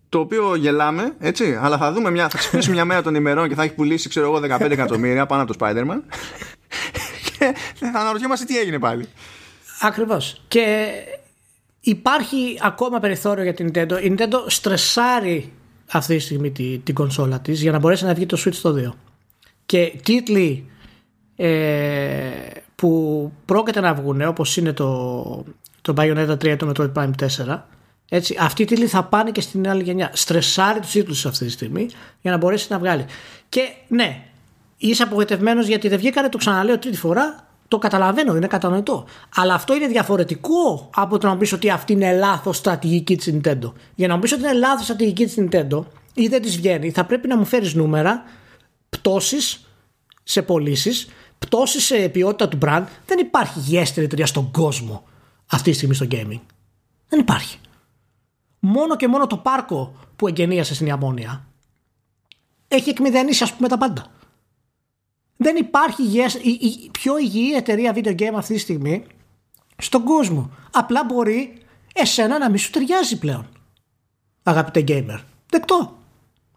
[0.09, 3.55] το οποίο γελάμε, έτσι, αλλά θα δούμε μια, θα ξυπνήσουμε μια μέρα των ημερών και
[3.55, 6.01] θα έχει πουλήσει, ξέρω εγώ, 15 εκατομμύρια πάνω από το Spider-Man.
[7.37, 9.07] και θα αναρωτιόμαστε τι έγινε πάλι.
[9.81, 10.41] Ακριβώς.
[10.47, 10.87] Και
[11.79, 14.03] υπάρχει ακόμα περιθώριο για την Nintendo.
[14.03, 15.53] Η Nintendo στρεσάρει
[15.91, 18.75] αυτή τη στιγμή την, την κονσόλα της για να μπορέσει να βγει το Switch στο
[18.89, 18.93] 2.
[19.65, 20.69] Και τίτλοι
[21.35, 21.49] ε,
[22.75, 25.45] που πρόκειται να βγουν όπως είναι το,
[25.83, 27.11] το Bayonetta 3 και το Metroid Prime
[27.45, 27.61] 4
[28.15, 30.09] έτσι, αυτοί οι τίτλοι θα πάνε και στην άλλη γενιά.
[30.13, 31.89] Στρεσάρει τους τίτλους αυτή τη στιγμή
[32.21, 33.05] για να μπορέσει να βγάλει.
[33.49, 34.23] Και ναι,
[34.77, 37.47] είσαι απογοητευμένος γιατί δεν βγήκανε, το ξαναλέω τρίτη φορά.
[37.67, 39.05] Το καταλαβαίνω, είναι κατανοητό.
[39.35, 43.73] Αλλά αυτό είναι διαφορετικό από το να πεις ότι αυτή είναι λάθος στρατηγική της Nintendo.
[43.95, 47.05] Για να μου πεις ότι είναι λάθος στρατηγική της Nintendo ή δεν της βγαίνει, θα
[47.05, 48.23] πρέπει να μου φέρεις νούμερα,
[48.89, 49.67] πτώσεις
[50.23, 51.07] σε πωλήσεις,
[51.39, 52.83] πτώσεις σε ποιότητα του brand.
[53.05, 55.03] Δεν υπάρχει γέστερη εταιρεία στον κόσμο
[55.53, 56.39] αυτή τη στιγμή στο gaming.
[57.07, 57.57] Δεν υπάρχει
[58.59, 61.47] μόνο και μόνο το πάρκο που εγκαινίασε στην Ιαπωνία
[62.67, 64.11] έχει εκμηδενήσει ας πούμε τα πάντα.
[65.37, 66.03] Δεν υπάρχει
[66.41, 69.03] η πιο υγιή εταιρεία video game αυτή τη στιγμή
[69.77, 70.51] στον κόσμο.
[70.71, 71.57] Απλά μπορεί
[71.93, 73.47] εσένα να μην σου ταιριάζει πλέον.
[74.43, 75.19] Αγαπητέ gamer.
[75.49, 75.97] Δεκτό.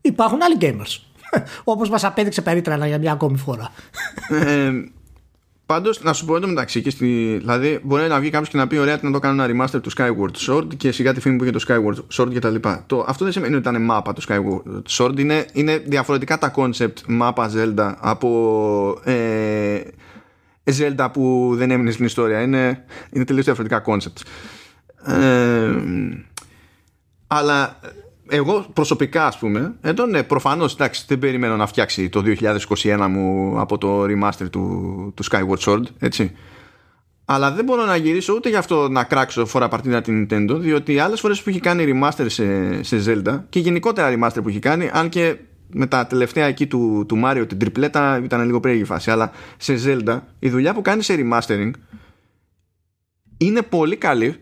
[0.01, 1.01] Υπάρχουν άλλοι gamers.
[1.65, 3.73] Όπως μας απέδειξε περίτρανα για μια ακόμη φορά.
[5.67, 8.67] Ε, Πάντως, να σου πω μεταξύ, και στη, δηλαδή μπορεί να βγει κάποιος και να
[8.67, 11.45] πει: Ωραία, να το κάνω ένα remaster του Skyward Sword και σιγά τη φήμη που
[11.45, 12.55] είχε το Skyward Sword κτλ.
[13.07, 15.19] Αυτό δεν σημαίνει ότι ήταν μάπα το Skyward Sword.
[15.19, 19.81] Είναι, είναι διαφορετικά τα concept μάπα Zelda από ε,
[20.65, 22.43] Zelda που δεν έμεινε στην ιστορία.
[22.43, 24.23] Είναι, είναι τελείως διαφορετικά concept.
[25.13, 25.71] Ε,
[27.27, 27.81] αλλά
[28.29, 32.23] εγώ προσωπικά ας πούμε εδώ ναι προφανώς εντάξει, δεν περιμένω να φτιάξει το
[32.67, 36.37] 2021 μου από το remaster του, του Skyward Sword έτσι
[37.25, 40.99] αλλά δεν μπορώ να γυρίσω ούτε γι' αυτό να κράξω φορά παρτίδα την Nintendo διότι
[40.99, 44.91] άλλες φορές που έχει κάνει remaster σε, σε Zelda και γενικότερα remaster που έχει κάνει
[44.93, 45.37] αν και
[45.71, 49.75] με τα τελευταία εκεί του, του Mario την τριπλέτα ήταν λίγο περίεργη φάση αλλά σε
[49.85, 51.71] Zelda η δουλειά που κάνει σε remastering
[53.37, 54.41] είναι πολύ καλή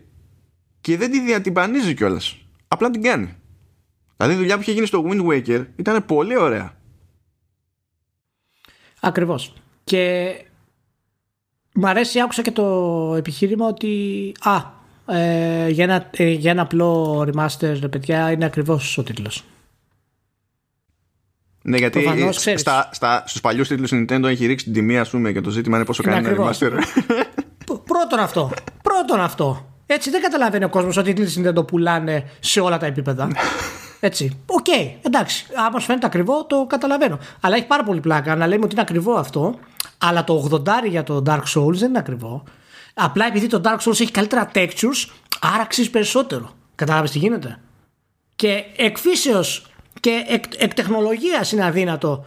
[0.81, 2.37] και δεν τη διατυμπανίζει κιόλας.
[2.67, 3.35] απλά την κάνει
[4.17, 6.73] Δηλαδή η δουλειά που είχε γίνει στο Wind Waker ήταν πολύ ωραία.
[9.01, 9.53] Ακριβώς.
[9.83, 10.33] Και
[11.73, 14.61] μου αρέσει, άκουσα και το επιχείρημα ότι α,
[15.17, 19.43] ε, για, ένα, ε, για ένα απλό remaster, παιδιά, είναι ακριβώς ο τίτλος.
[21.61, 25.31] Ναι, γιατί Προφανώς, στα, στα, στους παλιούς τίτλους Nintendo έχει ρίξει την τιμή, ας πούμε,
[25.31, 26.71] και το ζήτημα είναι πόσο είναι κάνει ένα remaster.
[27.65, 28.51] Πρώτον αυτό.
[28.81, 29.69] Πρώτον αυτό.
[29.85, 33.27] Έτσι δεν καταλαβαίνει ο κόσμος ότι οι τίτλοι Nintendo πουλάνε σε όλα τα επίπεδα.
[33.99, 34.39] Έτσι.
[34.45, 35.45] OK, okay, εντάξει.
[35.67, 37.19] Άμα σου φαίνεται ακριβό, το καταλαβαίνω.
[37.41, 39.59] Αλλά έχει πάρα πολύ πλάκα να λέμε ότι είναι ακριβό αυτό.
[39.97, 42.43] Αλλά το 80 για το Dark Souls δεν είναι ακριβό.
[42.93, 45.09] Απλά επειδή το Dark Souls έχει καλύτερα textures,
[45.41, 46.49] άρα αξίζει περισσότερο.
[46.75, 47.59] Κατάλαβες τι γίνεται;
[48.35, 49.65] Και εκ φύσεως
[49.99, 52.25] και εκ, εκ τεχνολογίας είναι αδύνατο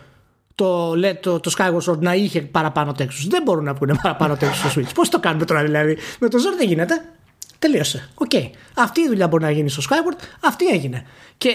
[0.55, 3.27] το, το, το Skyward Sword να είχε παραπάνω textures.
[3.29, 4.95] Δεν μπορούν να μπούνε παραπάνω textures στο Switch.
[4.95, 7.18] Πώς το κάνουμε τώρα δηλαδή; Με το ζόρι δεν γίνεται.
[7.59, 8.09] Τελείωσε.
[8.15, 8.31] OK.
[8.35, 8.51] Okay.
[8.75, 11.07] Αυτή η δουλειά μπορεί να γίνει στο Skyward, αυτή έγινε.
[11.39, 11.51] Και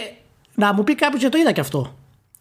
[0.56, 1.96] να μου πει κάποιος, και το είδα και αυτό.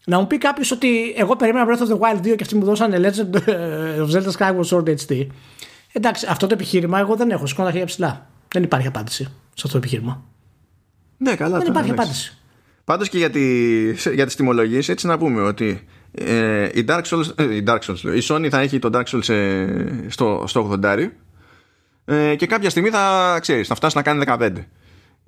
[0.05, 2.65] Να μου πει κάποιος ότι εγώ περίμενα Breath of the Wild 2 και αυτοί μου
[2.65, 3.37] δώσανε Legend
[4.03, 5.27] of Zelda Skyward Sword HD.
[5.93, 7.47] Εντάξει, αυτό το επιχείρημα εγώ δεν έχω.
[7.47, 8.27] Σηκώνω τα χέρια ψηλά.
[8.49, 10.25] Δεν υπάρχει απάντηση σε αυτό το επιχείρημα.
[11.17, 11.59] Ναι, καλά.
[11.59, 12.37] Δεν υπάρχει απάντηση.
[12.85, 17.27] Πάντως και για, τη, για τις τιμολογίες έτσι να πούμε ότι ε, η, Dark Souls,
[17.37, 19.67] ε, η Dark Souls, η Sony θα έχει το Dark Souls ε,
[20.09, 21.09] στο, στο 80
[22.05, 24.50] ε, και κάποια στιγμή θα ξέρεις, θα φτάσει να κάνει 15.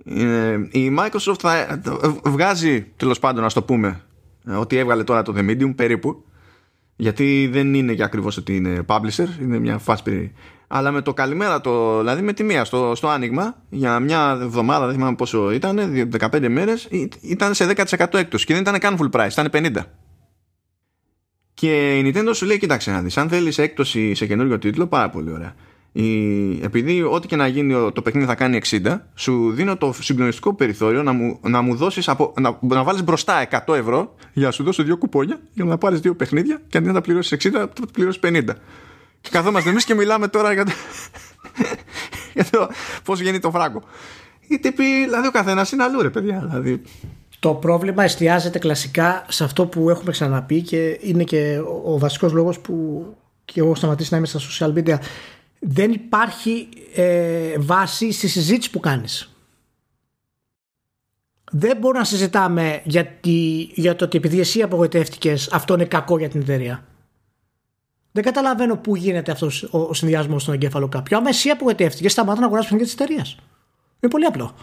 [0.04, 1.80] Ε, η Microsoft θα
[2.24, 4.00] βγάζει τέλος πάντων να το πούμε
[4.46, 6.24] ότι έβγαλε τώρα το The Medium περίπου
[6.96, 10.32] γιατί δεν είναι για ακριβώς ότι είναι publisher είναι μια φάση
[10.66, 14.86] αλλά με το καλημέρα το, δηλαδή με τη μία στο, στο άνοιγμα για μια εβδομάδα
[14.86, 16.88] δεν θυμάμαι πόσο ήταν 15 μέρες
[17.20, 19.84] ήταν σε 10% έκπτωση και δεν ήταν καν full price ήταν 50
[21.54, 25.10] και η Nintendo σου λέει κοίταξε να δεις αν θέλεις έκπτωση σε καινούριο τίτλο πάρα
[25.10, 25.54] πολύ ωραία
[26.62, 31.02] επειδή ό,τι και να γίνει το παιχνίδι θα κάνει 60 σου δίνω το συγκλονιστικό περιθώριο
[31.02, 34.62] να μου, να μου δώσεις από, να, να βάλεις μπροστά 100 ευρώ για να σου
[34.62, 37.68] δώσω δύο κουπόνια για να πάρεις δύο παιχνίδια και αντί να τα πληρώσεις 60 θα
[37.68, 38.42] τα πληρώσεις 50
[39.20, 40.72] και καθόμαστε εμείς και μιλάμε τώρα για το,
[42.34, 42.68] για το
[43.04, 43.82] πώς γίνει το φράγκο.
[44.48, 46.82] Η τύπη, δηλαδή ο καθένας είναι αλλού ρε παιδιά δηλαδή.
[47.38, 52.32] Το πρόβλημα εστιάζεται κλασικά σε αυτό που έχουμε ξαναπεί και είναι και ο, ο βασικός
[52.32, 53.06] λόγος που
[53.44, 54.98] και εγώ σταματήσει να είμαι στα social media
[55.66, 59.28] δεν υπάρχει ε, βάση στη συζήτηση που κάνεις.
[61.52, 63.18] Δεν μπορούμε να συζητάμε για,
[63.74, 66.84] για το ότι επειδή εσύ απογοητεύτηκες αυτό είναι κακό για την εταιρεία.
[68.12, 71.16] Δεν καταλαβαίνω πού γίνεται αυτός ο, ο συνδυασμός στον εγκέφαλο κάποιου.
[71.16, 73.36] Άμα εσύ απογοητεύτηκες, σταμάτα να αγοράζεις παιχνίδια της εταιρείας.
[74.00, 74.54] Είναι πολύ απλό.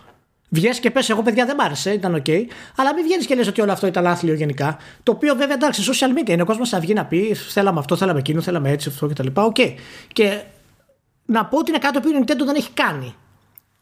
[0.50, 2.28] Βγες και πες εγώ παιδιά δεν μ' άρεσε, ήταν οκ.
[2.76, 4.78] αλλά μην βγαίνεις και λες ότι όλο αυτό ήταν άθλιο γενικά.
[5.04, 7.96] Το οποίο βέβαια εντάξει, social media είναι ο κόσμος να βγει να πει θέλαμε αυτό,
[7.96, 9.28] θέλαμε εκείνο, θέλαμε έτσι, αυτό κτλ.
[9.34, 9.58] Οκ.
[10.14, 10.42] Και
[11.32, 13.16] να πω ότι είναι κάτι που η Nintendo δεν έχει κάνει.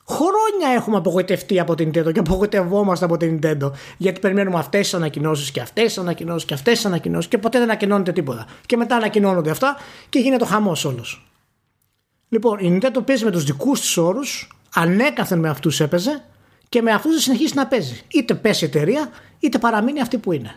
[0.07, 3.71] Χρόνια έχουμε απογοητευτεί από την Nintendo και απογοητευόμαστε από την Nintendo.
[3.97, 7.57] Γιατί περιμένουμε αυτές τις ανακοινώσεις και αυτές τις ανακοινώσεις και αυτές τις ανακοινώσεις και ποτέ
[7.57, 8.47] δεν ανακοινώνεται τίποτα.
[8.65, 9.77] Και μετά ανακοινώνονται αυτά
[10.09, 11.31] και γίνεται ο χαμός όλος.
[12.29, 16.25] Λοιπόν, η Nintendo παίζει με τους δικούς της όρους, ανέκαθεν με αυτούς έπαιζε
[16.69, 18.01] και με αυτούς θα συνεχίσει να παίζει.
[18.07, 20.55] Είτε πέσει η εταιρεία, είτε παραμείνει αυτή που είναι.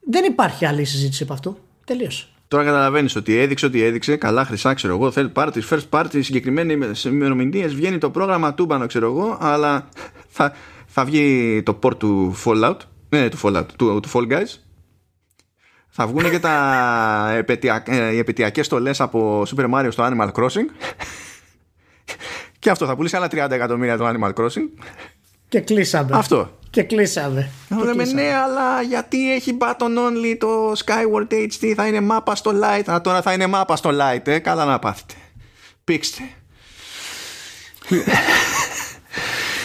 [0.00, 1.58] Δεν υπάρχει άλλη συζήτηση από αυτού.
[1.84, 2.26] Τελείωσε.
[2.48, 4.16] Τώρα καταλαβαίνεις ότι έδειξε ότι έδειξε.
[4.16, 5.12] Καλά, χρυσά, ξέρω εγώ.
[5.14, 7.74] Third party, first party, συγκεκριμένοι ημερομηνίες.
[7.74, 9.38] Βγαίνει το πρόγραμμα τούμπανο, ξέρω εγώ.
[9.40, 9.88] Αλλά
[10.28, 10.52] θα,
[10.86, 12.76] θα βγει το port του Fallout.
[13.08, 14.58] Ναι, του Fallout, του, του Fall Guys.
[15.88, 20.68] Θα βγουν και τα επαιτειακ, ε, οι επαιτειακές στολές από Super Mario στο Animal Crossing.
[22.58, 24.68] και αυτό θα πουλήσει άλλα 30 εκατομμύρια το Animal Crossing.
[25.48, 26.16] Και κλείσαμε.
[26.16, 26.50] Αυτό.
[26.70, 27.50] Και κλείσαμε.
[27.84, 32.90] Λέμε ναι, αλλά γιατί έχει button only το Skyward HD, θα είναι μάπα στο light.
[32.90, 34.38] Α, τώρα θα είναι μάπα στο light, ε.
[34.38, 35.14] Καλά να πάθετε.
[35.84, 36.22] Πήξτε.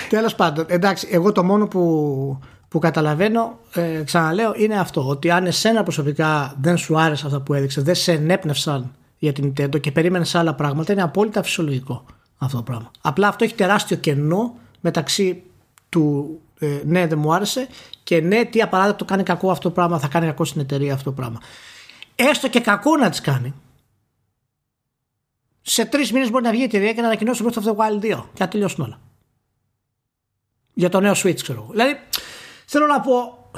[0.09, 5.07] Τέλος πάντων, εντάξει, εγώ το μόνο που, που καταλαβαίνω, ε, ξαναλέω, είναι αυτό.
[5.07, 9.53] Ότι αν εσένα προσωπικά δεν σου άρεσε αυτά που έδειξες, δεν σε ενέπνευσαν για την
[9.53, 12.05] Nintendo και περίμενες άλλα πράγματα, είναι απόλυτα φυσιολογικό
[12.37, 12.91] αυτό το πράγμα.
[13.01, 15.43] Απλά αυτό έχει τεράστιο κενό μεταξύ
[15.89, 17.67] του ε, ναι δεν μου άρεσε
[18.03, 21.09] και ναι τι απαράδεκτο κάνει κακό αυτό το πράγμα θα κάνει κακό στην εταιρεία αυτό
[21.09, 21.39] το πράγμα
[22.15, 23.53] έστω και κακό να τις κάνει
[25.69, 28.17] σε τρεις μήνες μπορεί να βγει η εταιρεία και να ανακοινώσει Breath of the Wild
[28.17, 28.99] 2 και να τελειώσουν όλα.
[30.73, 31.71] Για το νέο Switch, ξέρω εγώ.
[31.71, 31.99] Δηλαδή,
[32.65, 33.49] θέλω να πω.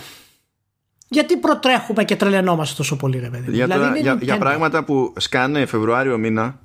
[1.07, 3.51] Γιατί προτρέχουμε και τρελαινόμαστε τόσο πολύ, ρε παιδί.
[3.51, 6.59] Για, δηλαδή, για, για, πράγματα που σκάνε Φεβρουάριο μήνα,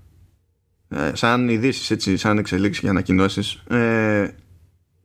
[0.88, 4.34] ε, σαν ειδήσεις, έτσι, σαν εξελίξεις και ανακοινώσεις, ε,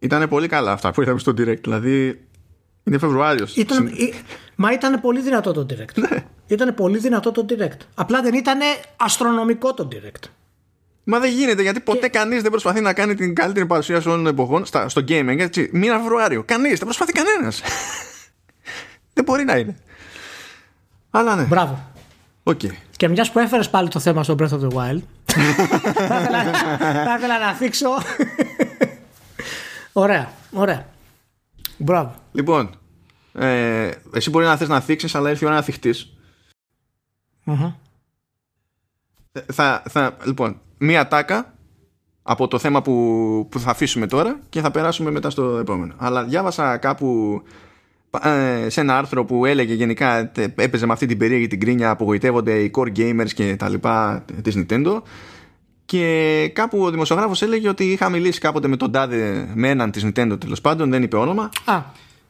[0.02, 1.62] ήταν πολύ καλά αυτά που είδαμε στο direct.
[1.62, 2.22] Δηλαδή
[2.84, 3.56] είναι Φεβρουάριος.
[3.56, 3.92] Ήταν,
[4.56, 5.94] Μα ήταν πολύ δυνατό το direct.
[5.96, 6.26] Ναι.
[6.48, 7.78] Ήταν πολύ δυνατό το direct.
[7.96, 8.60] Απλά δεν ήταν
[8.96, 10.30] αστρονομικό το direct.
[11.04, 12.18] Μα δεν γίνεται γιατί ποτέ και...
[12.18, 15.40] κανείς δεν προσπαθεί να κάνει την καλύτερη παρουσίαση όλων των εποχών στα, στο gaming.
[15.40, 16.44] Έτσι, μήνα Φεβρουάριο.
[16.44, 17.62] Κανείς, δεν προσπαθεί κανένας.
[19.14, 19.76] δεν μπορεί να είναι.
[21.10, 21.44] Αλλά ναι.
[21.44, 21.92] Μπράβο.
[22.44, 22.72] Okay.
[22.98, 25.02] Και μιας που έφερες πάλι το θέμα στο Breath of the Wild,
[27.06, 27.88] θα ήθελα να θίξω
[29.94, 30.86] Ωραία, ωραία.
[31.78, 32.16] Μπράβο.
[32.32, 32.70] Λοιπόν,
[33.34, 36.14] ε, εσύ μπορεί να θες να θίξεις, αλλά έρθει η ώρα να θυχτείς.
[39.32, 41.54] Ε, θα, θα, λοιπόν, μία τάκα
[42.24, 45.94] από το θέμα που, που θα αφήσουμε τώρα και θα περάσουμε μετά στο επόμενο.
[45.98, 47.42] Αλλά διάβασα κάπου
[48.24, 52.60] ε, σε ένα άρθρο που έλεγε γενικά έπαιζε με αυτή την περίεργη την κρίνια απογοητεύονται
[52.60, 55.02] οι core gamers και τα λοιπά της Nintendo
[55.92, 60.06] και κάπου ο δημοσιογράφος έλεγε ότι είχα μιλήσει κάποτε με τον τάδε με έναν της
[60.06, 61.50] Nintendo τέλος πάντων, δεν είπε όνομα.
[61.66, 61.82] Α,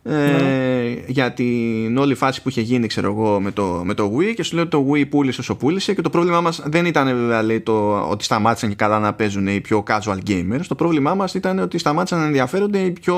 [0.03, 1.03] ε, ναι.
[1.07, 4.43] για την όλη φάση που είχε γίνει ξέρω εγώ με το, με το Wii και
[4.43, 7.43] σου λέει ότι το Wii πούλησε όσο πούλησε και το πρόβλημά μας δεν ήταν βέβαια
[7.43, 11.33] λέει, το ότι σταμάτησαν και καλά να παίζουν οι πιο casual gamers το πρόβλημά μας
[11.33, 13.17] ήταν ότι σταμάτησαν να ενδιαφέρονται οι πιο,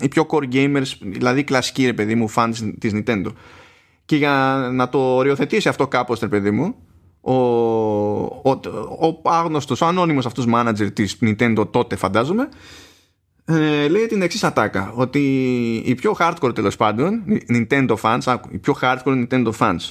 [0.00, 3.32] οι πιο core gamers δηλαδή οι κλασικοί ρε παιδί μου fans της Nintendo
[4.04, 6.74] και για να το οριοθετήσει αυτό κάπως ρε παιδί μου
[7.24, 8.50] ο, ο,
[9.22, 12.48] ο άγνωστος, ο ανώνυμος αυτός manager της Nintendo τότε φαντάζομαι
[13.44, 15.20] ε, λέει την εξής ατάκα ότι
[15.84, 19.90] οι πιο hardcore τέλος πάντων Nintendo fans, οι πιο hardcore Nintendo fans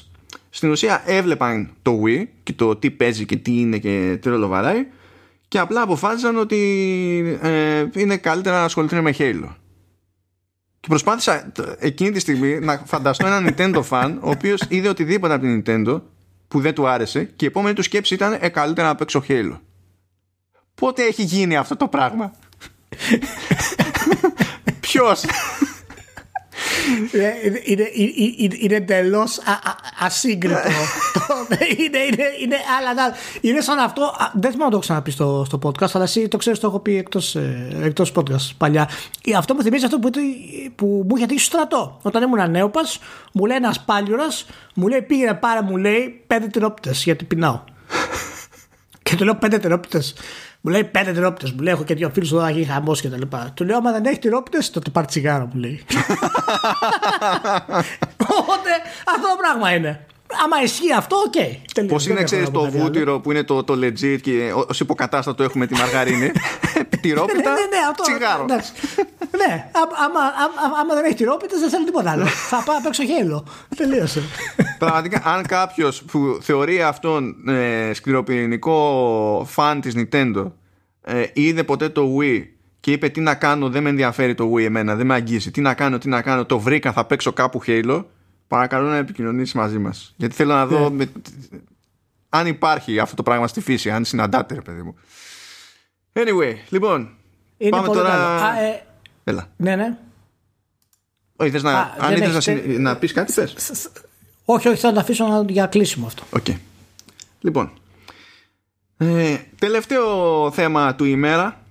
[0.50, 4.48] στην ουσία έβλεπαν το Wii και το τι παίζει και τι είναι και τι ρόλο
[4.48, 4.86] βαράει
[5.48, 6.58] και απλά αποφάσισαν ότι
[7.42, 9.50] ε, είναι καλύτερα να ασχοληθούν με Halo.
[10.80, 15.44] Και προσπάθησα εκείνη τη στιγμή να φανταστώ έναν Nintendo fan ο οποίος είδε οτιδήποτε από
[15.44, 16.02] την Nintendo
[16.52, 19.60] που δεν του άρεσε και η επόμενη του σκέψη ήταν ε, καλύτερα να παίξω Halo.
[20.76, 22.34] Πότε έχει γίνει αυτό το πράγμα;
[24.80, 25.24] Ποιος;
[27.12, 27.90] Είναι, είναι,
[28.60, 29.40] είναι εντελώς
[30.00, 30.60] ασύγκριτο.
[31.78, 34.16] είναι, είναι, είναι, αλλά, είναι σαν αυτό.
[34.34, 36.98] Δεν θυμάμαι να το ξαναπεί στο, στο podcast, αλλά εσύ το ξέρεις, το έχω πει
[36.98, 38.90] εκτός ε, εκτός podcast παλιά.
[39.26, 40.10] Ε, αυτό μου θυμίζει αυτό που,
[40.76, 42.00] που μου είχε τύχει στο στρατό.
[42.02, 42.82] Όταν ήμουν νέοπα,
[43.32, 47.60] μου λέει ένας πάλιουρας, μου λέει πήγαινε πάρα, μου λέει πέντε τρόπτε γιατί πεινάω.
[49.04, 50.02] και του λέω πέντε τρόπτε.
[50.62, 51.52] Μου λέει πέντε τυρόπιτες.
[51.52, 53.52] Μου λέει: Έχω και δύο φίλους εδώ να γίνει χαμός και τα λοιπά.
[53.54, 55.82] Του λέω: Άμα δεν έχεις τυρόπιτες, τότε πάρεις τσιγάρο, μου λέει.
[58.40, 58.72] Οπότε
[59.06, 60.06] αυτό το πράγμα είναι.
[60.44, 61.34] Άμα ισχύει αυτό, OK.
[61.36, 61.86] Okay.
[61.88, 65.74] Πώς είναι, ξέρεις, το βούτυρο που είναι το, το legit και ως υποκατάστατο έχουμε τη
[65.74, 66.32] μαργαρίνη.
[67.02, 68.46] Τυρόπιτα, ναι, ναι, ναι, αυτό, τσιγάρο.
[69.38, 69.70] ναι,
[70.06, 72.26] άμα, άμα, άμα δεν έχει τυρόπιτα, δεν θέλω τίποτα άλλο.
[72.52, 73.48] Θα πάω να παίξω Halo.
[73.76, 74.24] Τελείωσε.
[74.80, 80.52] Πραγματικά, αν κάποιος που θεωρεί αυτόν ε, σκληροπυρηνικό φαν της Nintendo
[81.02, 82.44] ε, είδε ποτέ το Wii
[82.80, 85.52] και είπε τι να κάνω, δεν με ενδιαφέρει το Wii εμένα, δεν με αγγίζει.
[85.52, 88.04] Τι να κάνω, τι να κάνω, το βρήκα, θα παίξω κάπου Halo.
[88.48, 90.14] Παρακαλώ να επικοινωνήσει μαζί μας.
[90.18, 91.12] Γιατί θέλω να δω με...
[92.30, 94.96] αν υπάρχει αυτό το πράγμα στη φύση, αν συναντάται, ρε παιδί μου.
[96.14, 97.10] Anyway, λοιπόν.
[97.58, 98.10] Είναι πάμε πολύ τώρα.
[98.10, 98.24] καλό.
[98.24, 98.84] Α, ε,
[99.24, 99.50] Έλα.
[99.58, 99.98] ναι, ναι.
[101.36, 103.54] Όχι, θες να, Α, αν δεν ήθελες να, έχεις- συ- να πεις κάτι, πες.
[104.46, 106.24] Όχι, όχι, θα το αφήσω να- για κλείσιμο αυτό.
[106.30, 106.46] Οκ.
[107.40, 107.72] Λοιπόν.
[108.98, 111.62] Ε, τελευταίο θέμα της ημέρας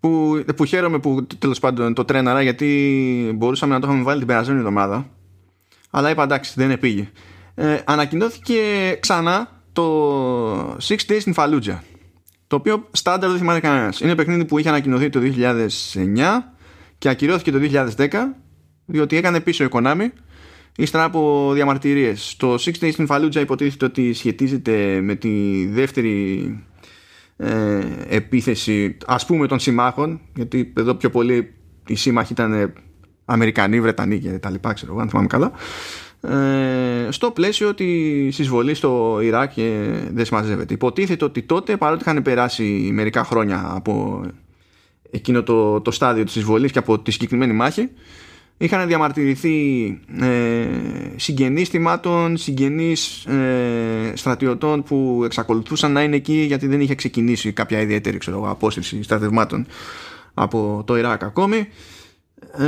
[0.00, 4.26] που, που χαίρομαι που τέλος πάντων το τρέναρα γιατί μπορούσαμε να το είχαμε βάλει την
[4.26, 5.10] περασμένη εβδομάδα
[5.90, 7.10] αλλά είπα εντάξει δεν επήγε
[7.54, 8.60] ε, ανακοινώθηκε
[9.00, 11.78] ξανά το Six Days in Fallujah
[12.50, 14.00] το οποίο στάνταρ δεν θυμάται κανένας.
[14.00, 16.26] Είναι παιχνίδι που είχε ανακοινωθεί το 2009
[16.98, 17.58] και ακυρώθηκε το
[17.96, 18.08] 2010
[18.84, 20.08] διότι έκανε πίσω η Konami
[20.76, 22.34] Ύστερα από διαμαρτυρίες.
[22.38, 26.64] Το Six Days in Fallujah υποτίθεται ότι σχετίζεται με τη δεύτερη
[27.36, 31.54] ε, επίθεση ας πούμε των συμμάχων γιατί εδώ πιο πολύ
[31.86, 32.72] οι σύμμαχοι ήταν
[33.24, 35.52] Αμερικανοί, Βρετανοί και τα λοιπά ξέρω εγώ αν θυμάμαι καλά
[36.20, 42.22] ε, στο πλαίσιο τη εισβολή στο Ιράκ και δεν συμμαζεύεται υποτίθεται ότι τότε παρότι είχαν
[42.22, 44.24] περάσει μερικά χρόνια από
[45.10, 47.88] εκείνο το, το στάδιο της εισβολής και από τη συγκεκριμένη μάχη
[48.56, 49.86] είχαν διαμαρτυρηθεί
[50.20, 50.66] ε,
[51.16, 57.80] συγγενείς θυμάτων, συγγενείς ε, στρατιωτών που εξακολουθούσαν να είναι εκεί γιατί δεν είχε ξεκινήσει κάποια
[57.80, 59.66] ιδιαίτερη ξέρω, εγώ, απόσταση στρατευμάτων
[60.34, 61.68] από το Ιράκ ακόμη.
[62.58, 62.66] Ε,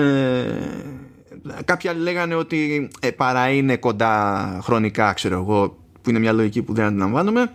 [1.65, 6.63] κάποιοι άλλοι λέγανε ότι ε, παρά είναι κοντά χρονικά ξέρω εγώ που είναι μια λογική
[6.63, 7.53] που δεν αντιλαμβάνομαι.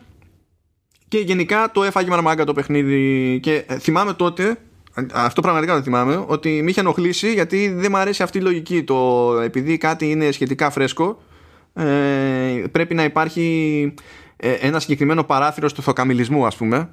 [1.08, 4.58] Και γενικά το έφαγε μαρμάγκα το παιχνίδι και ε, θυμάμαι τότε
[5.14, 8.84] αυτό πραγματικά το θυμάμαι ότι με είχε ενοχλήσει γιατί δεν μου αρέσει αυτή η λογική.
[8.84, 11.22] Το επειδή κάτι είναι σχετικά φρέσκο
[11.74, 13.94] ε, πρέπει να υπάρχει
[14.38, 16.90] ε, ένα συγκεκριμένο παράθυρο στο θοκαμιλισμό ας πούμε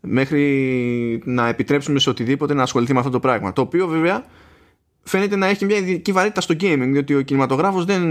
[0.00, 3.52] μέχρι να επιτρέψουμε σε οτιδήποτε να ασχοληθεί με αυτό το πράγμα.
[3.52, 4.24] Το οποίο βέβαια
[5.02, 8.02] φαίνεται να έχει μια ειδική βαρύτητα στο gaming διότι ο κινηματογράφος δεν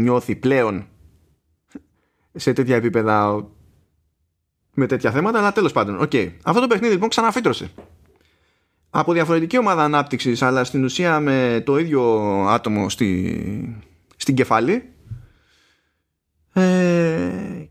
[0.00, 0.86] νιώθει πλέον
[2.34, 3.46] σε τέτοια επίπεδα
[4.74, 6.30] με τέτοια θέματα αλλά τέλος πάντων okay.
[6.42, 7.70] αυτό το παιχνίδι λοιπόν ξαναφύτρωσε
[8.90, 12.02] από διαφορετική ομάδα ανάπτυξης αλλά στην ουσία με το ίδιο
[12.48, 13.82] άτομο στη,
[14.16, 14.82] στην κεφάλι
[16.52, 17.66] ε,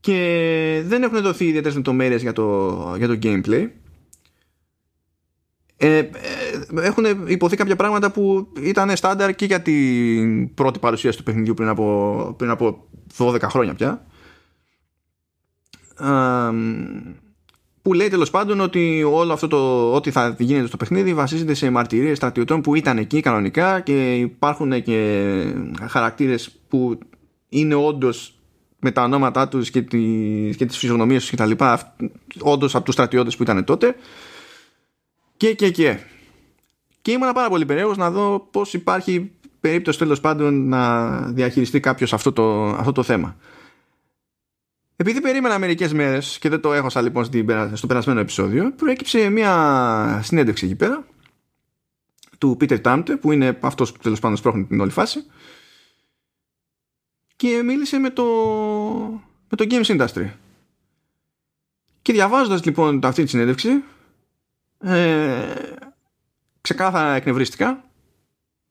[0.00, 3.68] και δεν έχουν δοθεί ιδιαίτερες λεπτομέρειες για το, για το gameplay
[5.80, 6.08] ε, ε,
[6.80, 11.68] έχουν υποθεί κάποια πράγματα που ήταν στάνταρ και για την πρώτη παρουσίαση του παιχνιδιού πριν
[11.68, 12.88] από, πριν από
[13.18, 14.06] 12 χρόνια πια.
[15.96, 16.52] Α,
[17.82, 21.70] που λέει τέλος πάντων ότι όλο αυτό το ό,τι θα γίνεται στο παιχνίδι βασίζεται σε
[21.70, 25.52] μαρτυρίες στρατιωτών που ήταν εκεί κανονικά και υπάρχουν και
[25.88, 26.98] χαρακτήρες που
[27.48, 28.38] είναι όντως
[28.78, 29.98] με τα ονόματά τους και, τη,
[30.56, 31.96] και τις φυσιογνωμίες τους και τα λοιπά
[32.40, 33.94] όντως από τους στρατιώτες που ήταν τότε
[35.38, 35.98] και και και
[37.02, 42.12] και ήμουν πάρα πολύ περίεργος να δω πως υπάρχει περίπτωση τέλος πάντων να διαχειριστεί κάποιος
[42.12, 43.36] αυτό το, αυτό το θέμα
[45.00, 47.24] επειδή περίμενα μερικές μέρες και δεν το έχωσα λοιπόν
[47.72, 51.06] στο περασμένο επεισόδιο, προέκυψε μια συνέντευξη εκεί πέρα
[52.38, 55.24] του Peter Τάμπτε, που είναι αυτός που τέλος πάντων σπρώχνει την όλη φάση,
[57.36, 58.24] και μίλησε με το,
[59.48, 60.30] με το Games Industry.
[62.02, 63.82] Και διαβάζοντας λοιπόν αυτή τη συνέντευξη,
[64.80, 65.54] ε,
[66.60, 67.84] ξεκάθαρα εκνευρίστηκα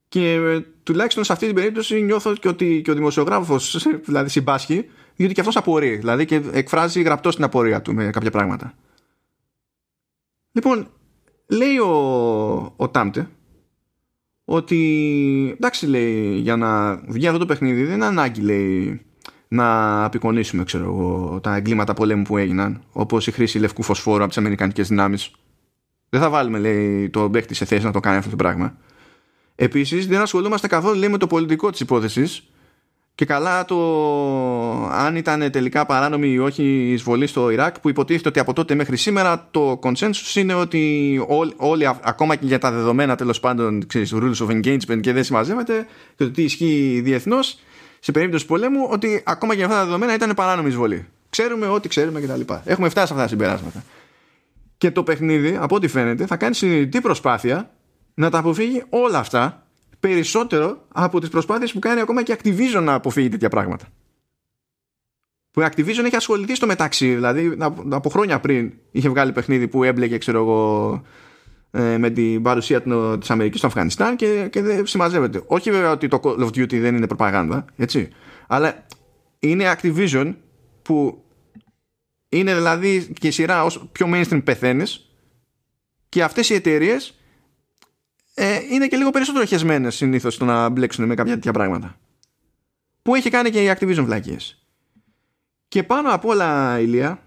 [0.08, 4.90] και ε, τουλάχιστον σε αυτή την περίπτωση νιώθω και ότι και ο δημοσιογράφος δηλαδή συμπάσχει
[5.16, 8.74] διότι και αυτός απορεί δηλαδή και εκφράζει γραπτός την απορία του με κάποια πράγματα.
[10.52, 10.88] Λοιπόν
[11.48, 13.30] λέει ο, ο Τάμπτε
[14.46, 19.02] ότι εντάξει λέει για να βγει αυτό το παιχνίδι δεν είναι ανάγκη λέει
[19.48, 24.28] να απεικονίσουμε ξέρω εγώ τα εγκλήματα πολέμου που έγιναν όπως η χρήση λευκού φωσφόρου από
[24.28, 25.32] τις αμερικανικές δυνάμεις
[26.10, 28.78] δεν θα βάλουμε λέει το παίχτη σε θέση να το κάνει αυτό το πράγμα
[29.60, 32.44] Επίσης δεν ασχολούμαστε καθόλου λέει, με το πολιτικό της υπόθεσης
[33.16, 33.78] και καλά το
[34.92, 38.76] αν ήταν τελικά παράνομη ή όχι η εισβολή στο Ιράκ που υποτίθεται ότι από τότε
[38.76, 43.88] μέχρι σήμερα το consensus είναι ότι όλοι, όλοι ακόμα και για τα δεδομένα τέλος πάντων
[43.88, 45.86] ξέρεις, rules of engagement και δεν συμμαζεύεται
[46.16, 47.60] και το τι ισχύει διεθνώς
[48.00, 51.08] σε περίπτωση πολέμου ότι ακόμα και για αυτά τα δεδομένα ήταν παράνομη εισβολή.
[51.30, 52.42] Ξέρουμε ό,τι ξέρουμε κτλ.
[52.64, 53.84] Έχουμε φτάσει σε αυτά τα συμπεράσματα.
[54.78, 57.72] Και το παιχνίδι, από ό,τι φαίνεται, θα κάνει συνειδητή προσπάθεια
[58.14, 59.68] να τα αποφύγει όλα αυτά
[60.00, 63.86] περισσότερο από τις προσπάθειες που κάνει ακόμα και Activision να αποφύγει τέτοια πράγματα.
[65.52, 67.58] Που η Activision έχει ασχοληθεί στο μεταξύ, δηλαδή
[67.90, 71.02] από χρόνια πριν είχε βγάλει παιχνίδι που έμπλεκε, ξέρω εγώ,
[71.98, 72.82] με την παρουσία
[73.20, 75.42] της Αμερικής στο Αφγανιστάν και, και δεν συμμαζεύεται.
[75.46, 78.10] Όχι βέβαια ότι το Call of Duty δεν είναι προπαγάνδα, έτσι,
[78.48, 78.86] αλλά
[79.40, 80.36] είναι Activision
[80.82, 81.24] που
[82.30, 85.10] είναι δηλαδή και η σειρά όσο πιο mainstream πεθαίνεις
[86.10, 87.20] Και αυτές οι εταιρείες
[88.34, 92.00] ε, είναι και λίγο περισσότερο χεσμένες συνήθως στο να μπλέξουν με κάποια τέτοια πράγματα.
[93.02, 94.68] Που έχει κάνει και η Activision βλακίες.
[95.68, 97.24] Και πάνω απ' όλα, Ηλία,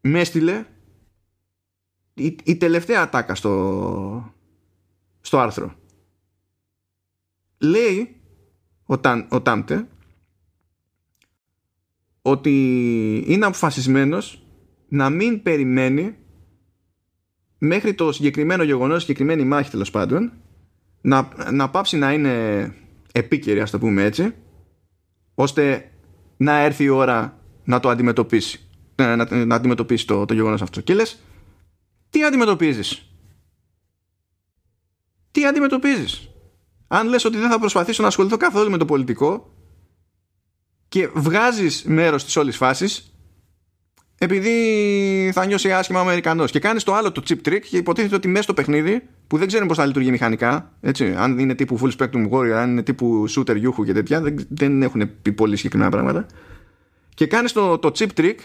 [0.00, 0.66] με έστειλε
[2.14, 4.34] η, η τελευταία ατάκα στο,
[5.20, 5.74] στο άρθρο.
[7.58, 8.20] Λέει
[8.84, 9.88] ο, Ταν, ο Τάμπτε
[12.26, 14.46] ότι είναι αποφασισμένος
[14.88, 16.16] να μην περιμένει
[17.58, 20.32] μέχρι το συγκεκριμένο γεγονός, συγκεκριμένη μάχη τέλος πάντων,
[21.00, 22.74] να, να πάψει να είναι
[23.12, 24.34] επίκαιρη, ας το πούμε έτσι,
[25.34, 25.90] ώστε
[26.36, 28.68] να έρθει η ώρα να το αντιμετωπίσει.
[28.94, 30.80] Να, να, να αντιμετωπίσει το, το γεγονός αυτό.
[30.80, 31.22] Και λες,
[32.10, 33.10] τι αντιμετωπίζεις;
[35.30, 36.28] Τι αντιμετωπίζεις;
[36.86, 39.53] Αν λες ότι δεν θα προσπαθήσω να ασχοληθώ καθόλου με το πολιτικό
[40.94, 43.14] και βγάζεις μέρος της όλης φάσης
[44.18, 44.50] επειδή
[45.32, 46.50] θα νιώσει άσχημα ο Αμερικανός.
[46.50, 49.46] Και κάνεις το άλλο το chip trick και υποτίθεται ότι μέσα στο παιχνίδι που δεν
[49.46, 53.24] ξέρει πώς θα λειτουργεί μηχανικά έτσι, αν είναι τύπου full spectrum warrior αν είναι τύπου
[53.30, 56.26] shooter γιούχου και τέτοια δεν, δεν έχουν πει πολύ συγκεκριμένα πράγματα.
[57.14, 58.36] Και κάνεις το, το chip trick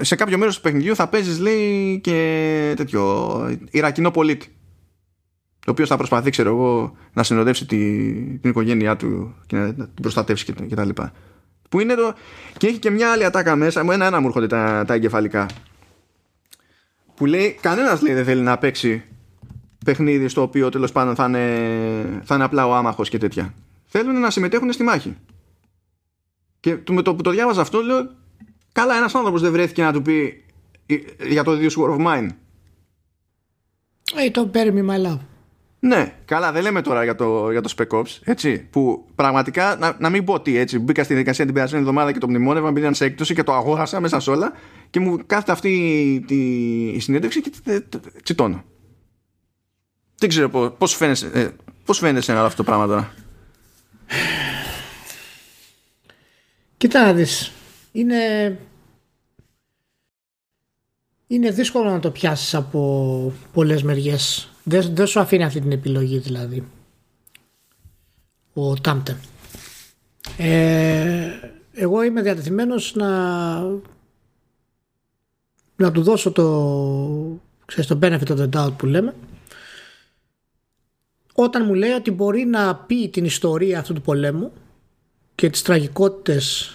[0.00, 4.46] σε κάποιο μέρος του παιχνιδιού θα παίζεις λέει και τέτοιο Ιρακινό πολίτη
[5.66, 7.76] ο οποίο θα προσπαθεί ξέρω εγώ να συνοδεύσει τη,
[8.38, 11.12] την οικογένειά του και να την προστατεύσει και, και τα λοιπά
[11.68, 12.14] που είναι το...
[12.56, 13.84] και έχει και μια άλλη ατάκα μέσα.
[13.84, 15.46] Μου ένα-ένα μου έρχονται τα, τα εγκεφαλικά.
[17.14, 19.04] Που λέει κανένας λέει δεν θέλει να παίξει
[19.84, 23.54] παιχνίδι στο οποίο τέλος πάντων θα είναι, θα είναι απλά ο άμαχος και τέτοια.
[23.86, 25.16] Θέλουν να συμμετέχουν στη μάχη.
[26.60, 28.10] Και με το που το διάβαζα αυτό λέω
[28.72, 30.44] καλά ένας άνθρωπος δεν βρέθηκε να του πει
[31.28, 32.28] για το ίδιο War of Mine
[34.16, 35.18] ε, το παίρνει my love
[35.80, 39.96] ναι, καλά, δεν λέμε τώρα για το, για το Spec Ops, έτσι, που πραγματικά, να,
[39.98, 42.94] να μην πω τι, έτσι, μπήκα στη δικασία την περασμένη εβδομάδα και το μνημόνευα, μπήκαν
[42.94, 44.52] σε έκπτωση και το αγόρασα μέσα σε όλα
[44.90, 46.36] και μου κάθεται αυτή τη,
[46.88, 47.50] η συνέντευξη και
[48.22, 48.64] τσιτώνω.
[50.18, 51.48] Δεν ξέρω πώς φαίνεσαι, ε,
[51.84, 53.14] πώς φαίνεσαι όλο αυτό το πράγμα τώρα.
[56.76, 57.52] Κοίτα να δεις,
[57.92, 58.58] είναι,
[61.26, 66.18] είναι δύσκολο να το πιάσεις από πολλές μεριές δεν, δεν σου αφήνει αυτή την επιλογή
[66.18, 66.64] δηλαδή
[68.52, 69.14] ο Τάμπτερ.
[70.36, 71.30] Ε,
[71.72, 73.08] εγώ είμαι διατεθειμένος να
[75.76, 79.14] να του δώσω το ξέρεις, το benefit of the doubt που λέμε
[81.34, 84.52] όταν μου λέει ότι μπορεί να πει την ιστορία αυτού του πολέμου
[85.34, 86.72] και τις τραγικότητες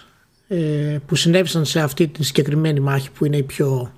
[0.47, 3.93] ε, που συνέβησαν σε αυτή τη συγκεκριμένη μάχη που είναι η πιο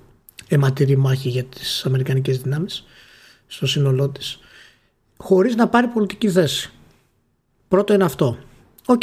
[0.48, 2.84] αιματηρή μάχη για τις Αμερικανικές δυνάμεις
[3.46, 4.38] στο σύνολό της,
[5.16, 6.70] χωρίς να πάρει πολιτική θέση.
[7.68, 8.38] Πρώτο είναι αυτό.
[8.86, 9.02] Οκ.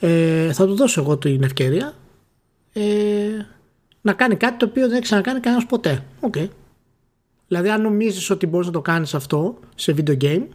[0.00, 1.94] Ε, θα του δώσω εγώ την ευκαιρία
[2.72, 3.46] ε,
[4.00, 6.04] να κάνει κάτι το οποίο δεν έχει ξανακάνει κανένας ποτέ.
[6.20, 6.34] Οκ.
[7.46, 10.46] Δηλαδή αν νομίζεις ότι μπορείς να το κάνεις αυτό σε video game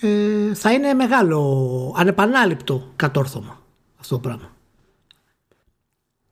[0.00, 3.62] ε, θα είναι μεγάλο ανεπανάληπτο κατόρθωμα
[4.00, 4.56] αυτό το πράγμα.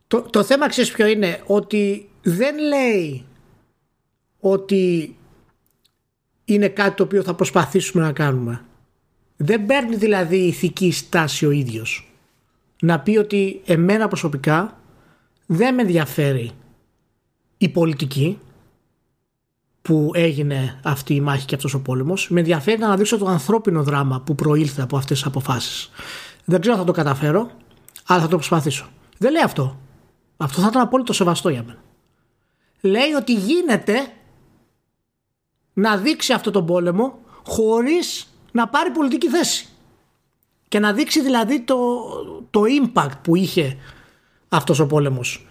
[0.06, 3.24] Το, το θέμα ξέρεις ποιο είναι; Ότι δεν λέει
[4.50, 5.16] ότι
[6.44, 8.64] είναι κάτι το οποίο θα προσπαθήσουμε να κάνουμε.
[9.36, 12.10] Δεν παίρνει δηλαδή ηθική στάση ο ίδιος.
[12.80, 14.78] Να πει ότι εμένα προσωπικά
[15.46, 16.50] δεν με ενδιαφέρει
[17.58, 18.38] η πολιτική
[19.82, 22.30] που έγινε αυτή η μάχη και αυτός ο πόλεμος.
[22.30, 25.90] Με ενδιαφέρει να δείξω το ανθρώπινο δράμα που προήλθε από αυτές τις αποφάσεις.
[26.44, 27.50] Δεν ξέρω αν θα το καταφέρω,
[28.06, 28.86] αλλά θα το προσπαθήσω.
[29.18, 29.78] Δεν λέει αυτό.
[30.36, 31.78] Αυτό θα ήταν απόλυτο σεβαστό για μένα.
[32.80, 33.94] Λέει ότι γίνεται
[35.78, 39.68] να δείξει αυτό τον πόλεμο χωρίς να πάρει πολιτική θέση.
[40.68, 41.76] Και να δείξει δηλαδή το,
[42.50, 43.76] το impact που είχε
[44.48, 45.46] αυτός ο πόλεμος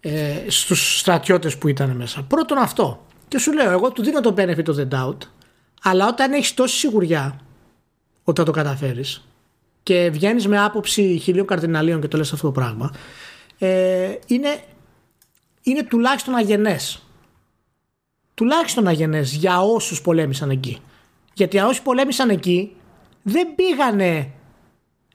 [0.00, 2.22] ε, στους στρατιώτες που ήταν μέσα.
[2.22, 3.06] Πρώτον αυτό.
[3.28, 5.16] Και σου λέω, εγώ του δίνω το benefit of the doubt,
[5.82, 7.40] αλλά όταν έχεις τόση σιγουριά
[8.24, 9.24] ότι θα το καταφέρεις
[9.82, 12.92] και βγαίνεις με άποψη χιλίων καρδιναλίων και το λες αυτό το πράγμα,
[13.58, 14.62] ε, είναι,
[15.62, 17.02] είναι τουλάχιστον αγενές
[18.40, 20.78] τουλάχιστον αγενές για όσους πολέμησαν εκεί.
[21.34, 22.76] Γιατί για όσοι πολέμησαν εκεί
[23.22, 24.30] δεν πήγανε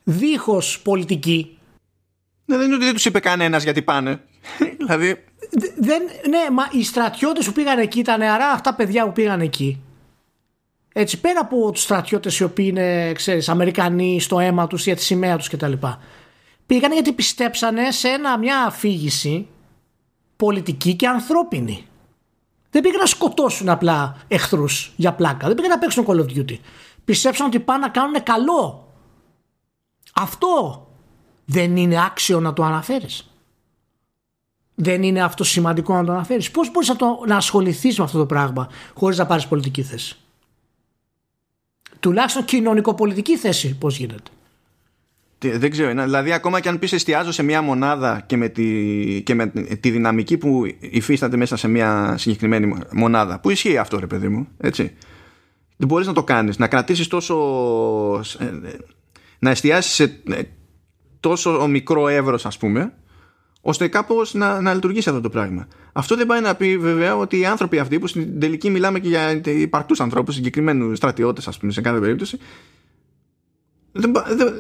[0.04, 1.58] δίχως πολιτική.
[2.46, 4.22] Ναι, δεν είναι ότι δεν τους είπε κανένας γιατί πάνε.
[4.80, 5.24] δηλαδή...
[5.78, 9.82] Δεν, ναι, μα οι στρατιώτες που πήγαν εκεί, τα νεαρά αυτά παιδιά που πήγαν εκεί.
[10.94, 14.96] Έτσι, πέρα από τους στρατιώτες οι οποίοι είναι, ξέρεις, Αμερικανοί στο αίμα τους ή για
[14.96, 15.74] τη σημαία τους κτλ.
[16.66, 19.48] Πήγαν γιατί πιστέψανε σε ένα, μια αφήγηση
[20.36, 21.86] πολιτική και ανθρώπινη.
[22.76, 25.48] Δεν πήγαν να σκοτώσουν απλά εχθρούς για πλάκα.
[25.48, 26.58] Δεν πήγαν να παίξουν Call of Duty.
[27.06, 28.94] Πιστέψαν ότι πάνε να κάνουν καλό.
[30.14, 30.88] Αυτό
[31.46, 33.32] δεν είναι άξιο να το αναφέρεις.
[34.76, 36.52] Δεν είναι αυτό σημαντικό να το αναφέρεις.
[36.52, 40.18] Πώς μπορείς να, το, να ασχοληθείς με αυτό το πράγμα χωρίς να πάρεις πολιτική θέση;
[42.00, 44.32] Τουλάχιστον κοινωνικοπολιτική θέση, πώς γίνεται;
[45.50, 46.04] Δεν ξέρω.
[46.04, 49.48] Δηλαδή, ακόμα και αν πεις εστιάζω σε μια μονάδα και με, τη, και με
[49.80, 53.40] τη δυναμική που υφίσταται μέσα σε μια συγκεκριμένη μονάδα.
[53.40, 54.48] Που ισχύει αυτό, ρε παιδί μου.
[54.58, 54.92] Έτσι.
[55.78, 56.58] Δεν μπορείς να το κάνεις.
[56.58, 57.36] Να κρατήσεις τόσο.
[58.40, 58.46] Ε,
[59.40, 60.42] να εστιάσεις σε ε,
[61.20, 62.94] τόσο μικρό εύρος, ας πούμε,
[63.62, 65.68] ώστε κάπως να, να λειτουργήσει αυτό το πράγμα.
[65.94, 69.08] Αυτό δεν πάει να πει βέβαια ότι οι άνθρωποι αυτοί, που στην τελική μιλάμε και
[69.08, 72.38] για υπαρκτούς ανθρώπους, συγκεκριμένους στρατιώτες, ας πούμε, σε κάθε περίπτωση,
[73.98, 74.14] δεν,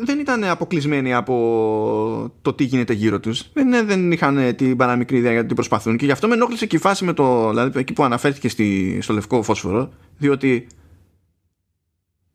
[0.03, 3.49] δεν ήταν αποκλεισμένοι από το τι γίνεται γύρω τους.
[3.53, 5.97] Δεν, δεν είχαν την παραμικρή ιδέα για τι προσπαθούν.
[5.97, 8.97] Και γι' αυτό με ενόχλησε και η φάση με το δηλαδή εκεί που αναφέρθηκε στη,
[9.01, 10.67] στο λευκό φόσφορο διότι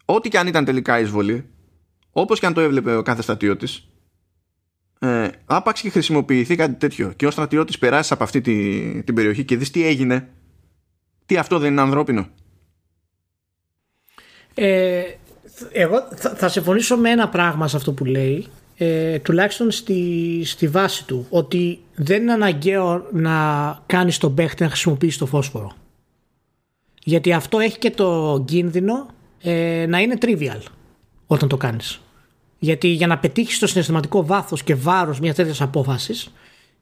[0.04, 1.44] ό,τι και αν ήταν τελικά εισβολή
[2.10, 3.88] όπως και αν το έβλεπε ο κάθε στρατιώτης
[4.98, 9.44] ε, άπαξ και χρησιμοποιηθεί κάτι τέτοιο και ο στρατιώτης περάσει από αυτή τη, την περιοχή
[9.44, 10.28] και δεις τι έγινε
[11.26, 12.28] τι αυτό δεν είναι ανθρώπινο.
[14.54, 15.02] Ε,
[15.72, 18.46] εγώ θα, θα συμφωνήσω με ένα πράγμα σε αυτό που λέει
[18.76, 23.32] ε, τουλάχιστον στη, στη βάση του ότι δεν είναι αναγκαίο να
[23.86, 25.72] κάνεις τον παίχτη να χρησιμοποιήσει το φόσφορο.
[27.04, 29.06] Γιατί αυτό έχει και το κίνδυνο
[29.42, 30.62] ε, να είναι trivial
[31.26, 32.00] όταν το κάνεις.
[32.58, 36.32] Γιατί για να πετύχεις το συναισθηματικό βάθος και βάρος μιας τέτοιας απόφασης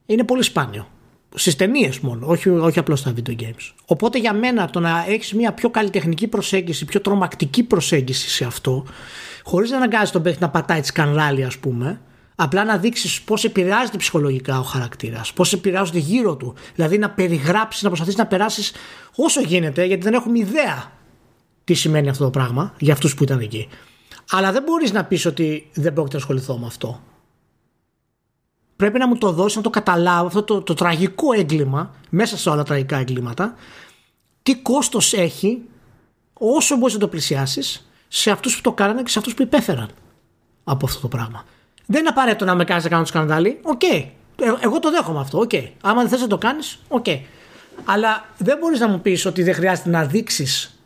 [0.06, 0.88] είναι πολύ σπάνιο
[1.34, 3.72] στις ταινίες μόνο, όχι, όχι απλώς στα video games.
[3.86, 8.86] Οπότε για μένα το να έχεις μια πιο καλλιτεχνική προσέγγιση, πιο τρομακτική προσέγγιση σε αυτό,
[9.42, 12.00] χωρίς να αναγκάζεις τον παίχτη να πατάει τη σκανδάλη, ας πούμε,
[12.34, 16.54] απλά να δείξεις πώς επηρεάζεται ψυχολογικά ο χαρακτήρας, πώς επηρεάζονται γύρω του.
[16.74, 18.72] Δηλαδή να περιγράψεις, να προσπαθεί να περάσεις
[19.16, 20.92] όσο γίνεται, γιατί δεν έχουμε ιδέα
[21.64, 23.68] τι σημαίνει αυτό το πράγμα για αυτούς που ήταν εκεί.
[24.30, 27.00] Αλλά δεν μπορείς να πεις ότι δεν πρόκειται να ασχοληθώ με αυτό
[28.78, 32.48] πρέπει να μου το δώσεις να το καταλάβω αυτό το, το τραγικό έγκλημα μέσα σε
[32.48, 33.54] όλα τα τραγικά εγκλήματα
[34.42, 35.62] τι κόστος έχει
[36.32, 39.88] όσο μπορείς να το πλησιάσεις σε αυτούς που το κάνανε και σε αυτούς που υπέφεραν
[40.64, 41.44] από αυτό το πράγμα.
[41.86, 43.60] Δεν είναι απαραίτητο να με κάνεις να κάνω το σκανδάλι.
[43.62, 44.04] Okay.
[44.36, 45.38] Ε, εγώ το δέχομαι αυτό.
[45.38, 45.68] Okay.
[45.80, 47.20] Άμα δεν θες να το κάνεις, okay.
[47.84, 50.80] Αλλά δεν μπορείς να μου πεις ότι δεν χρειάζεται να δείξεις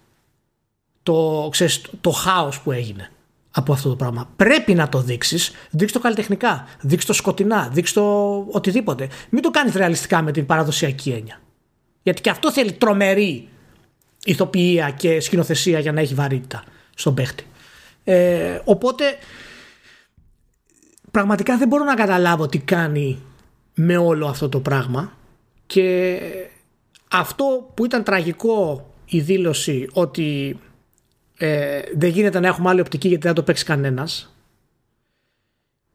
[1.02, 3.10] το, ξέρεις, το χάος που έγινε
[3.52, 4.30] από αυτό το πράγμα.
[4.36, 5.52] Πρέπει να το δείξεις.
[5.70, 6.66] Δείξε το καλλιτεχνικά.
[6.80, 7.68] Δείξε το σκοτεινά.
[7.72, 9.08] Δείξε το οτιδήποτε.
[9.30, 11.40] Μην το κάνεις ρεαλιστικά με την παραδοσιακή έννοια.
[12.02, 13.48] Γιατί και αυτό θέλει τρομερή
[14.24, 16.64] ηθοποιία και σκηνοθεσία για να έχει βαρύτητα
[16.94, 17.46] στον παίχτη.
[18.04, 19.04] Ε, οπότε
[21.10, 23.18] πραγματικά δεν μπορώ να καταλάβω τι κάνει
[23.74, 25.12] με όλο αυτό το πράγμα
[25.66, 26.18] και
[27.10, 30.58] αυτό που ήταν τραγικό η δήλωση ότι
[31.44, 34.36] ε, δεν γίνεται να έχουμε άλλη οπτική γιατί δεν το παίξει κανένας.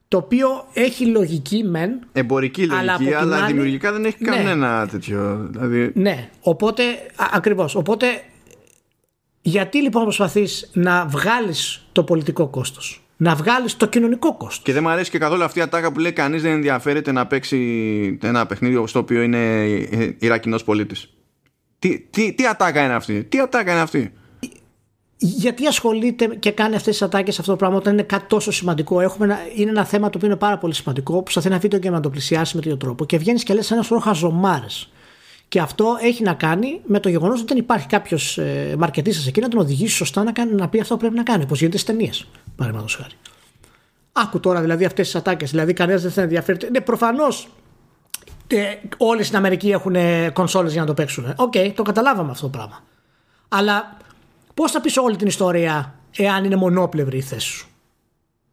[0.07, 2.07] Το οποίο έχει λογική μεν.
[2.11, 4.29] Εμπορική λογική, αλλά, αλλά δημιουργικά δεν έχει ναι.
[4.29, 5.47] κανένα τέτοιο.
[5.51, 5.91] Δηλαδή...
[5.95, 6.83] Ναι, οπότε
[7.33, 7.75] ακριβώς.
[7.75, 8.07] Οπότε
[9.41, 14.83] γιατί λοιπόν προσπαθείς να βγάλεις το πολιτικό κόστος, να βγάλεις το κοινωνικό κόστος; Και δεν
[14.83, 18.45] μου αρέσει και καθόλου αυτή η ατάκα που λέει κανείς δεν ενδιαφέρεται να παίξει ένα
[18.45, 19.63] παιχνίδι στο οποίο είναι
[20.19, 21.13] Ιρακινός πολίτης.
[21.79, 24.13] Τι, τι, τι ατάκα είναι αυτή, τι ατάκα είναι αυτή;
[25.17, 29.01] Γιατί ασχολείται και κάνει αυτές τις ατάκες αυτό το πράγμα όταν είναι κάτι τόσο σημαντικό;
[29.01, 31.21] Έχουμε ένα, είναι ένα θέμα το οποίο είναι πάρα πολύ σημαντικό.
[31.21, 33.81] Προσπαθεί ένα βίντεο και να το πλησιάσει με τέτοιο τρόπο και βγαίνεις και λες ένα
[33.81, 34.89] σωρό χαζομάρες.
[35.47, 39.41] Και αυτό έχει να κάνει με το γεγονός ότι δεν υπάρχει κάποιος ε, μαρκετίστας εκεί
[39.41, 41.43] να τον οδηγήσει σωστά να, κάνει, να πει αυτό που πρέπει να κάνει.
[41.43, 43.13] Όπως γίνεται στις ταινίες, παραδείγματος χάρη.
[44.11, 45.51] Άκου τώρα δηλαδή αυτές τις ατάκες.
[45.51, 46.69] Δηλαδή κανένας δεν θα ενδιαφέρεται.
[46.69, 47.47] Ναι, προφανώς
[48.47, 48.63] ε,
[48.97, 49.95] όλοι στην Αμερική έχουν
[50.33, 51.33] κονσόλες για να το παίξουν.
[51.35, 52.83] Okay, το καταλάβαμε αυτό το πράγμα.
[53.47, 53.97] Αλλά
[54.57, 57.67] Πώς θα πεις όλη την ιστορία εάν είναι μονόπλευρη η θέση σου;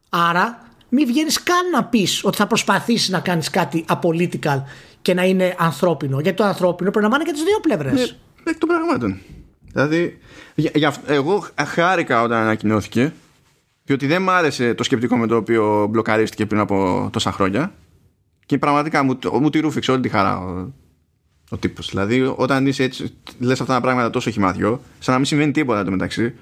[0.09, 4.62] Άρα, μην βγαίνεις καν να πεις ότι θα προσπαθήσεις να κάνεις κάτι apolitical
[5.02, 6.20] και να είναι ανθρώπινο.
[6.20, 7.93] Γιατί το ανθρώπινο πρέπει να είναι και τις δύο πλευρές.
[8.44, 9.18] Ναι, εκ των πραγμάτων.
[9.72, 10.18] Δηλαδή,
[10.55, 13.12] για, για, εγώ χάρηκα όταν ανακοινώθηκε,
[13.85, 17.72] διότι δεν μ' άρεσε το σκεπτικό με το οποίο μπλοκαρίστηκε πριν από τόσα χρόνια.
[18.47, 20.39] Και πραγματικά μου, μου τη ρούφηξε όλη τη χαρά
[21.55, 21.89] ο τύπος.
[21.90, 25.85] Δηλαδή, όταν είσαι έτσι, λες αυτά τα πράγματα τόσο χυμαδιό, σαν να μην συμβαίνει τίποτα
[25.85, 26.35] το μεταξύ.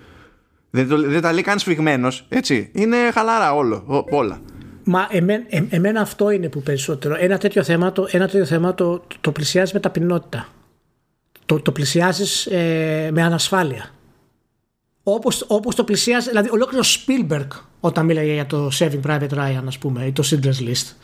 [0.71, 2.71] Δεν, το, δεν τα λέει καν σφιγμένος, έτσι.
[2.73, 4.41] Είναι χαλάρα όλο, όλα.
[4.85, 7.17] Μα εμέ, ε, εμένα αυτό είναι που περισσότερο.
[7.19, 10.49] Ένα τέτοιο θέμα το, ένα τέτοιο θέμα το, το, πλησιάζει με ταπεινότητα.
[11.47, 13.91] Το, το πλησιάζεις ε, με ανασφάλεια.
[15.03, 17.47] Όπως, όπως το πλησιάζει, δηλαδή ολόκληρο Spielberg
[17.81, 20.95] όταν μίλαγε για το Saving Private Ryan ας πούμε ή το Schindler's List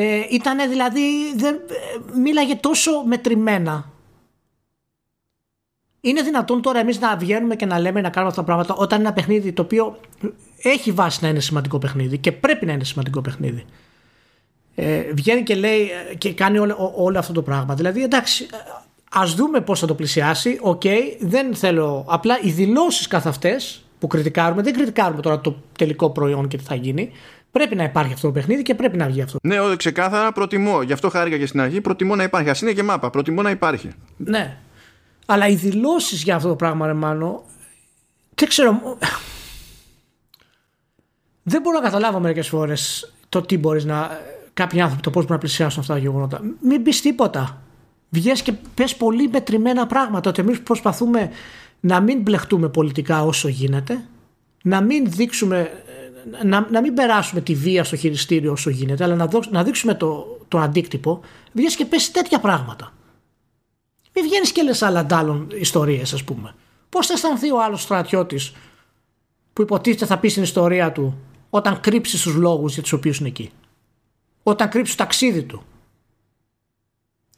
[0.00, 3.90] ε, ήταν δηλαδή, δεν, ε, μίλαγε τόσο μετρημένα.
[6.00, 8.98] Είναι δυνατόν τώρα εμείς να βγαίνουμε και να λέμε να κάνουμε αυτά τα πράγματα όταν
[8.98, 10.00] είναι ένα παιχνίδι το οποίο
[10.62, 13.64] έχει βάση να είναι σημαντικό παιχνίδι και πρέπει να είναι σημαντικό παιχνίδι.
[14.74, 17.74] ε, βγαίνει και λέει ε, και κάνει όλο, όλο αυτό το πράγμα.
[17.74, 18.46] Δηλαδή, εντάξει,
[19.10, 20.58] ας δούμε πώς θα το πλησιάσει.
[20.60, 20.82] Οκ,
[21.20, 22.04] δεν θέλω.
[22.08, 26.64] Απλά οι δηλώσεις καθ' αυτές που κριτικάρουμε, δεν κριτικάρουμε τώρα το τελικό προϊόν και τι
[26.64, 27.10] θα γίνει.
[27.50, 29.38] Πρέπει να υπάρχει αυτό το παιχνίδι και πρέπει να βγει αυτό.
[29.42, 30.82] Ναι, όχι, ξεκάθαρα προτιμώ.
[30.82, 31.80] Γι' αυτό χάρηκα και στην αρχή.
[31.80, 32.50] Προτιμώ να υπάρχει.
[32.50, 33.10] Ας είναι και μάπα.
[33.10, 33.90] Προτιμώ να υπάρχει.
[34.16, 34.56] Ναι.
[35.26, 37.44] Αλλά οι δηλώσεις για αυτό το πράγμα, ρε Μάνο,
[38.34, 38.98] δεν ξέρω.
[41.42, 44.20] Δεν μπορώ να καταλάβω μερικές φορές το τι μπορείς να.
[44.54, 46.40] Κάποιοι άνθρωποι το πώς μπορεί να πλησιάσουν αυτά τα γεγονότα.
[46.60, 47.62] Μην πεις τίποτα.
[48.08, 50.30] Βγες και πες πολύ μετρημένα πράγματα.
[50.30, 51.30] Ότι εμείς προσπαθούμε
[51.80, 54.04] να μην μπλεχτούμε πολιτικά όσο γίνεται.
[54.62, 55.70] Να μην δείξουμε.
[56.44, 60.38] Να, να μην περάσουμε τη βία στο χειριστήριο όσο γίνεται, αλλά να, να δείξουμε το,
[60.48, 61.20] το αντίκτυπο.
[61.52, 62.92] Βγες και πες τέτοια πράγματα.
[64.14, 66.54] Μην βγαίνεις και λες άλλα αντάλλων ιστορίες, ας πούμε.
[66.88, 68.52] Πώς θα αισθανθεί ο άλλος στρατιώτης
[69.52, 71.18] που υποτίθεται θα πει στην ιστορία του
[71.50, 73.50] όταν κρύψει του λόγους για τους οποίους είναι εκεί;
[74.42, 75.62] Όταν κρύψει το ταξίδι του;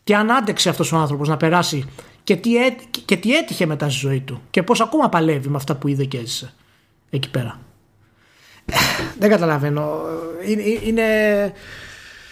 [0.05, 1.89] Και αν άντεξε αυτός ο άνθρωπος να περάσει
[2.25, 5.57] και τι, έ, και τι έτυχε μετά στη ζωή του; Και πώς ακόμα παλεύει με
[5.57, 6.53] αυτά που είδε και έζησε
[7.11, 7.61] εκεί πέρα;
[9.19, 10.01] Δεν καταλαβαίνω.
[10.47, 10.63] Είναι.
[10.63, 11.05] Είναι,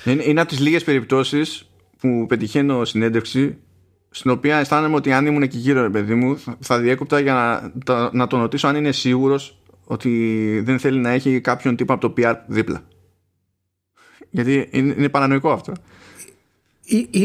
[0.04, 3.58] είναι, είναι από τις λίγες περιπτώσεις που πετυχαίνω συνέντευξη
[4.10, 7.34] στην οποία αισθάνομαι ότι αν ήμουν εκεί γύρω, ρε παιδί μου, θα διέκοπτα για
[7.86, 12.08] να, να τον ρωτήσω αν είναι σίγουρος ότι δεν θέλει να έχει κάποιον τύπο από
[12.08, 12.82] το PR δίπλα.
[14.30, 15.72] Γιατί είναι, είναι παρανοϊκό αυτό.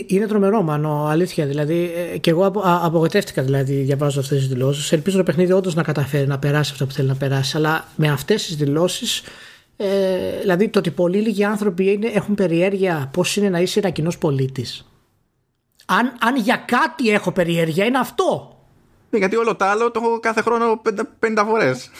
[0.07, 1.45] Είναι τρομερό, μάνο, αλήθεια.
[1.45, 4.91] Δηλαδή, ε, και εγώ απογοητεύτηκα δηλαδή, διαβάζω αυτές τις δηλώσεις.
[4.91, 7.57] Ελπίζω το παιχνίδι όντως να καταφέρει να περάσει αυτό που θέλει να περάσει.
[7.57, 9.21] Αλλά με αυτές τις δηλώσεις,
[9.77, 9.87] ε,
[10.41, 14.17] δηλαδή το ότι πολύ λίγοι άνθρωποι είναι, έχουν περιέργεια πώς είναι να είσαι ένα κοινός
[14.17, 14.85] πολίτης
[15.85, 18.57] αν, αν για κάτι έχω περιέργεια είναι αυτό.
[19.09, 20.81] Ναι, γιατί όλο το άλλο το έχω κάθε χρόνο
[21.19, 21.91] 50 φορές.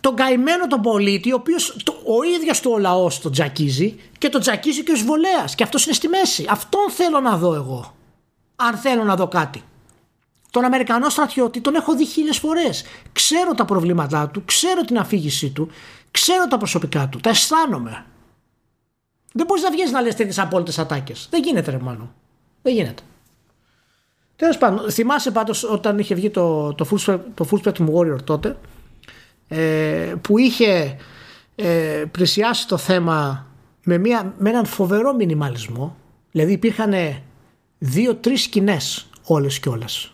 [0.00, 4.28] Το, τον καημένο τον πολίτη, ο οποίος ο ίδιος του ο λαός τον τζακίζει και
[4.28, 5.54] τον τζακίζει και ο εισβολέας.
[5.54, 6.46] Και αυτός είναι στη μέση.
[6.48, 7.94] Αυτόν θέλω να δω εγώ.
[8.56, 9.62] Αν θέλω να δω κάτι.
[10.50, 12.84] Τον Αμερικανό στρατιώτη τον έχω δει χίλιες φορές.
[13.12, 15.70] Ξέρω τα προβλήματά του, ξέρω την αφήγησή του,
[16.10, 18.04] ξέρω τα προσωπικά του, τα αισθάνομαι.
[19.32, 21.28] Δεν μπορείς να βγεις να λες τέτοιες απόλυτες ατάκες.
[21.30, 22.14] Δεν γίνεται, ρε μάλλον.
[22.62, 23.02] Δεν γίνεται.
[24.36, 28.48] Τέλος πάντων, θυμάσαι πάντως όταν είχε βγει το, το, full, το full Spectrum Warrior τότε
[28.48, 28.54] ε,
[30.20, 30.96] που είχε
[31.54, 33.46] ε, πλησιάσει το θέμα
[33.84, 35.96] με, μια, με έναν φοβερό μινιμαλισμό.
[36.30, 36.94] Δηλαδή υπήρχαν
[37.78, 40.12] δύο-τρει σκηνές όλες και όλες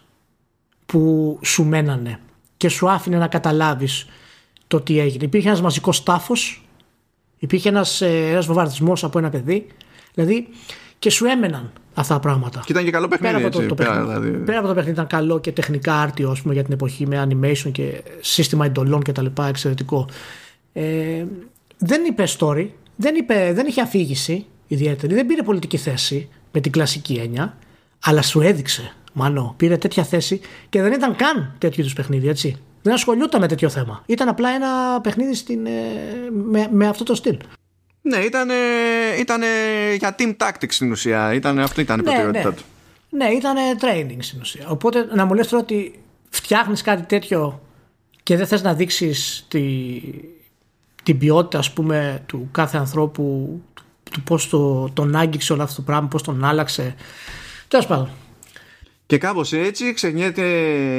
[0.87, 2.21] που σου μένανε
[2.57, 4.07] και σου άφηνε να καταλάβεις
[4.67, 5.25] το τι έγινε.
[5.25, 6.65] Υπήρχε ένας μαζικός τάφος,
[7.39, 9.67] υπήρχε ένας, ε, ένας βομβαρδισμός από ένα παιδί,
[10.15, 10.49] δηλαδή
[10.99, 12.63] και σου έμεναν αυτά τα πράγματα.
[12.67, 13.35] Και ήταν και καλό παιχνίδι.
[13.35, 14.31] Πέρα από, το, το πέρα, δηλαδή.
[14.31, 17.29] πέρα από το παιχνίδι ήταν καλό και τεχνικά άρτιο ας πούμε, για την εποχή με
[17.29, 20.09] animation και σύστημα εντολών και τα λοιπά εξαιρετικό.
[20.73, 21.25] Ε,
[21.79, 26.73] δεν είπε story, δεν, είπε, δεν είχε αφήγηση ιδιαίτερη, δεν πήρε πολιτική θέση με την
[26.73, 27.57] κλασική έννοια,
[28.05, 32.57] αλλά σου έδειξε, μάλλον πήρε τέτοια θέση και δεν ήταν καν τέτοιου είδους παιχνίδι, έτσι.
[32.83, 34.03] Δεν ασχολιόταν με τέτοιο θέμα.
[34.07, 35.71] Ήταν απλά ένα παιχνίδι στην, ε,
[36.51, 37.37] με, με αυτό το στυλ.
[38.09, 38.49] Ναι, ήταν
[39.19, 39.47] ήτανε
[39.99, 41.35] για team tactics στην ουσία.
[41.35, 42.55] Ήτανε, αυτό ήταν η ναι, προτεραιότητά ναι.
[42.55, 42.63] του.
[43.09, 44.69] Ναι, ήταν training στην ουσία.
[44.69, 47.61] Οπότε να μου λες τώρα ότι φτιάχνεις κάτι τέτοιο
[48.23, 49.65] και δεν θες να δείξεις τη,
[51.03, 53.63] την ποιότητα ας πούμε του κάθε ανθρώπου
[54.11, 56.95] του πώς το, τον άγγιξε όλο αυτό το πράγμα, πώς τον άλλαξε.
[57.69, 58.09] Τέλος πάντων.
[59.07, 60.43] Και κάπως έτσι ξεχνιέται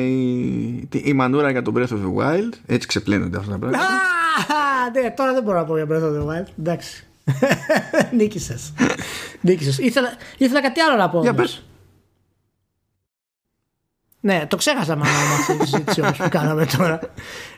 [0.01, 2.53] η, η μανούρα για τον Breath of the Wild.
[2.65, 3.79] Έτσι ξεπλένονται αυτά τα πράγματα
[4.93, 6.45] ναι, τώρα δεν μπορώ να πω για Breath of the Wild.
[6.59, 7.07] Εντάξει.
[8.17, 8.73] Νίκησες.
[9.41, 9.77] Νίκησες.
[9.77, 11.21] Ήθελα, ήθελα κάτι άλλο να πω.
[11.21, 11.63] Για πες.
[14.19, 16.99] Ναι, το ξέχασα μάλλον με αυτή τη συζήτηση όμως που κάναμε τώρα.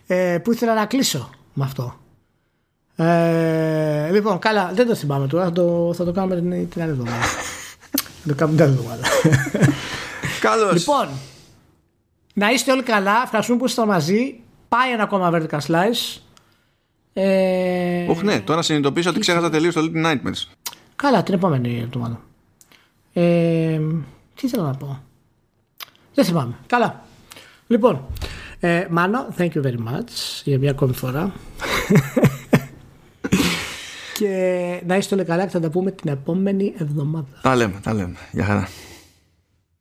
[0.07, 1.99] Ε, που ήθελα να κλείσω με αυτό.
[2.95, 5.43] Ε, λοιπόν, καλά, δεν το θυμάμαι τώρα.
[5.43, 7.23] Θα το, θα το κάνουμε την, την άλλη εβδομάδα.
[8.21, 9.07] θα το κάνουμε την άλλη εβδομάδα.
[10.39, 10.73] Καλώς.
[10.73, 11.07] Λοιπόν,
[12.33, 13.21] να είστε όλοι καλά.
[13.23, 14.39] Ευχαριστούμε που είστε μαζί.
[14.69, 16.19] Πάει ένα ακόμα Vertical Slice.
[17.13, 18.05] Ε...
[18.07, 20.43] Όχι, ναι, τώρα συνειδητοποίησα ότι ξέχασα τελείως το Little Nightmares.
[20.95, 22.21] Καλά, την επόμενη εβδομάδα.
[23.13, 23.79] Ε,
[24.35, 25.03] τι θέλω να πω.
[26.13, 26.53] Δεν θυμάμαι.
[26.67, 27.03] Καλά.
[27.67, 28.05] Λοιπόν,
[28.59, 31.31] ε, Μάνο, thank you very much για μια ακόμη φορά.
[34.17, 37.39] και να είστε όλοι καλά και θα τα πούμε την επόμενη εβδομάδα.
[37.41, 38.15] Τα λέμε, τα λέμε.
[38.31, 38.67] Γεια χαρά.